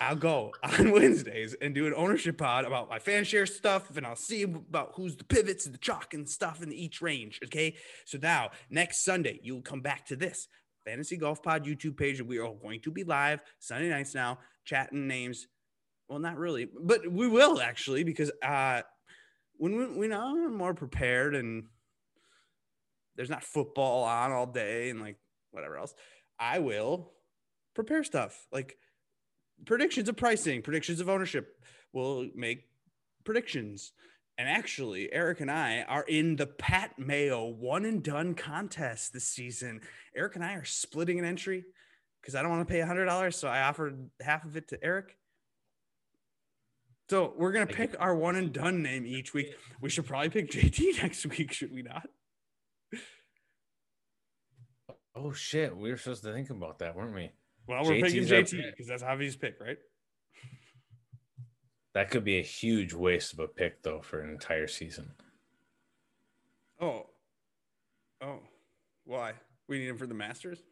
I'll 0.00 0.14
go 0.14 0.52
on 0.62 0.92
Wednesdays 0.92 1.56
and 1.60 1.74
do 1.74 1.88
an 1.88 1.94
ownership 1.96 2.38
pod 2.38 2.64
about 2.64 2.88
my 2.88 3.00
fan 3.00 3.24
share 3.24 3.46
stuff, 3.46 3.96
and 3.96 4.06
I'll 4.06 4.14
see 4.14 4.42
about 4.42 4.92
who's 4.94 5.16
the 5.16 5.24
pivots 5.24 5.66
and 5.66 5.74
the 5.74 5.78
chalk 5.78 6.14
and 6.14 6.28
stuff 6.28 6.62
in 6.62 6.72
each 6.72 7.02
range. 7.02 7.40
Okay. 7.44 7.74
So 8.04 8.18
now 8.22 8.50
next 8.70 9.04
Sunday, 9.04 9.40
you'll 9.42 9.62
come 9.62 9.80
back 9.80 10.06
to 10.06 10.16
this 10.16 10.46
Fantasy 10.90 11.16
Golf 11.16 11.40
Pod 11.40 11.66
YouTube 11.66 11.96
page. 11.96 12.20
We 12.20 12.40
are 12.40 12.52
going 12.52 12.80
to 12.80 12.90
be 12.90 13.04
live 13.04 13.40
Sunday 13.60 13.88
nights 13.88 14.12
now, 14.12 14.40
chatting 14.64 15.06
names. 15.06 15.46
Well, 16.08 16.18
not 16.18 16.36
really, 16.36 16.68
but 16.82 17.06
we 17.06 17.28
will 17.28 17.60
actually 17.60 18.02
because 18.02 18.32
uh, 18.42 18.82
when 19.56 19.96
we, 19.96 20.08
know 20.08 20.20
I'm 20.20 20.56
more 20.56 20.74
prepared 20.74 21.36
and 21.36 21.66
there's 23.14 23.30
not 23.30 23.44
football 23.44 24.02
on 24.02 24.32
all 24.32 24.46
day 24.46 24.90
and 24.90 25.00
like 25.00 25.16
whatever 25.52 25.76
else, 25.78 25.94
I 26.40 26.58
will 26.58 27.12
prepare 27.72 28.02
stuff 28.02 28.48
like 28.50 28.76
predictions 29.66 30.08
of 30.08 30.16
pricing, 30.16 30.60
predictions 30.60 30.98
of 30.98 31.08
ownership. 31.08 31.56
We'll 31.92 32.26
make 32.34 32.64
predictions. 33.22 33.92
And 34.40 34.48
actually, 34.48 35.12
Eric 35.12 35.42
and 35.42 35.50
I 35.50 35.82
are 35.82 36.04
in 36.04 36.36
the 36.36 36.46
Pat 36.46 36.98
Mayo 36.98 37.44
one 37.44 37.84
and 37.84 38.02
done 38.02 38.34
contest 38.34 39.12
this 39.12 39.28
season. 39.28 39.82
Eric 40.16 40.34
and 40.34 40.42
I 40.42 40.54
are 40.54 40.64
splitting 40.64 41.18
an 41.18 41.26
entry 41.26 41.62
because 42.22 42.34
I 42.34 42.40
don't 42.40 42.50
want 42.50 42.66
to 42.66 42.72
pay 42.72 42.80
$100. 42.80 43.34
So 43.34 43.48
I 43.48 43.64
offered 43.64 44.08
half 44.18 44.46
of 44.46 44.56
it 44.56 44.68
to 44.68 44.82
Eric. 44.82 45.18
So 47.10 47.34
we're 47.36 47.52
going 47.52 47.66
to 47.66 47.74
pick 47.74 47.94
our 48.00 48.16
one 48.16 48.34
and 48.34 48.50
done 48.50 48.82
name 48.82 49.04
each 49.04 49.34
week. 49.34 49.54
We 49.82 49.90
should 49.90 50.06
probably 50.06 50.30
pick 50.30 50.50
JT 50.50 51.02
next 51.02 51.26
week, 51.26 51.52
should 51.52 51.74
we 51.74 51.82
not? 51.82 52.08
Oh, 55.14 55.32
shit. 55.32 55.76
We 55.76 55.90
were 55.90 55.98
supposed 55.98 56.24
to 56.24 56.32
think 56.32 56.48
about 56.48 56.78
that, 56.78 56.96
weren't 56.96 57.14
we? 57.14 57.30
Well, 57.68 57.84
we're 57.84 57.96
JT's 57.96 58.02
picking 58.04 58.24
JT 58.24 58.70
because 58.70 58.86
that's 58.86 59.02
obvious 59.02 59.36
pick, 59.36 59.60
right? 59.60 59.76
That 61.94 62.10
could 62.10 62.24
be 62.24 62.38
a 62.38 62.42
huge 62.42 62.92
waste 62.92 63.32
of 63.32 63.40
a 63.40 63.48
pick, 63.48 63.82
though, 63.82 64.00
for 64.00 64.20
an 64.20 64.30
entire 64.30 64.68
season. 64.68 65.10
Oh, 66.80 67.06
oh, 68.22 68.40
why? 69.04 69.32
We 69.66 69.78
need 69.78 69.88
him 69.88 69.98
for 69.98 70.06
the 70.06 70.14
Masters. 70.14 70.62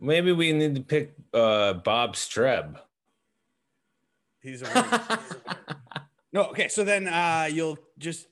Maybe 0.00 0.32
we 0.32 0.52
need 0.52 0.74
to 0.74 0.80
pick 0.80 1.14
uh, 1.34 1.74
Bob 1.74 2.14
Streb. 2.14 2.78
He's 4.40 4.62
a 4.62 4.66
winner. 4.66 5.00
He's 5.18 5.36
a. 5.46 5.56
No, 6.32 6.44
okay. 6.46 6.68
So 6.68 6.82
then 6.84 7.06
uh, 7.06 7.48
you'll 7.50 7.78
just 7.98 8.26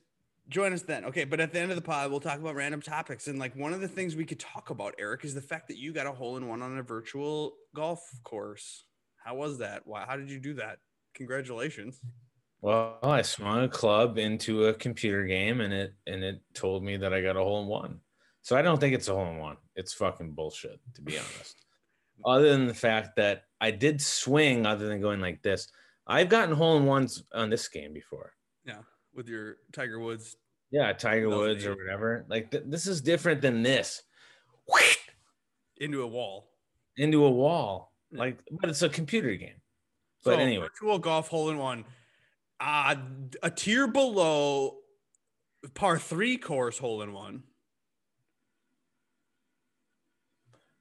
join 0.49 0.73
us 0.73 0.81
then. 0.81 1.05
Okay, 1.05 1.23
but 1.23 1.39
at 1.39 1.53
the 1.53 1.59
end 1.59 1.71
of 1.71 1.75
the 1.75 1.81
pod, 1.81 2.09
we'll 2.09 2.19
talk 2.19 2.39
about 2.39 2.55
random 2.55 2.81
topics. 2.81 3.27
And 3.27 3.39
like 3.39 3.55
one 3.55 3.73
of 3.73 3.81
the 3.81 3.87
things 3.87 4.15
we 4.15 4.25
could 4.25 4.39
talk 4.39 4.71
about, 4.71 4.95
Eric, 4.99 5.23
is 5.23 5.33
the 5.33 5.41
fact 5.41 5.67
that 5.67 5.77
you 5.77 5.93
got 5.93 6.07
a 6.07 6.11
hole 6.11 6.37
in 6.37 6.47
one 6.47 6.61
on 6.61 6.77
a 6.77 6.83
virtual 6.83 7.53
golf 7.75 8.03
course. 8.23 8.85
How 9.23 9.35
was 9.35 9.59
that? 9.59 9.83
Why? 9.85 10.03
How 10.05 10.17
did 10.17 10.29
you 10.29 10.39
do 10.39 10.55
that? 10.55 10.79
Congratulations. 11.15 11.99
Well, 12.61 12.99
I 13.01 13.23
swung 13.23 13.63
a 13.63 13.67
club 13.67 14.17
into 14.17 14.65
a 14.65 14.73
computer 14.73 15.23
game, 15.25 15.61
and 15.61 15.73
it 15.73 15.93
and 16.05 16.23
it 16.23 16.41
told 16.53 16.83
me 16.83 16.97
that 16.97 17.13
I 17.13 17.21
got 17.21 17.35
a 17.35 17.39
hole 17.39 17.61
in 17.61 17.67
one. 17.67 17.99
So 18.43 18.55
I 18.55 18.61
don't 18.61 18.79
think 18.79 18.93
it's 18.93 19.07
a 19.07 19.15
hole 19.15 19.31
in 19.31 19.37
one. 19.37 19.57
It's 19.75 19.93
fucking 19.93 20.31
bullshit, 20.33 20.79
to 20.95 21.01
be 21.01 21.17
honest. 21.17 21.55
other 22.25 22.49
than 22.49 22.67
the 22.67 22.73
fact 22.73 23.15
that 23.15 23.45
I 23.59 23.71
did 23.71 24.01
swing, 24.01 24.65
other 24.65 24.87
than 24.87 25.01
going 25.01 25.21
like 25.21 25.41
this, 25.41 25.67
I've 26.07 26.29
gotten 26.29 26.55
hole 26.55 26.77
in 26.77 26.85
ones 26.85 27.23
on 27.33 27.49
this 27.49 27.67
game 27.67 27.93
before. 27.93 28.33
Yeah, 28.65 28.81
with 29.13 29.27
your 29.27 29.57
Tiger 29.71 29.99
Woods. 29.99 30.37
Yeah, 30.71 30.93
Tiger 30.93 31.29
Woods 31.29 31.65
or 31.65 31.75
whatever. 31.75 32.25
Like 32.29 32.51
th- 32.51 32.63
this 32.67 32.87
is 32.87 33.01
different 33.01 33.41
than 33.41 33.63
this. 33.63 34.03
Into 35.77 36.03
a 36.03 36.07
wall. 36.07 36.51
Into 36.97 37.25
a 37.25 37.31
wall. 37.31 37.91
Like, 38.11 38.39
but 38.59 38.69
it's 38.69 38.83
a 38.83 38.89
computer 38.89 39.33
game. 39.35 39.60
But 40.23 40.35
so, 40.35 40.39
anyway, 40.39 40.65
virtual 40.65 40.99
golf 40.99 41.27
hole 41.27 41.49
in 41.49 41.57
one. 41.57 41.85
Uh, 42.59 42.95
a 43.41 43.49
tier 43.49 43.87
below 43.87 44.77
par 45.73 45.97
three 45.97 46.37
course 46.37 46.77
hole 46.77 47.01
in 47.01 47.13
one. 47.13 47.43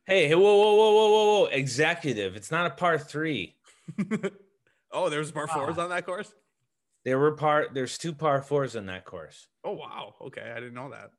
Hey, 0.05 0.27
hey, 0.27 0.35
whoa, 0.35 0.43
whoa, 0.43 0.75
whoa, 0.75 0.93
whoa, 0.93 1.09
whoa, 1.11 1.41
whoa! 1.41 1.45
Executive. 1.47 2.37
It's 2.37 2.51
not 2.51 2.67
a 2.67 2.71
par 2.71 2.99
three. 2.99 3.55
oh, 4.93 5.09
there's 5.09 5.31
par 5.31 5.47
fours 5.47 5.77
ah. 5.79 5.85
on 5.85 5.91
that 5.91 6.05
course. 6.05 6.35
There 7.05 7.19
were 7.19 7.33
par. 7.33 7.69
There's 7.73 7.97
two 7.97 8.13
par 8.13 8.43
fours 8.43 8.77
on 8.77 8.87
that 8.87 9.05
course. 9.05 9.49
Oh 9.65 9.73
wow. 9.73 10.15
Okay, 10.21 10.53
I 10.55 10.57
didn't 10.57 10.75
know 10.75 10.91
that. 10.91 11.13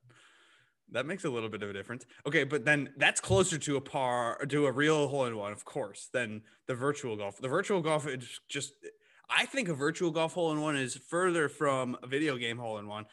That 0.92 1.06
makes 1.06 1.24
a 1.24 1.30
little 1.30 1.48
bit 1.48 1.62
of 1.62 1.70
a 1.70 1.72
difference. 1.72 2.04
Okay, 2.26 2.44
but 2.44 2.64
then 2.64 2.90
that's 2.96 3.20
closer 3.20 3.58
to 3.58 3.76
a 3.76 3.80
par, 3.80 4.38
to 4.48 4.66
a 4.66 4.72
real 4.72 5.08
hole 5.08 5.24
in 5.24 5.36
one, 5.36 5.52
of 5.52 5.64
course, 5.64 6.10
than 6.12 6.42
the 6.66 6.74
virtual 6.74 7.16
golf. 7.16 7.38
The 7.38 7.48
virtual 7.48 7.80
golf 7.80 8.06
is 8.06 8.40
just. 8.48 8.74
I 9.30 9.46
think 9.46 9.68
a 9.68 9.74
virtual 9.74 10.10
golf 10.10 10.34
hole 10.34 10.52
in 10.52 10.60
one 10.60 10.76
is 10.76 10.94
further 10.94 11.48
from 11.48 11.96
a 12.02 12.06
video 12.06 12.36
game 12.36 12.58
hole 12.58 12.78
in 12.78 12.86
one 12.86 13.06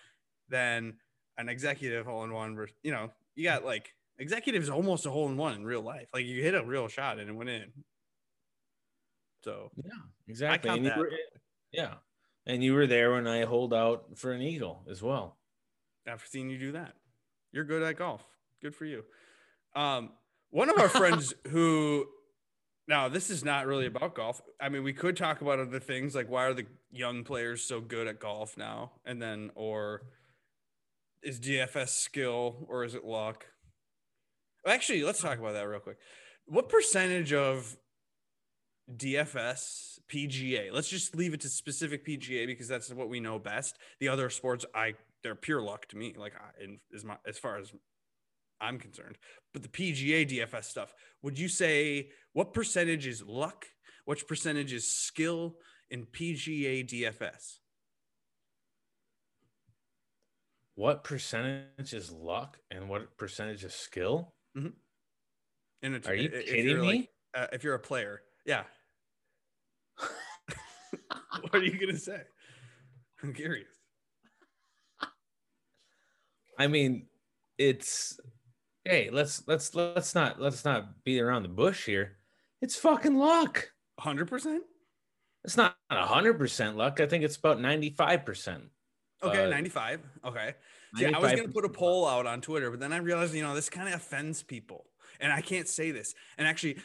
than 0.49 0.95
an 1.37 1.47
executive 1.47 2.05
hole 2.05 2.25
in 2.25 2.33
one. 2.33 2.67
You 2.83 2.91
know, 2.91 3.11
you 3.35 3.45
got 3.45 3.63
like 3.63 3.93
executive 4.17 4.61
is 4.61 4.69
almost 4.69 5.05
a 5.05 5.09
hole 5.09 5.29
in 5.29 5.37
one 5.37 5.53
in 5.53 5.63
real 5.63 5.81
life. 5.81 6.09
Like 6.13 6.25
you 6.25 6.43
hit 6.43 6.55
a 6.55 6.63
real 6.63 6.89
shot 6.89 7.19
and 7.19 7.29
it 7.29 7.33
went 7.33 7.49
in. 7.49 7.71
So 9.45 9.71
yeah, 9.81 9.91
exactly. 10.27 10.69
And 10.69 10.85
were, 10.97 11.11
yeah, 11.71 11.93
and 12.45 12.61
you 12.61 12.73
were 12.73 12.87
there 12.87 13.13
when 13.13 13.25
I 13.25 13.45
hold 13.45 13.73
out 13.73 14.17
for 14.17 14.33
an 14.33 14.41
eagle 14.41 14.83
as 14.91 15.01
well. 15.01 15.37
I've 16.05 16.25
seen 16.27 16.49
you 16.49 16.57
do 16.57 16.73
that. 16.73 16.95
You're 17.51 17.63
good 17.63 17.83
at 17.83 17.97
golf. 17.97 18.23
Good 18.61 18.75
for 18.75 18.85
you. 18.85 19.03
Um, 19.75 20.11
one 20.51 20.69
of 20.69 20.77
our 20.79 20.89
friends 20.89 21.33
who 21.47 22.05
now 22.87 23.07
this 23.07 23.29
is 23.29 23.45
not 23.45 23.67
really 23.67 23.85
about 23.85 24.15
golf. 24.15 24.41
I 24.59 24.69
mean, 24.69 24.83
we 24.83 24.93
could 24.93 25.15
talk 25.15 25.41
about 25.41 25.59
other 25.59 25.79
things 25.79 26.15
like 26.15 26.29
why 26.29 26.45
are 26.45 26.53
the 26.53 26.65
young 26.91 27.23
players 27.23 27.63
so 27.63 27.79
good 27.79 28.07
at 28.07 28.19
golf 28.19 28.57
now, 28.57 28.91
and 29.05 29.21
then 29.21 29.51
or 29.55 30.01
is 31.21 31.39
DFS 31.39 31.89
skill 31.89 32.65
or 32.67 32.83
is 32.83 32.95
it 32.95 33.05
luck? 33.05 33.45
Actually, 34.65 35.03
let's 35.03 35.21
talk 35.21 35.39
about 35.39 35.53
that 35.53 35.67
real 35.67 35.79
quick. 35.79 35.97
What 36.45 36.69
percentage 36.69 37.31
of 37.31 37.77
DFS 38.93 39.99
PGA? 40.11 40.71
Let's 40.71 40.89
just 40.89 41.15
leave 41.15 41.33
it 41.33 41.41
to 41.41 41.49
specific 41.49 42.05
PGA 42.05 42.47
because 42.47 42.67
that's 42.67 42.91
what 42.91 43.09
we 43.09 43.19
know 43.19 43.39
best. 43.39 43.77
The 43.99 44.07
other 44.07 44.29
sports, 44.29 44.65
I 44.73 44.95
they're 45.23 45.35
pure 45.35 45.61
luck 45.61 45.87
to 45.89 45.97
me. 45.97 46.13
Like 46.17 46.33
in 46.61 46.79
as 46.93 47.03
my 47.03 47.17
as 47.27 47.37
far 47.37 47.57
as 47.57 47.71
I'm 48.61 48.79
concerned. 48.79 49.17
But 49.53 49.63
the 49.63 49.69
PGA 49.69 50.29
DFS 50.29 50.65
stuff, 50.65 50.93
would 51.21 51.39
you 51.39 51.47
say 51.47 52.09
what 52.33 52.53
percentage 52.53 53.07
is 53.07 53.23
luck? 53.23 53.65
What 54.05 54.27
percentage 54.27 54.73
is 54.73 54.91
skill 54.91 55.57
in 55.89 56.05
PGA 56.05 56.87
DFS? 56.87 57.57
What 60.75 61.03
percentage 61.03 61.93
is 61.93 62.11
luck 62.11 62.57
and 62.71 62.87
what 62.89 63.17
percentage 63.17 63.63
is 63.63 63.73
skill? 63.73 64.33
Mm-hmm. 64.57 64.69
And 65.81 66.07
are 66.07 66.15
you 66.15 66.29
kidding 66.29 66.81
me? 66.81 66.87
Like, 66.87 67.09
uh, 67.35 67.47
if 67.53 67.63
you're 67.63 67.75
a 67.75 67.79
player, 67.79 68.21
yeah. 68.45 68.63
what 71.41 71.55
are 71.55 71.63
you 71.63 71.77
gonna 71.77 71.97
say? 71.97 72.21
I'm 73.23 73.33
curious. 73.33 73.78
I 76.59 76.67
mean, 76.67 77.07
it's 77.57 78.19
hey, 78.83 79.09
let's 79.11 79.47
let's 79.47 79.73
let's 79.73 80.13
not 80.13 80.41
let's 80.41 80.65
not 80.65 81.03
beat 81.05 81.21
around 81.21 81.43
the 81.43 81.49
bush 81.49 81.85
here. 81.85 82.17
It's 82.61 82.75
fucking 82.75 83.15
luck. 83.15 83.71
Hundred 83.99 84.27
percent. 84.27 84.63
It's 85.45 85.55
not 85.55 85.77
hundred 85.89 86.37
percent 86.37 86.75
luck. 86.75 86.99
I 86.99 87.07
think 87.07 87.23
it's 87.23 87.37
about 87.37 87.61
ninety 87.61 87.89
five 87.89 88.25
percent. 88.25 88.63
Okay, 89.23 89.45
uh, 89.45 89.49
ninety 89.49 89.69
five. 89.69 90.01
Okay. 90.25 90.53
Yeah, 90.97 91.11
I 91.15 91.19
was 91.19 91.31
gonna 91.31 91.47
put 91.47 91.65
a 91.65 91.69
poll 91.69 92.05
out 92.05 92.25
on 92.25 92.41
Twitter, 92.41 92.71
but 92.71 92.79
then 92.79 92.91
I 92.91 92.97
realized, 92.97 93.33
you 93.33 93.43
know, 93.43 93.55
this 93.55 93.69
kind 93.69 93.87
of 93.87 93.93
offends 93.93 94.43
people, 94.43 94.85
and 95.19 95.31
I 95.31 95.41
can't 95.41 95.67
say 95.67 95.91
this. 95.91 96.13
And 96.37 96.47
actually, 96.47 96.77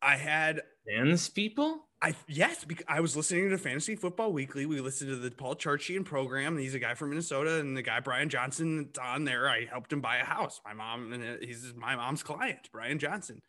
I 0.00 0.16
had 0.16 0.62
offends 0.86 1.28
people. 1.28 1.87
I 2.00 2.14
yes, 2.28 2.64
because 2.64 2.84
I 2.88 3.00
was 3.00 3.16
listening 3.16 3.50
to 3.50 3.58
Fantasy 3.58 3.96
Football 3.96 4.32
Weekly. 4.32 4.66
We 4.66 4.80
listened 4.80 5.10
to 5.10 5.16
the 5.16 5.32
Paul 5.32 5.56
Charchian 5.56 6.04
program. 6.04 6.56
He's 6.56 6.74
a 6.74 6.78
guy 6.78 6.94
from 6.94 7.10
Minnesota, 7.10 7.58
and 7.58 7.76
the 7.76 7.82
guy 7.82 7.98
Brian 7.98 8.28
Johnson 8.28 8.88
is 8.92 8.98
on 8.98 9.24
there. 9.24 9.48
I 9.48 9.64
helped 9.64 9.92
him 9.92 10.00
buy 10.00 10.18
a 10.18 10.24
house. 10.24 10.60
My 10.64 10.74
mom 10.74 11.12
and 11.12 11.42
he's 11.42 11.72
my 11.76 11.96
mom's 11.96 12.22
client, 12.22 12.68
Brian 12.72 13.00
Johnson. 13.00 13.42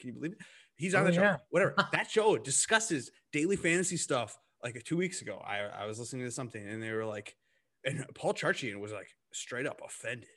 Can 0.00 0.08
you 0.08 0.14
believe 0.14 0.32
it? 0.32 0.38
He's 0.76 0.94
on 0.94 1.02
oh, 1.02 1.06
the 1.06 1.12
show. 1.12 1.20
Yeah. 1.20 1.36
Whatever. 1.50 1.74
that 1.92 2.10
show 2.10 2.38
discusses 2.38 3.10
daily 3.30 3.56
fantasy 3.56 3.98
stuff. 3.98 4.38
Like 4.64 4.82
two 4.84 4.96
weeks 4.96 5.20
ago, 5.20 5.42
I, 5.44 5.82
I 5.82 5.86
was 5.86 5.98
listening 5.98 6.24
to 6.24 6.30
something, 6.30 6.66
and 6.66 6.82
they 6.82 6.92
were 6.92 7.04
like, 7.04 7.36
and 7.84 8.06
Paul 8.14 8.32
Charchian 8.32 8.80
was 8.80 8.92
like 8.92 9.08
straight 9.32 9.66
up 9.66 9.80
offended 9.84 10.28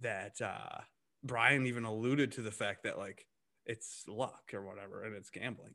that 0.00 0.40
uh, 0.40 0.80
Brian 1.24 1.66
even 1.66 1.84
alluded 1.84 2.32
to 2.32 2.42
the 2.42 2.50
fact 2.52 2.84
that 2.84 2.98
like 2.98 3.26
it's 3.66 4.04
luck 4.06 4.52
or 4.52 4.64
whatever, 4.64 5.02
and 5.04 5.16
it's 5.16 5.30
gambling, 5.30 5.74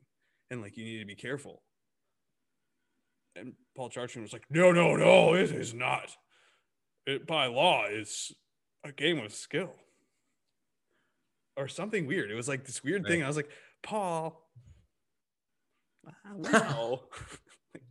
and 0.50 0.60
like 0.60 0.76
you 0.76 0.84
need 0.84 0.98
to 0.98 1.06
be 1.06 1.14
careful. 1.14 1.62
And 3.36 3.54
Paul 3.76 3.90
Charchian 3.90 4.22
was 4.22 4.32
like, 4.32 4.44
"No, 4.50 4.72
no, 4.72 4.96
no, 4.96 5.34
it 5.34 5.52
is 5.52 5.72
not. 5.72 6.16
It 7.06 7.26
by 7.26 7.46
law 7.46 7.86
is 7.86 8.32
a 8.84 8.92
game 8.92 9.18
of 9.18 9.32
skill." 9.32 9.72
Or 11.56 11.68
something 11.68 12.06
weird. 12.06 12.30
It 12.30 12.36
was 12.36 12.48
like 12.48 12.64
this 12.64 12.82
weird 12.82 13.04
right. 13.04 13.10
thing. 13.10 13.22
I 13.22 13.26
was 13.26 13.36
like, 13.36 13.50
Paul, 13.82 14.48
we 16.36 16.48
know. 16.48 17.02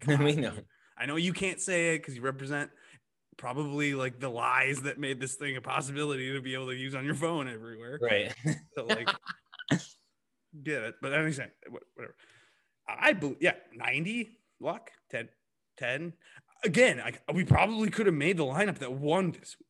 we 0.07 0.35
know. 0.35 0.53
I 0.97 1.05
know 1.05 1.15
you 1.15 1.33
can't 1.33 1.61
say 1.61 1.93
it 1.93 1.99
because 1.99 2.15
you 2.15 2.21
represent 2.21 2.71
probably 3.37 3.93
like 3.93 4.19
the 4.19 4.29
lies 4.29 4.81
that 4.81 4.99
made 4.99 5.19
this 5.19 5.35
thing 5.35 5.55
a 5.55 5.61
possibility 5.61 6.33
to 6.33 6.41
be 6.41 6.53
able 6.53 6.67
to 6.67 6.75
use 6.75 6.93
on 6.93 7.05
your 7.05 7.15
phone 7.15 7.47
everywhere. 7.47 7.97
Right. 8.01 8.33
so 8.75 8.85
like 8.85 9.09
get 10.63 10.83
it. 10.83 10.95
But 11.01 11.13
anyway, 11.13 11.47
whatever. 11.95 12.15
I 12.99 13.13
believe 13.13 13.37
yeah, 13.41 13.55
90 13.75 14.37
luck, 14.59 14.91
10, 15.11 15.29
10. 15.77 16.13
Again, 16.63 17.01
I, 17.01 17.13
we 17.31 17.43
probably 17.43 17.89
could 17.89 18.05
have 18.05 18.15
made 18.15 18.37
the 18.37 18.45
lineup 18.45 18.79
that 18.79 18.91
won 18.91 19.31
this 19.31 19.55
week. 19.59 19.69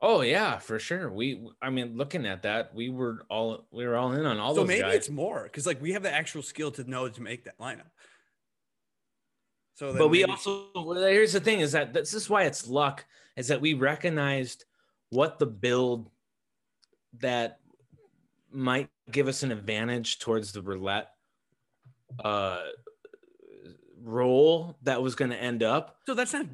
Oh 0.00 0.20
yeah, 0.20 0.58
for 0.58 0.78
sure. 0.78 1.10
We, 1.10 1.44
I 1.60 1.70
mean, 1.70 1.96
looking 1.96 2.24
at 2.24 2.42
that, 2.42 2.74
we 2.74 2.88
were 2.88 3.26
all 3.28 3.66
we 3.72 3.86
were 3.86 3.96
all 3.96 4.12
in 4.12 4.24
on 4.24 4.38
all 4.38 4.54
so 4.54 4.64
maybe 4.64 4.82
guys. 4.82 4.94
it's 4.94 5.10
more 5.10 5.42
because 5.42 5.66
like 5.66 5.82
we 5.82 5.92
have 5.92 6.02
the 6.02 6.12
actual 6.12 6.42
skill 6.42 6.70
to 6.72 6.88
know 6.88 7.08
to 7.08 7.22
make 7.22 7.44
that 7.44 7.58
lineup. 7.58 7.90
So, 9.74 9.96
but 9.96 10.08
we 10.08 10.24
also 10.24 10.66
well, 10.74 10.94
here's 10.94 11.32
the 11.32 11.40
thing: 11.40 11.60
is 11.60 11.72
that 11.72 11.92
this 11.92 12.14
is 12.14 12.30
why 12.30 12.44
it's 12.44 12.68
luck. 12.68 13.04
Is 13.36 13.48
that 13.48 13.60
we 13.60 13.74
recognized 13.74 14.64
what 15.10 15.38
the 15.38 15.46
build 15.46 16.10
that 17.18 17.58
might 18.52 18.88
give 19.10 19.26
us 19.26 19.42
an 19.42 19.52
advantage 19.52 20.20
towards 20.20 20.52
the 20.52 20.62
roulette 20.62 21.10
uh 22.22 22.60
role 24.02 24.76
that 24.82 25.02
was 25.02 25.14
going 25.14 25.30
to 25.30 25.36
end 25.36 25.62
up. 25.62 25.98
So 26.06 26.14
that's 26.14 26.32
not 26.32 26.46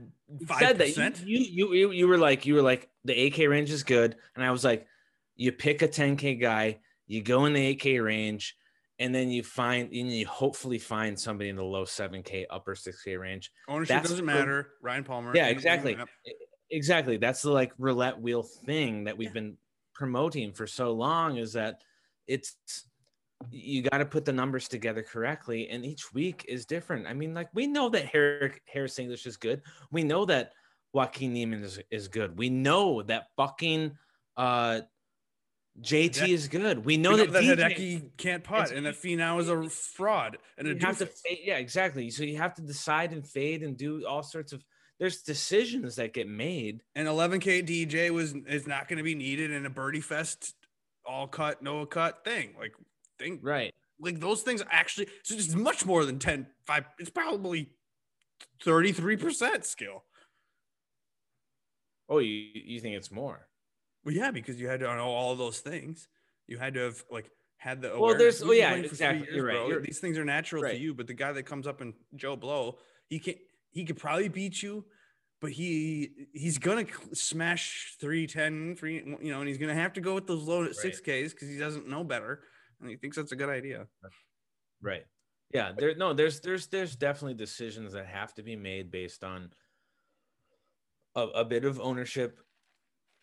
five 0.46 0.78
percent. 0.78 1.22
You, 1.24 1.38
you 1.38 1.72
you 1.72 1.90
you 1.92 2.08
were 2.08 2.18
like 2.18 2.46
you 2.46 2.54
were 2.54 2.62
like 2.62 2.88
the 3.04 3.26
AK 3.26 3.48
range 3.48 3.70
is 3.70 3.82
good, 3.82 4.16
and 4.34 4.44
I 4.44 4.50
was 4.50 4.64
like, 4.64 4.86
you 5.36 5.52
pick 5.52 5.82
a 5.82 5.88
10k 5.88 6.40
guy, 6.40 6.78
you 7.06 7.22
go 7.22 7.44
in 7.46 7.52
the 7.52 7.70
AK 7.70 8.02
range, 8.02 8.56
and 8.98 9.14
then 9.14 9.30
you 9.30 9.42
find 9.42 9.92
and 9.92 10.12
you 10.12 10.26
hopefully 10.26 10.78
find 10.78 11.18
somebody 11.18 11.50
in 11.50 11.56
the 11.56 11.64
low 11.64 11.84
7k 11.84 12.46
upper 12.50 12.74
6k 12.74 13.18
range. 13.18 13.52
Ownership 13.68 13.96
That's 13.96 14.10
doesn't 14.10 14.24
matter. 14.24 14.70
Ryan 14.82 15.04
palmer 15.04 15.32
yeah 15.34 15.48
exactly. 15.48 15.96
exactly. 16.70 17.16
That's 17.16 17.42
the 17.42 17.50
like 17.50 17.72
roulette 17.78 18.20
wheel 18.20 18.42
thing 18.42 19.04
that 19.04 19.16
we've 19.16 19.28
yeah. 19.28 19.34
been 19.34 19.56
promoting 19.94 20.52
for 20.52 20.66
so 20.66 20.92
long 20.92 21.36
is 21.36 21.52
that 21.52 21.82
it's 22.26 22.56
you 23.50 23.82
got 23.82 23.98
to 23.98 24.06
put 24.06 24.24
the 24.24 24.32
numbers 24.32 24.68
together 24.68 25.02
correctly, 25.02 25.68
and 25.68 25.84
each 25.84 26.12
week 26.12 26.44
is 26.48 26.66
different. 26.66 27.06
I 27.06 27.14
mean, 27.14 27.34
like 27.34 27.48
we 27.54 27.66
know 27.66 27.88
that 27.90 28.06
Harris, 28.06 28.58
Harris 28.66 28.98
English 28.98 29.26
is 29.26 29.36
good. 29.36 29.62
We 29.90 30.04
know 30.04 30.24
that 30.26 30.52
Joaquin 30.92 31.32
Niemann 31.32 31.62
is, 31.62 31.80
is 31.90 32.08
good. 32.08 32.38
We 32.38 32.48
know 32.50 33.02
that 33.02 33.26
fucking 33.36 33.92
uh, 34.36 34.80
JT 35.80 36.10
Hideki. 36.10 36.28
is 36.28 36.48
good. 36.48 36.84
We 36.84 36.96
know, 36.96 37.12
we 37.12 37.16
know 37.18 37.26
that, 37.26 37.32
that 37.56 37.72
Hideki 37.72 38.10
can't 38.16 38.44
putt 38.44 38.70
and 38.70 38.86
that 38.86 38.94
Finau 38.94 39.40
is 39.40 39.48
a 39.48 39.68
fraud 39.68 40.38
and 40.56 40.68
you 40.68 40.78
have 40.80 40.98
to 40.98 41.06
fade, 41.06 41.40
yeah 41.42 41.56
exactly. 41.56 42.10
So 42.10 42.22
you 42.22 42.36
have 42.36 42.54
to 42.54 42.62
decide 42.62 43.12
and 43.12 43.26
fade 43.26 43.62
and 43.62 43.76
do 43.76 44.06
all 44.06 44.22
sorts 44.22 44.52
of 44.52 44.62
there's 45.00 45.22
decisions 45.22 45.96
that 45.96 46.14
get 46.14 46.28
made. 46.28 46.82
And 46.94 47.08
11k 47.08 47.66
DJ 47.66 48.10
was 48.10 48.34
is 48.46 48.68
not 48.68 48.86
going 48.86 48.98
to 48.98 49.02
be 49.02 49.16
needed 49.16 49.50
in 49.50 49.66
a 49.66 49.70
birdie 49.70 50.00
fest 50.00 50.54
all 51.06 51.26
cut 51.26 51.62
no 51.62 51.84
cut 51.84 52.24
thing 52.24 52.54
like 52.58 52.72
thing 53.18 53.38
right 53.42 53.72
like 54.00 54.20
those 54.20 54.42
things 54.42 54.62
actually 54.70 55.06
so 55.22 55.34
it's 55.34 55.54
much 55.54 55.86
more 55.86 56.04
than 56.04 56.18
10 56.18 56.46
5 56.66 56.84
it's 56.98 57.10
probably 57.10 57.70
33% 58.64 59.64
skill. 59.64 60.04
Oh, 62.08 62.18
you 62.18 62.48
you 62.54 62.80
think 62.80 62.96
it's 62.96 63.10
more? 63.10 63.48
Well, 64.04 64.14
yeah, 64.14 64.30
because 64.30 64.60
you 64.60 64.68
had 64.68 64.80
to 64.80 64.86
know 64.96 65.08
all 65.08 65.34
those 65.36 65.60
things. 65.60 66.08
You 66.46 66.58
had 66.58 66.74
to 66.74 66.80
have 66.80 67.02
like 67.10 67.30
had 67.56 67.80
the 67.80 67.98
well. 67.98 68.16
There's 68.16 68.42
oh 68.42 68.52
yeah, 68.52 68.74
exactly. 68.74 69.26
Years, 69.26 69.36
You're 69.36 69.46
right. 69.46 69.68
You're, 69.68 69.80
These 69.80 70.00
things 70.00 70.18
are 70.18 70.24
natural 70.24 70.62
right. 70.62 70.72
to 70.72 70.78
you, 70.78 70.92
but 70.92 71.06
the 71.06 71.14
guy 71.14 71.32
that 71.32 71.44
comes 71.44 71.66
up 71.66 71.80
and 71.80 71.94
Joe 72.14 72.36
Blow, 72.36 72.78
he 73.08 73.18
can 73.18 73.34
he 73.70 73.84
could 73.84 73.96
probably 73.96 74.28
beat 74.28 74.62
you, 74.62 74.84
but 75.40 75.50
he 75.50 76.10
he's 76.34 76.58
gonna 76.58 76.84
smash 77.14 77.96
310, 78.00 78.76
three, 78.76 78.96
you 79.22 79.32
know, 79.32 79.40
and 79.40 79.48
he's 79.48 79.58
gonna 79.58 79.74
have 79.74 79.94
to 79.94 80.02
go 80.02 80.14
with 80.14 80.26
those 80.26 80.42
low 80.42 80.64
at 80.64 80.74
six 80.76 81.00
Ks 81.00 81.32
because 81.32 81.48
he 81.48 81.56
doesn't 81.56 81.88
know 81.88 82.04
better, 82.04 82.42
and 82.84 82.90
he 82.90 82.96
thinks 82.96 83.16
that's 83.16 83.32
a 83.32 83.36
good 83.36 83.48
idea. 83.48 83.86
Right. 84.80 85.04
Yeah. 85.52 85.72
There. 85.76 85.94
No. 85.94 86.12
There's 86.12 86.40
there's 86.40 86.66
there's 86.68 86.96
definitely 86.96 87.34
decisions 87.34 87.92
that 87.94 88.06
have 88.06 88.34
to 88.34 88.42
be 88.42 88.56
made 88.56 88.90
based 88.90 89.24
on 89.24 89.50
a, 91.16 91.22
a 91.22 91.44
bit 91.44 91.64
of 91.64 91.80
ownership 91.80 92.38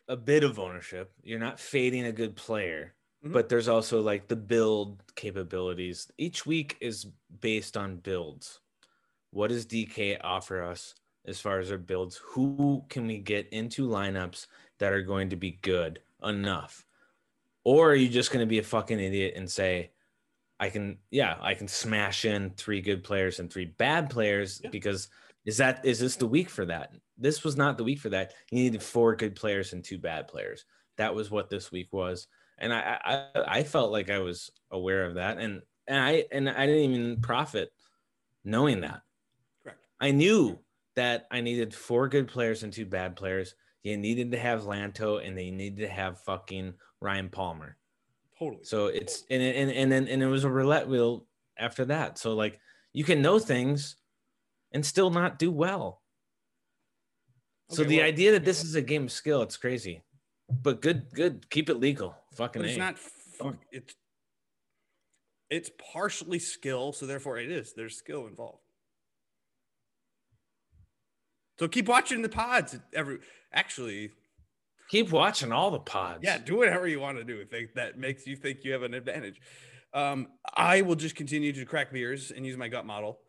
a 0.07 0.17
bit 0.17 0.43
of 0.43 0.59
ownership. 0.59 1.13
You're 1.23 1.39
not 1.39 1.59
fading 1.59 2.05
a 2.05 2.11
good 2.11 2.35
player, 2.35 2.95
mm-hmm. 3.23 3.33
but 3.33 3.47
there's 3.47 3.69
also 3.69 4.01
like 4.01 4.27
the 4.27 4.35
build 4.35 5.01
capabilities. 5.15 6.11
Each 6.17 6.45
week 6.45 6.77
is 6.81 7.07
based 7.39 7.77
on 7.77 7.95
builds. 7.97 8.59
What 9.31 9.49
does 9.49 9.65
DK 9.65 10.17
offer 10.21 10.63
us 10.63 10.95
as 11.25 11.39
far 11.39 11.59
as 11.59 11.71
our 11.71 11.77
builds? 11.77 12.19
Who 12.31 12.83
can 12.89 13.07
we 13.07 13.19
get 13.19 13.47
into 13.53 13.87
lineups 13.87 14.47
that 14.79 14.91
are 14.91 15.01
going 15.01 15.29
to 15.29 15.37
be 15.37 15.59
good 15.61 15.99
enough? 16.23 16.85
Or 17.63 17.91
are 17.91 17.95
you 17.95 18.09
just 18.09 18.31
going 18.31 18.45
to 18.45 18.49
be 18.49 18.59
a 18.59 18.63
fucking 18.63 18.99
idiot 18.99 19.33
and 19.35 19.49
say, 19.49 19.91
I 20.59 20.69
can, 20.69 20.97
yeah, 21.09 21.37
I 21.41 21.53
can 21.53 21.67
smash 21.67 22.25
in 22.25 22.51
three 22.51 22.81
good 22.81 23.03
players 23.03 23.39
and 23.39 23.51
three 23.51 23.65
bad 23.65 24.09
players 24.09 24.61
yeah. 24.63 24.69
because 24.69 25.09
is 25.45 25.57
that 25.57 25.85
is 25.85 25.99
this 25.99 26.15
the 26.15 26.27
week 26.27 26.49
for 26.49 26.65
that? 26.65 26.93
This 27.17 27.43
was 27.43 27.57
not 27.57 27.77
the 27.77 27.83
week 27.83 27.99
for 27.99 28.09
that. 28.09 28.33
You 28.51 28.63
needed 28.63 28.83
four 28.83 29.15
good 29.15 29.35
players 29.35 29.73
and 29.73 29.83
two 29.83 29.97
bad 29.97 30.27
players. 30.27 30.65
That 30.97 31.15
was 31.15 31.31
what 31.31 31.49
this 31.49 31.71
week 31.71 31.87
was, 31.91 32.27
and 32.59 32.73
I 32.73 32.99
I, 33.03 33.25
I 33.47 33.63
felt 33.63 33.91
like 33.91 34.09
I 34.09 34.19
was 34.19 34.51
aware 34.69 35.05
of 35.05 35.15
that, 35.15 35.39
and 35.39 35.61
and 35.87 35.99
I 35.99 36.25
and 36.31 36.49
I 36.49 36.65
didn't 36.67 36.91
even 36.91 37.21
profit 37.21 37.71
knowing 38.43 38.81
that. 38.81 39.01
Correct. 39.63 39.79
I 39.99 40.11
knew 40.11 40.59
that 40.95 41.27
I 41.31 41.41
needed 41.41 41.73
four 41.73 42.07
good 42.07 42.27
players 42.27 42.63
and 42.63 42.71
two 42.71 42.85
bad 42.85 43.15
players. 43.15 43.55
You 43.83 43.97
needed 43.97 44.31
to 44.31 44.37
have 44.37 44.63
Lanto, 44.63 45.25
and 45.25 45.35
they 45.35 45.49
needed 45.49 45.79
to 45.79 45.87
have 45.87 46.19
fucking 46.19 46.75
Ryan 47.01 47.29
Palmer. 47.29 47.77
Totally. 48.37 48.63
So 48.63 48.87
it's 48.87 49.23
and 49.29 49.41
and 49.41 49.71
and 49.71 49.91
then 49.91 50.07
and 50.07 50.23
it 50.23 50.27
was 50.27 50.43
a 50.43 50.49
roulette 50.49 50.87
wheel 50.87 51.25
after 51.57 51.85
that. 51.85 52.17
So 52.17 52.33
like 52.33 52.59
you 52.93 53.03
can 53.03 53.21
know 53.21 53.39
things 53.39 53.97
and 54.71 54.85
still 54.85 55.09
not 55.09 55.39
do 55.39 55.51
well. 55.51 56.01
Okay, 57.71 57.77
so 57.77 57.83
the 57.83 57.97
well, 57.97 58.07
idea 58.07 58.31
that 58.31 58.45
this 58.45 58.63
is 58.63 58.75
a 58.75 58.81
game 58.81 59.03
of 59.03 59.11
skill, 59.11 59.41
it's 59.41 59.57
crazy. 59.57 60.03
But 60.49 60.81
good, 60.81 61.05
good. 61.13 61.49
Keep 61.49 61.69
it 61.69 61.75
legal. 61.75 62.15
Fucking. 62.35 62.63
it's 62.63 62.75
a. 62.75 62.79
not. 62.79 62.99
Fuck, 62.99 63.57
it's 63.71 63.95
it's 65.49 65.69
partially 65.93 66.39
skill, 66.39 66.93
so 66.93 67.05
therefore 67.05 67.37
it 67.37 67.51
is. 67.51 67.73
There's 67.73 67.97
skill 67.97 68.27
involved. 68.27 68.63
So 71.59 71.67
keep 71.67 71.87
watching 71.87 72.21
the 72.21 72.29
pods. 72.29 72.77
Every 72.93 73.19
actually, 73.53 74.11
keep 74.91 75.11
watching 75.11 75.53
all 75.53 75.71
the 75.71 75.79
pods. 75.79 76.19
Yeah, 76.21 76.37
do 76.37 76.57
whatever 76.57 76.87
you 76.87 76.99
want 76.99 77.17
to 77.17 77.23
do. 77.23 77.43
Think 77.45 77.73
that 77.75 77.97
makes 77.97 78.27
you 78.27 78.35
think 78.35 78.63
you 78.63 78.73
have 78.73 78.83
an 78.83 78.93
advantage. 78.93 79.39
Um, 79.93 80.27
I 80.53 80.81
will 80.81 80.95
just 80.95 81.15
continue 81.15 81.53
to 81.53 81.65
crack 81.65 81.91
beers 81.91 82.31
and 82.31 82.45
use 82.45 82.57
my 82.57 82.67
gut 82.67 82.85
model 82.85 83.19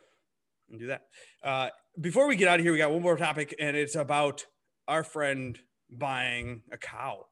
and 0.69 0.81
do 0.81 0.89
that. 0.89 1.03
Uh, 1.43 1.69
before 2.01 2.27
we 2.27 2.37
get 2.37 2.49
out 2.49 2.59
of 2.59 2.65
here, 2.65 2.73
we 2.73 2.79
got 2.79 2.91
one 2.91 3.03
more 3.03 3.17
topic, 3.17 3.55
and 3.59 3.77
it's 3.77 3.95
about 3.95 4.45
our 4.89 5.05
friend 5.05 5.59
buying 5.91 6.63
a 6.73 6.77
cow. 6.77 7.27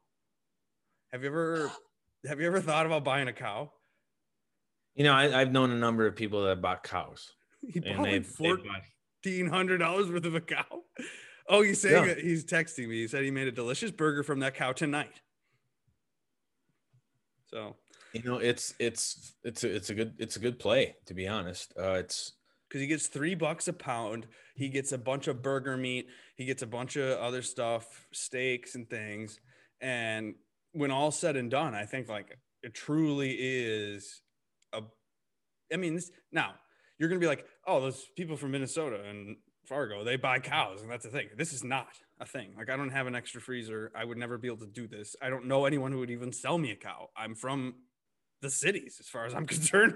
Have 1.13 1.23
you 1.23 1.29
ever 1.29 1.73
have 2.27 2.41
you 2.41 2.47
ever 2.47 2.61
thought 2.61 2.87
about 2.87 3.05
buying 3.05 3.29
a 3.29 3.33
cow? 3.33 3.73
You 4.95 5.05
know, 5.05 5.15
I, 5.15 5.39
have 5.39 5.53
known 5.53 5.71
a 5.71 5.77
number 5.77 6.07
of 6.07 6.15
people 6.15 6.45
that 6.45 6.61
bought 6.61 6.83
cows. 6.85 7.33
He 7.67 7.81
bought 7.81 7.99
like 7.99 8.25
fourteen 8.25 9.49
hundred 9.49 9.79
dollars 9.79 10.09
worth 10.11 10.25
of 10.25 10.35
a 10.35 10.41
cow. 10.41 10.83
Oh, 11.53 11.63
he's 11.63 11.81
saying 11.81 12.07
yeah. 12.07 12.15
he's 12.15 12.45
texting 12.45 12.89
me. 12.89 13.01
He 13.01 13.09
said 13.09 13.25
he 13.25 13.33
made 13.33 13.49
a 13.49 13.53
delicious 13.53 13.91
burger 13.91 14.23
from 14.23 14.39
that 14.41 14.55
cow 14.55 14.73
tonight. 14.73 15.21
So 17.49 17.75
you 18.13 18.23
know, 18.23 18.37
it's 18.37 18.73
it's 18.79 19.35
it's 19.43 19.65
a, 19.65 19.75
it's 19.75 19.91
a 19.91 19.95
good 19.95 20.15
it's 20.19 20.37
a 20.37 20.41
good 20.41 20.61
play 20.61 20.95
to 21.07 21.15
be 21.15 21.27
honest. 21.27 21.75
Uh, 21.79 21.95
it's 21.95 22.35
because 22.69 22.81
he 22.81 22.87
gets 22.87 23.09
three 23.09 23.35
bucks 23.35 23.67
a 23.67 23.73
pound. 23.73 24.29
He 24.55 24.69
gets 24.69 24.93
a 24.93 24.99
bunch 24.99 25.27
of 25.27 25.43
burger 25.43 25.77
meat. 25.77 26.07
He 26.37 26.45
gets 26.45 26.63
a 26.63 26.67
bunch 26.69 26.95
of 26.95 27.19
other 27.19 27.43
stuff, 27.43 28.07
steaks 28.13 28.77
and 28.77 28.89
things. 28.89 29.41
And 29.81 30.35
when 30.73 30.93
all 30.93 31.11
said 31.11 31.35
and 31.37 31.51
done, 31.51 31.75
I 31.75 31.85
think 31.85 32.09
like 32.09 32.39
it 32.63 32.75
truly 32.75 33.33
is 33.33 34.23
a. 34.73 34.83
I 35.73 35.77
mean, 35.77 35.97
this, 35.97 36.13
now 36.31 36.55
you're 36.97 37.09
gonna 37.09 37.21
be 37.21 37.27
like, 37.27 37.45
oh, 37.67 37.81
those 37.81 38.07
people 38.17 38.37
from 38.37 38.53
Minnesota 38.53 39.03
and 39.09 39.37
Fargo, 39.71 40.05
they 40.05 40.17
buy 40.17 40.39
cows, 40.39 40.83
and 40.83 40.91
that's 40.91 41.05
the 41.05 41.11
thing. 41.11 41.29
This 41.37 41.55
is 41.55 41.65
not 41.65 41.89
a 42.21 42.27
thing. 42.27 42.53
Like 42.59 42.69
I 42.69 42.77
don't 42.77 42.91
have 42.91 43.07
an 43.07 43.15
extra 43.15 43.41
freezer. 43.41 43.91
I 43.95 44.05
would 44.05 44.19
never 44.19 44.37
be 44.37 44.49
able 44.49 44.59
to 44.59 44.67
do 44.67 44.87
this. 44.87 45.17
I 45.23 45.31
don't 45.31 45.47
know 45.47 45.65
anyone 45.65 45.93
who 45.93 46.01
would 46.01 46.11
even 46.11 46.33
sell 46.33 46.59
me 46.59 46.73
a 46.73 46.77
cow. 46.77 47.09
I'm 47.17 47.35
from 47.35 47.75
the 48.43 48.51
cities, 48.51 48.99
as 49.01 49.09
far 49.09 49.25
as 49.25 49.35
I'm 49.35 49.47
concerned. 49.57 49.95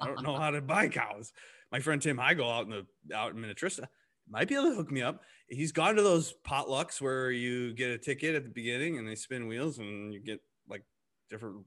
I 0.00 0.06
don't 0.06 0.22
know 0.22 0.36
how 0.36 0.50
to 0.50 0.60
buy 0.60 0.88
cows 0.88 1.32
my 1.72 1.80
friend 1.80 2.00
Tim 2.00 2.18
Heigl 2.18 2.52
out 2.52 2.66
in 2.66 2.70
the 2.70 3.16
out 3.16 3.32
in 3.34 3.38
Minnetrista 3.38 3.88
might 4.28 4.46
be 4.46 4.54
able 4.54 4.70
to 4.70 4.76
hook 4.76 4.92
me 4.92 5.02
up. 5.02 5.22
He's 5.48 5.72
gone 5.72 5.96
to 5.96 6.02
those 6.02 6.34
potlucks 6.46 7.00
where 7.00 7.30
you 7.32 7.72
get 7.72 7.90
a 7.90 7.98
ticket 7.98 8.36
at 8.36 8.44
the 8.44 8.50
beginning 8.50 8.98
and 8.98 9.08
they 9.08 9.16
spin 9.16 9.48
wheels 9.48 9.78
and 9.78 10.12
you 10.12 10.20
get 10.20 10.40
like 10.68 10.84
different 11.28 11.64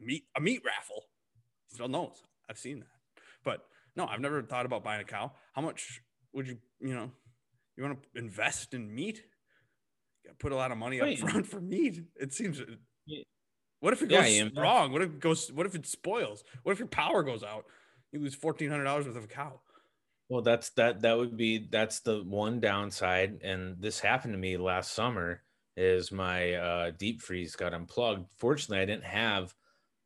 meat 0.00 0.24
a 0.36 0.40
meat 0.40 0.62
raffle. 0.64 1.02
He 1.68 1.74
still 1.74 1.88
knows. 1.88 2.22
I've 2.48 2.58
seen 2.58 2.80
that. 2.80 3.22
But 3.44 3.64
no, 3.96 4.06
I've 4.06 4.20
never 4.20 4.42
thought 4.42 4.64
about 4.64 4.84
buying 4.84 5.02
a 5.02 5.04
cow. 5.04 5.32
How 5.52 5.60
much 5.60 6.00
would 6.32 6.46
you, 6.46 6.58
you 6.80 6.94
know, 6.94 7.10
you 7.76 7.84
want 7.84 7.98
to 8.02 8.18
invest 8.18 8.74
in 8.74 8.94
meat? 8.94 9.22
Put 10.38 10.52
a 10.52 10.56
lot 10.56 10.72
of 10.72 10.78
money 10.78 11.00
up 11.00 11.18
front 11.18 11.46
for 11.46 11.60
meat. 11.60 12.02
It 12.16 12.32
seems 12.32 12.60
what 13.80 13.92
if 13.92 14.02
it 14.02 14.08
goes 14.08 14.38
yeah, 14.38 14.48
wrong? 14.56 14.92
What 14.92 15.02
if 15.02 15.10
it 15.10 15.20
goes 15.20 15.50
what 15.52 15.66
if 15.66 15.74
it 15.74 15.86
spoils? 15.86 16.44
What 16.62 16.72
if 16.72 16.78
your 16.78 16.88
power 16.88 17.22
goes 17.22 17.42
out? 17.42 17.64
you 18.12 18.20
lose 18.20 18.34
fourteen 18.34 18.70
hundred 18.70 18.84
dollars 18.84 19.06
worth 19.06 19.16
of 19.16 19.24
a 19.24 19.28
cow. 19.28 19.60
Well, 20.28 20.42
that's 20.42 20.70
that. 20.70 21.02
That 21.02 21.18
would 21.18 21.36
be 21.36 21.66
that's 21.70 22.00
the 22.00 22.22
one 22.22 22.60
downside, 22.60 23.40
and 23.42 23.76
this 23.80 24.00
happened 24.00 24.34
to 24.34 24.38
me 24.38 24.56
last 24.56 24.92
summer. 24.92 25.42
Is 25.76 26.12
my 26.12 26.52
uh, 26.52 26.90
deep 26.98 27.22
freeze 27.22 27.56
got 27.56 27.72
unplugged? 27.72 28.28
Fortunately, 28.36 28.82
I 28.82 28.84
didn't 28.84 29.04
have 29.04 29.54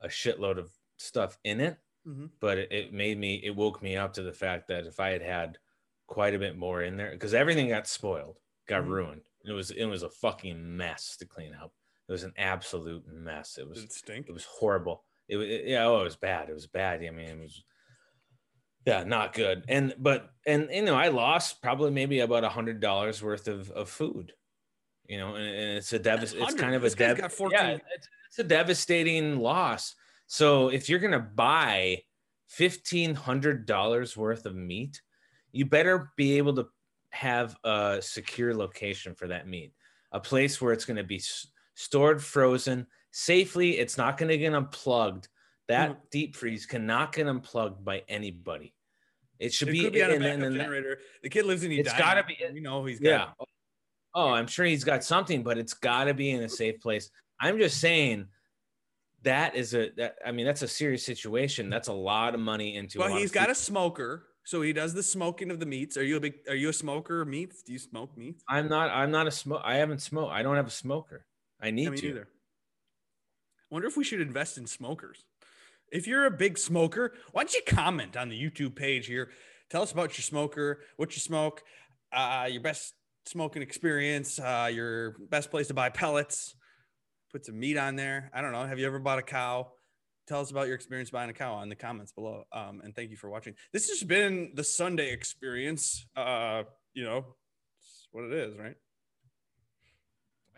a 0.00 0.06
shitload 0.06 0.58
of 0.58 0.70
stuff 0.96 1.36
in 1.42 1.60
it, 1.60 1.76
mm-hmm. 2.06 2.26
but 2.40 2.58
it, 2.58 2.72
it 2.72 2.92
made 2.92 3.18
me. 3.18 3.40
It 3.44 3.54
woke 3.54 3.82
me 3.82 3.96
up 3.96 4.14
to 4.14 4.22
the 4.22 4.32
fact 4.32 4.68
that 4.68 4.86
if 4.86 5.00
I 5.00 5.10
had 5.10 5.22
had 5.22 5.58
quite 6.06 6.34
a 6.34 6.38
bit 6.38 6.56
more 6.56 6.82
in 6.82 6.96
there, 6.96 7.10
because 7.10 7.34
everything 7.34 7.68
got 7.68 7.86
spoiled, 7.86 8.36
got 8.68 8.82
mm-hmm. 8.82 8.92
ruined. 8.92 9.22
It 9.44 9.52
was 9.52 9.70
it 9.70 9.86
was 9.86 10.02
a 10.02 10.10
fucking 10.10 10.76
mess 10.76 11.16
to 11.18 11.26
clean 11.26 11.54
up. 11.54 11.72
It 12.08 12.12
was 12.12 12.24
an 12.24 12.32
absolute 12.36 13.04
mess. 13.12 13.58
It 13.58 13.68
was 13.68 13.78
Did 13.78 13.86
it 13.86 13.92
stink. 13.92 14.28
It 14.28 14.32
was 14.32 14.44
horrible. 14.44 15.04
It 15.28 15.36
was 15.36 15.48
yeah. 15.48 15.84
Oh, 15.84 16.00
it 16.00 16.04
was 16.04 16.16
bad. 16.16 16.48
It 16.48 16.54
was 16.54 16.66
bad. 16.66 17.04
I 17.04 17.10
mean, 17.10 17.28
it 17.28 17.40
was 17.40 17.64
yeah, 18.86 19.02
not 19.04 19.32
good. 19.32 19.64
And 19.68 19.94
but 19.98 20.30
and 20.46 20.68
you 20.72 20.82
know, 20.82 20.94
I 20.94 21.08
lost 21.08 21.60
probably 21.60 21.90
maybe 21.90 22.20
about 22.20 22.44
a 22.44 22.48
hundred 22.48 22.80
dollars 22.80 23.22
worth 23.22 23.48
of, 23.48 23.70
of 23.70 23.88
food. 23.88 24.32
You 25.08 25.18
know, 25.18 25.34
and, 25.34 25.44
and 25.44 25.78
it's 25.78 25.92
a 25.92 25.98
devas- 25.98 26.34
it's 26.34 26.54
kind 26.54 26.74
of 26.74 26.82
a 26.82 26.90
dev- 26.90 27.18
yeah, 27.50 27.78
it's, 27.94 28.08
it's 28.28 28.38
a 28.38 28.44
devastating 28.44 29.38
loss. 29.38 29.94
So 30.26 30.68
if 30.68 30.88
you're 30.88 30.98
gonna 30.98 31.20
buy 31.20 32.02
fifteen 32.48 33.14
hundred 33.14 33.66
dollars 33.66 34.16
worth 34.16 34.46
of 34.46 34.54
meat, 34.54 35.02
you 35.56 35.64
better 35.66 36.12
be 36.16 36.36
able 36.38 36.54
to 36.54 36.66
have 37.10 37.56
a 37.64 37.98
secure 38.00 38.54
location 38.54 39.14
for 39.14 39.26
that 39.28 39.48
meat, 39.48 39.72
a 40.12 40.20
place 40.20 40.60
where 40.60 40.72
it's 40.72 40.84
going 40.84 40.96
to 40.98 41.04
be 41.04 41.22
stored 41.74 42.22
frozen 42.22 42.86
safely. 43.10 43.78
It's 43.78 43.96
not 43.96 44.18
going 44.18 44.28
to 44.28 44.38
get 44.38 44.52
unplugged 44.54 45.28
that 45.68 45.90
Mhm. 45.90 46.10
deep 46.10 46.36
freeze 46.36 46.64
cannot 46.66 47.12
get 47.12 47.26
unplugged 47.26 47.84
by 47.84 48.04
anybody. 48.08 48.72
It 49.40 49.52
should 49.52 49.68
It 49.68 49.72
be 49.72 49.90
be 49.90 50.02
on 50.02 50.10
a 50.12 50.18
backup 50.20 50.42
and 50.44 50.54
generator. 50.56 51.00
The 51.22 51.28
kid 51.28 51.44
lives 51.44 51.64
in 51.64 51.72
It's 51.72 51.88
Edina. 51.88 51.98
gotta 51.98 52.22
be- 52.24 52.38
We 52.52 52.60
know 52.60 52.84
he's 52.84 53.00
yeah. 53.00 53.32
got. 53.38 53.48
Oh, 54.14 54.28
I'm 54.28 54.46
sure 54.46 54.64
he's 54.64 54.84
got 54.84 55.02
something, 55.04 55.42
but 55.42 55.58
it's 55.58 55.74
got 55.74 56.04
to 56.04 56.14
be 56.14 56.30
in 56.30 56.42
a 56.42 56.48
safe 56.48 56.80
place. 56.80 57.10
I'm 57.40 57.58
just 57.58 57.80
saying 57.80 58.28
that 59.22 59.56
is 59.56 59.74
a 59.74 59.90
that 59.96 60.16
I 60.24 60.30
mean 60.32 60.46
that's 60.46 60.62
a 60.62 60.68
serious 60.68 61.04
situation. 61.04 61.68
That's 61.68 61.88
a 61.88 61.92
lot 61.92 62.34
of 62.34 62.40
money 62.40 62.76
into. 62.76 63.00
Well, 63.00 63.16
he's 63.16 63.32
got 63.32 63.46
food. 63.46 63.52
a 63.52 63.54
smoker, 63.56 64.28
so 64.46 64.62
he 64.62 64.72
does 64.72 64.94
the 64.94 65.02
smoking 65.02 65.50
of 65.50 65.58
the 65.60 65.66
meats. 65.66 65.96
Are 65.96 66.04
you 66.04 66.16
a 66.16 66.20
big? 66.20 66.34
Are 66.48 66.54
you 66.54 66.68
a 66.68 66.72
smoker 66.72 67.20
of 67.20 67.28
meats? 67.28 67.62
Do 67.62 67.72
you 67.72 67.78
smoke 67.80 68.16
meats? 68.16 68.42
I'm 68.48 68.68
not. 68.68 68.90
I'm 68.90 69.10
not 69.10 69.26
a 69.26 69.30
smoke. 69.30 69.60
I 69.64 69.76
haven't 69.76 70.00
smoked. 70.00 70.32
I 70.32 70.42
don't 70.42 70.56
have 70.56 70.68
a 70.68 70.70
smoker. 70.70 71.26
I 71.60 71.70
need 71.72 71.84
Yeah, 71.84 71.90
me 71.90 71.96
to. 71.98 72.06
neither. 72.06 72.28
Wonder 73.70 73.88
if 73.88 73.96
we 73.96 74.04
should 74.04 74.20
invest 74.20 74.56
in 74.56 74.66
smokers. 74.66 75.24
If 75.90 76.06
you're 76.06 76.26
a 76.26 76.30
big 76.30 76.58
smoker, 76.58 77.14
why 77.32 77.42
don't 77.42 77.54
you 77.54 77.62
comment 77.66 78.16
on 78.16 78.28
the 78.28 78.40
YouTube 78.40 78.76
page 78.76 79.06
here? 79.06 79.30
Tell 79.68 79.82
us 79.82 79.90
about 79.92 80.16
your 80.16 80.22
smoker, 80.22 80.80
what 80.96 81.14
you 81.16 81.20
smoke, 81.20 81.62
uh, 82.12 82.48
your 82.50 82.62
best 82.62 82.94
smoking 83.24 83.62
experience, 83.62 84.38
uh, 84.38 84.70
your 84.72 85.16
best 85.28 85.50
place 85.50 85.66
to 85.68 85.74
buy 85.74 85.88
pellets. 85.88 86.54
Put 87.32 87.44
some 87.46 87.58
meat 87.58 87.76
on 87.76 87.96
there. 87.96 88.30
I 88.32 88.40
don't 88.40 88.52
know. 88.52 88.64
Have 88.64 88.78
you 88.78 88.86
ever 88.86 89.00
bought 89.00 89.18
a 89.18 89.22
cow? 89.22 89.72
Tell 90.26 90.40
us 90.40 90.50
about 90.50 90.66
your 90.66 90.74
experience 90.74 91.10
buying 91.10 91.30
a 91.30 91.32
cow 91.32 91.60
in 91.62 91.68
the 91.68 91.76
comments 91.76 92.10
below. 92.12 92.44
Um, 92.52 92.80
and 92.82 92.94
thank 92.94 93.10
you 93.10 93.16
for 93.16 93.30
watching. 93.30 93.54
This 93.72 93.88
has 93.90 94.02
been 94.02 94.50
the 94.54 94.64
Sunday 94.64 95.12
experience. 95.12 96.04
Uh, 96.16 96.64
you 96.94 97.04
know, 97.04 97.24
it's 97.78 98.08
what 98.10 98.24
it 98.24 98.32
is, 98.32 98.56
right? 98.58 98.74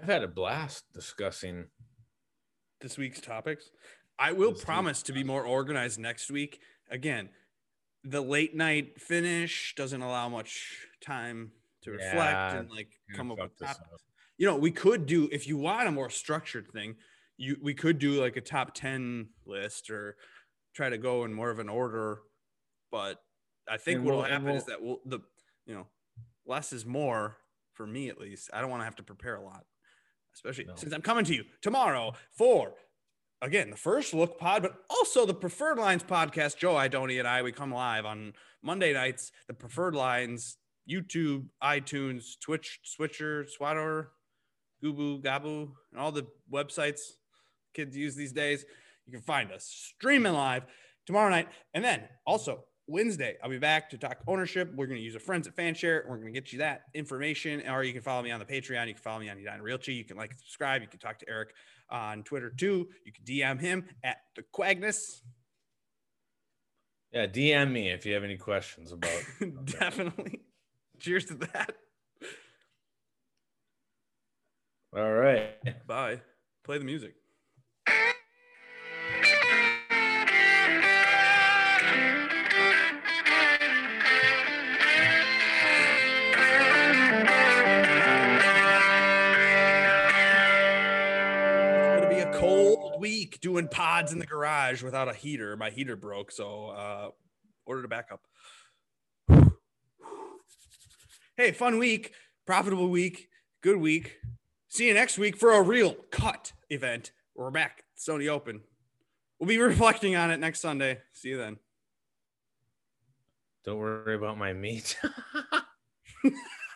I've 0.00 0.06
had 0.06 0.22
a 0.22 0.28
blast 0.28 0.84
discussing. 0.94 1.66
this 2.80 2.96
week's 2.96 3.20
topics. 3.20 3.70
I 4.18 4.32
will 4.32 4.52
This 4.52 4.64
promise 4.64 5.02
to 5.04 5.12
be 5.12 5.22
more 5.24 5.44
organized 5.44 5.98
next 5.98 6.30
week. 6.30 6.60
Again, 6.90 7.28
the 8.04 8.20
late 8.20 8.54
night 8.54 9.00
finish 9.00 9.74
doesn't 9.76 10.00
allow 10.00 10.28
much 10.28 10.86
time 11.00 11.50
to 11.82 11.90
reflect 11.90 12.14
Yeah, 12.16 12.56
and 12.58 12.70
like 12.70 12.88
come 13.14 13.30
up 13.30 13.38
with 13.38 13.58
topics. 13.58 13.80
up. 13.80 14.00
You 14.38 14.46
know, 14.46 14.56
we 14.56 14.70
could 14.70 15.06
do 15.06 15.28
if 15.32 15.46
you 15.48 15.56
want 15.58 15.88
a 15.88 15.92
more 15.92 16.08
structured 16.10 16.68
thing, 16.72 16.94
you 17.38 17.56
we 17.62 17.72
could 17.72 17.98
do 17.98 18.20
like 18.20 18.36
a 18.36 18.40
top 18.42 18.74
10 18.74 19.30
list 19.46 19.88
or 19.90 20.16
try 20.74 20.90
to 20.90 20.98
go 20.98 21.24
in 21.24 21.32
more 21.32 21.50
of 21.50 21.58
an 21.58 21.68
order. 21.70 22.20
But 22.90 23.22
I 23.68 23.76
think 23.78 24.02
what 24.04 24.10
will 24.12 24.18
we'll- 24.22 24.28
happen 24.30 24.48
is 24.48 24.64
we'll- 24.66 24.66
that 24.66 24.82
we'll 24.82 25.00
the 25.06 25.20
you 25.66 25.74
know, 25.74 25.86
less 26.46 26.72
is 26.72 26.84
more 26.84 27.36
for 27.74 27.86
me 27.86 28.08
at 28.08 28.18
least. 28.18 28.50
I 28.52 28.60
don't 28.60 28.70
want 28.70 28.80
to 28.80 28.84
have 28.84 28.96
to 28.96 29.02
prepare 29.02 29.36
a 29.36 29.42
lot, 29.42 29.64
especially 30.34 30.64
No. 30.64 30.74
since 30.76 30.92
I'm 30.92 31.02
coming 31.02 31.24
to 31.26 31.34
you 31.34 31.44
tomorrow 31.62 32.12
for 32.32 32.74
again 33.40 33.70
the 33.70 33.76
first 33.76 34.12
look 34.14 34.38
pod, 34.38 34.62
but 34.62 34.82
also 34.90 35.24
the 35.26 35.34
preferred 35.34 35.78
lines 35.78 36.02
podcast. 36.02 36.58
Joe 36.58 36.74
Idoni 36.74 37.18
and 37.18 37.28
I 37.28 37.42
we 37.42 37.52
come 37.52 37.70
live 37.72 38.04
on 38.04 38.32
Monday 38.62 38.92
nights. 38.92 39.30
The 39.46 39.54
preferred 39.54 39.94
lines 39.94 40.56
YouTube, 40.90 41.50
iTunes, 41.62 42.40
Twitch, 42.40 42.80
Switcher, 42.82 43.46
Swatter, 43.46 44.10
Goobu, 44.82 45.22
Gabu, 45.22 45.70
and 45.92 46.00
all 46.00 46.10
the 46.10 46.26
websites 46.50 47.17
kids 47.78 47.96
use 47.96 48.16
these 48.16 48.32
days. 48.32 48.64
You 49.06 49.12
can 49.12 49.22
find 49.22 49.52
us 49.52 49.64
streaming 49.64 50.32
live 50.32 50.64
tomorrow 51.06 51.30
night. 51.30 51.48
And 51.74 51.84
then 51.84 52.02
also 52.26 52.64
Wednesday, 52.88 53.36
I'll 53.42 53.50
be 53.50 53.58
back 53.58 53.88
to 53.90 53.98
talk 53.98 54.18
ownership. 54.26 54.72
We're 54.74 54.86
going 54.86 54.98
to 54.98 55.04
use 55.04 55.14
a 55.14 55.20
friends 55.20 55.46
at 55.46 55.54
Fanshare. 55.54 56.08
We're 56.08 56.16
going 56.16 56.32
to 56.32 56.40
get 56.40 56.52
you 56.52 56.58
that 56.58 56.82
information. 56.92 57.62
Or 57.68 57.84
you 57.84 57.92
can 57.92 58.02
follow 58.02 58.22
me 58.22 58.32
on 58.32 58.40
the 58.40 58.44
Patreon. 58.44 58.88
You 58.88 58.94
can 58.94 59.02
follow 59.02 59.20
me 59.20 59.28
on 59.28 59.36
Edina 59.38 59.62
Realty. 59.62 59.94
You 59.94 60.04
can 60.04 60.16
like 60.16 60.30
and 60.30 60.40
subscribe. 60.40 60.82
You 60.82 60.88
can 60.88 60.98
talk 60.98 61.20
to 61.20 61.28
Eric 61.28 61.50
on 61.88 62.24
Twitter 62.24 62.50
too. 62.50 62.88
You 63.06 63.12
can 63.12 63.24
DM 63.24 63.60
him 63.60 63.84
at 64.02 64.16
the 64.34 64.42
Quagness. 64.52 65.20
Yeah, 67.12 67.26
DM 67.26 67.70
me 67.70 67.90
if 67.90 68.04
you 68.04 68.14
have 68.14 68.24
any 68.24 68.36
questions 68.36 68.90
about. 68.90 69.22
Definitely. 69.64 70.40
Cheers 70.98 71.26
to 71.26 71.34
that. 71.36 71.76
All 74.96 75.12
right. 75.12 75.86
Bye. 75.86 76.20
Play 76.64 76.78
the 76.78 76.84
music. 76.84 77.14
Doing 93.40 93.68
pods 93.68 94.12
in 94.12 94.18
the 94.18 94.26
garage 94.26 94.82
without 94.82 95.08
a 95.08 95.14
heater. 95.14 95.56
My 95.56 95.70
heater 95.70 95.96
broke, 95.96 96.30
so 96.30 96.68
uh 96.68 97.10
ordered 97.66 97.84
a 97.84 97.88
backup. 97.88 98.20
Hey, 101.36 101.52
fun 101.52 101.78
week, 101.78 102.12
profitable 102.46 102.88
week, 102.88 103.28
good 103.60 103.76
week. 103.76 104.16
See 104.68 104.88
you 104.88 104.94
next 104.94 105.18
week 105.18 105.36
for 105.36 105.52
a 105.52 105.62
real 105.62 105.94
cut 106.10 106.52
event. 106.70 107.12
We're 107.34 107.50
back, 107.50 107.84
Sony 107.96 108.28
Open. 108.28 108.60
We'll 109.38 109.48
be 109.48 109.58
reflecting 109.58 110.16
on 110.16 110.30
it 110.30 110.40
next 110.40 110.60
Sunday. 110.60 110.98
See 111.12 111.28
you 111.28 111.36
then. 111.36 111.58
Don't 113.64 113.78
worry 113.78 114.16
about 114.16 114.38
my 114.38 114.52
meat. 114.52 114.98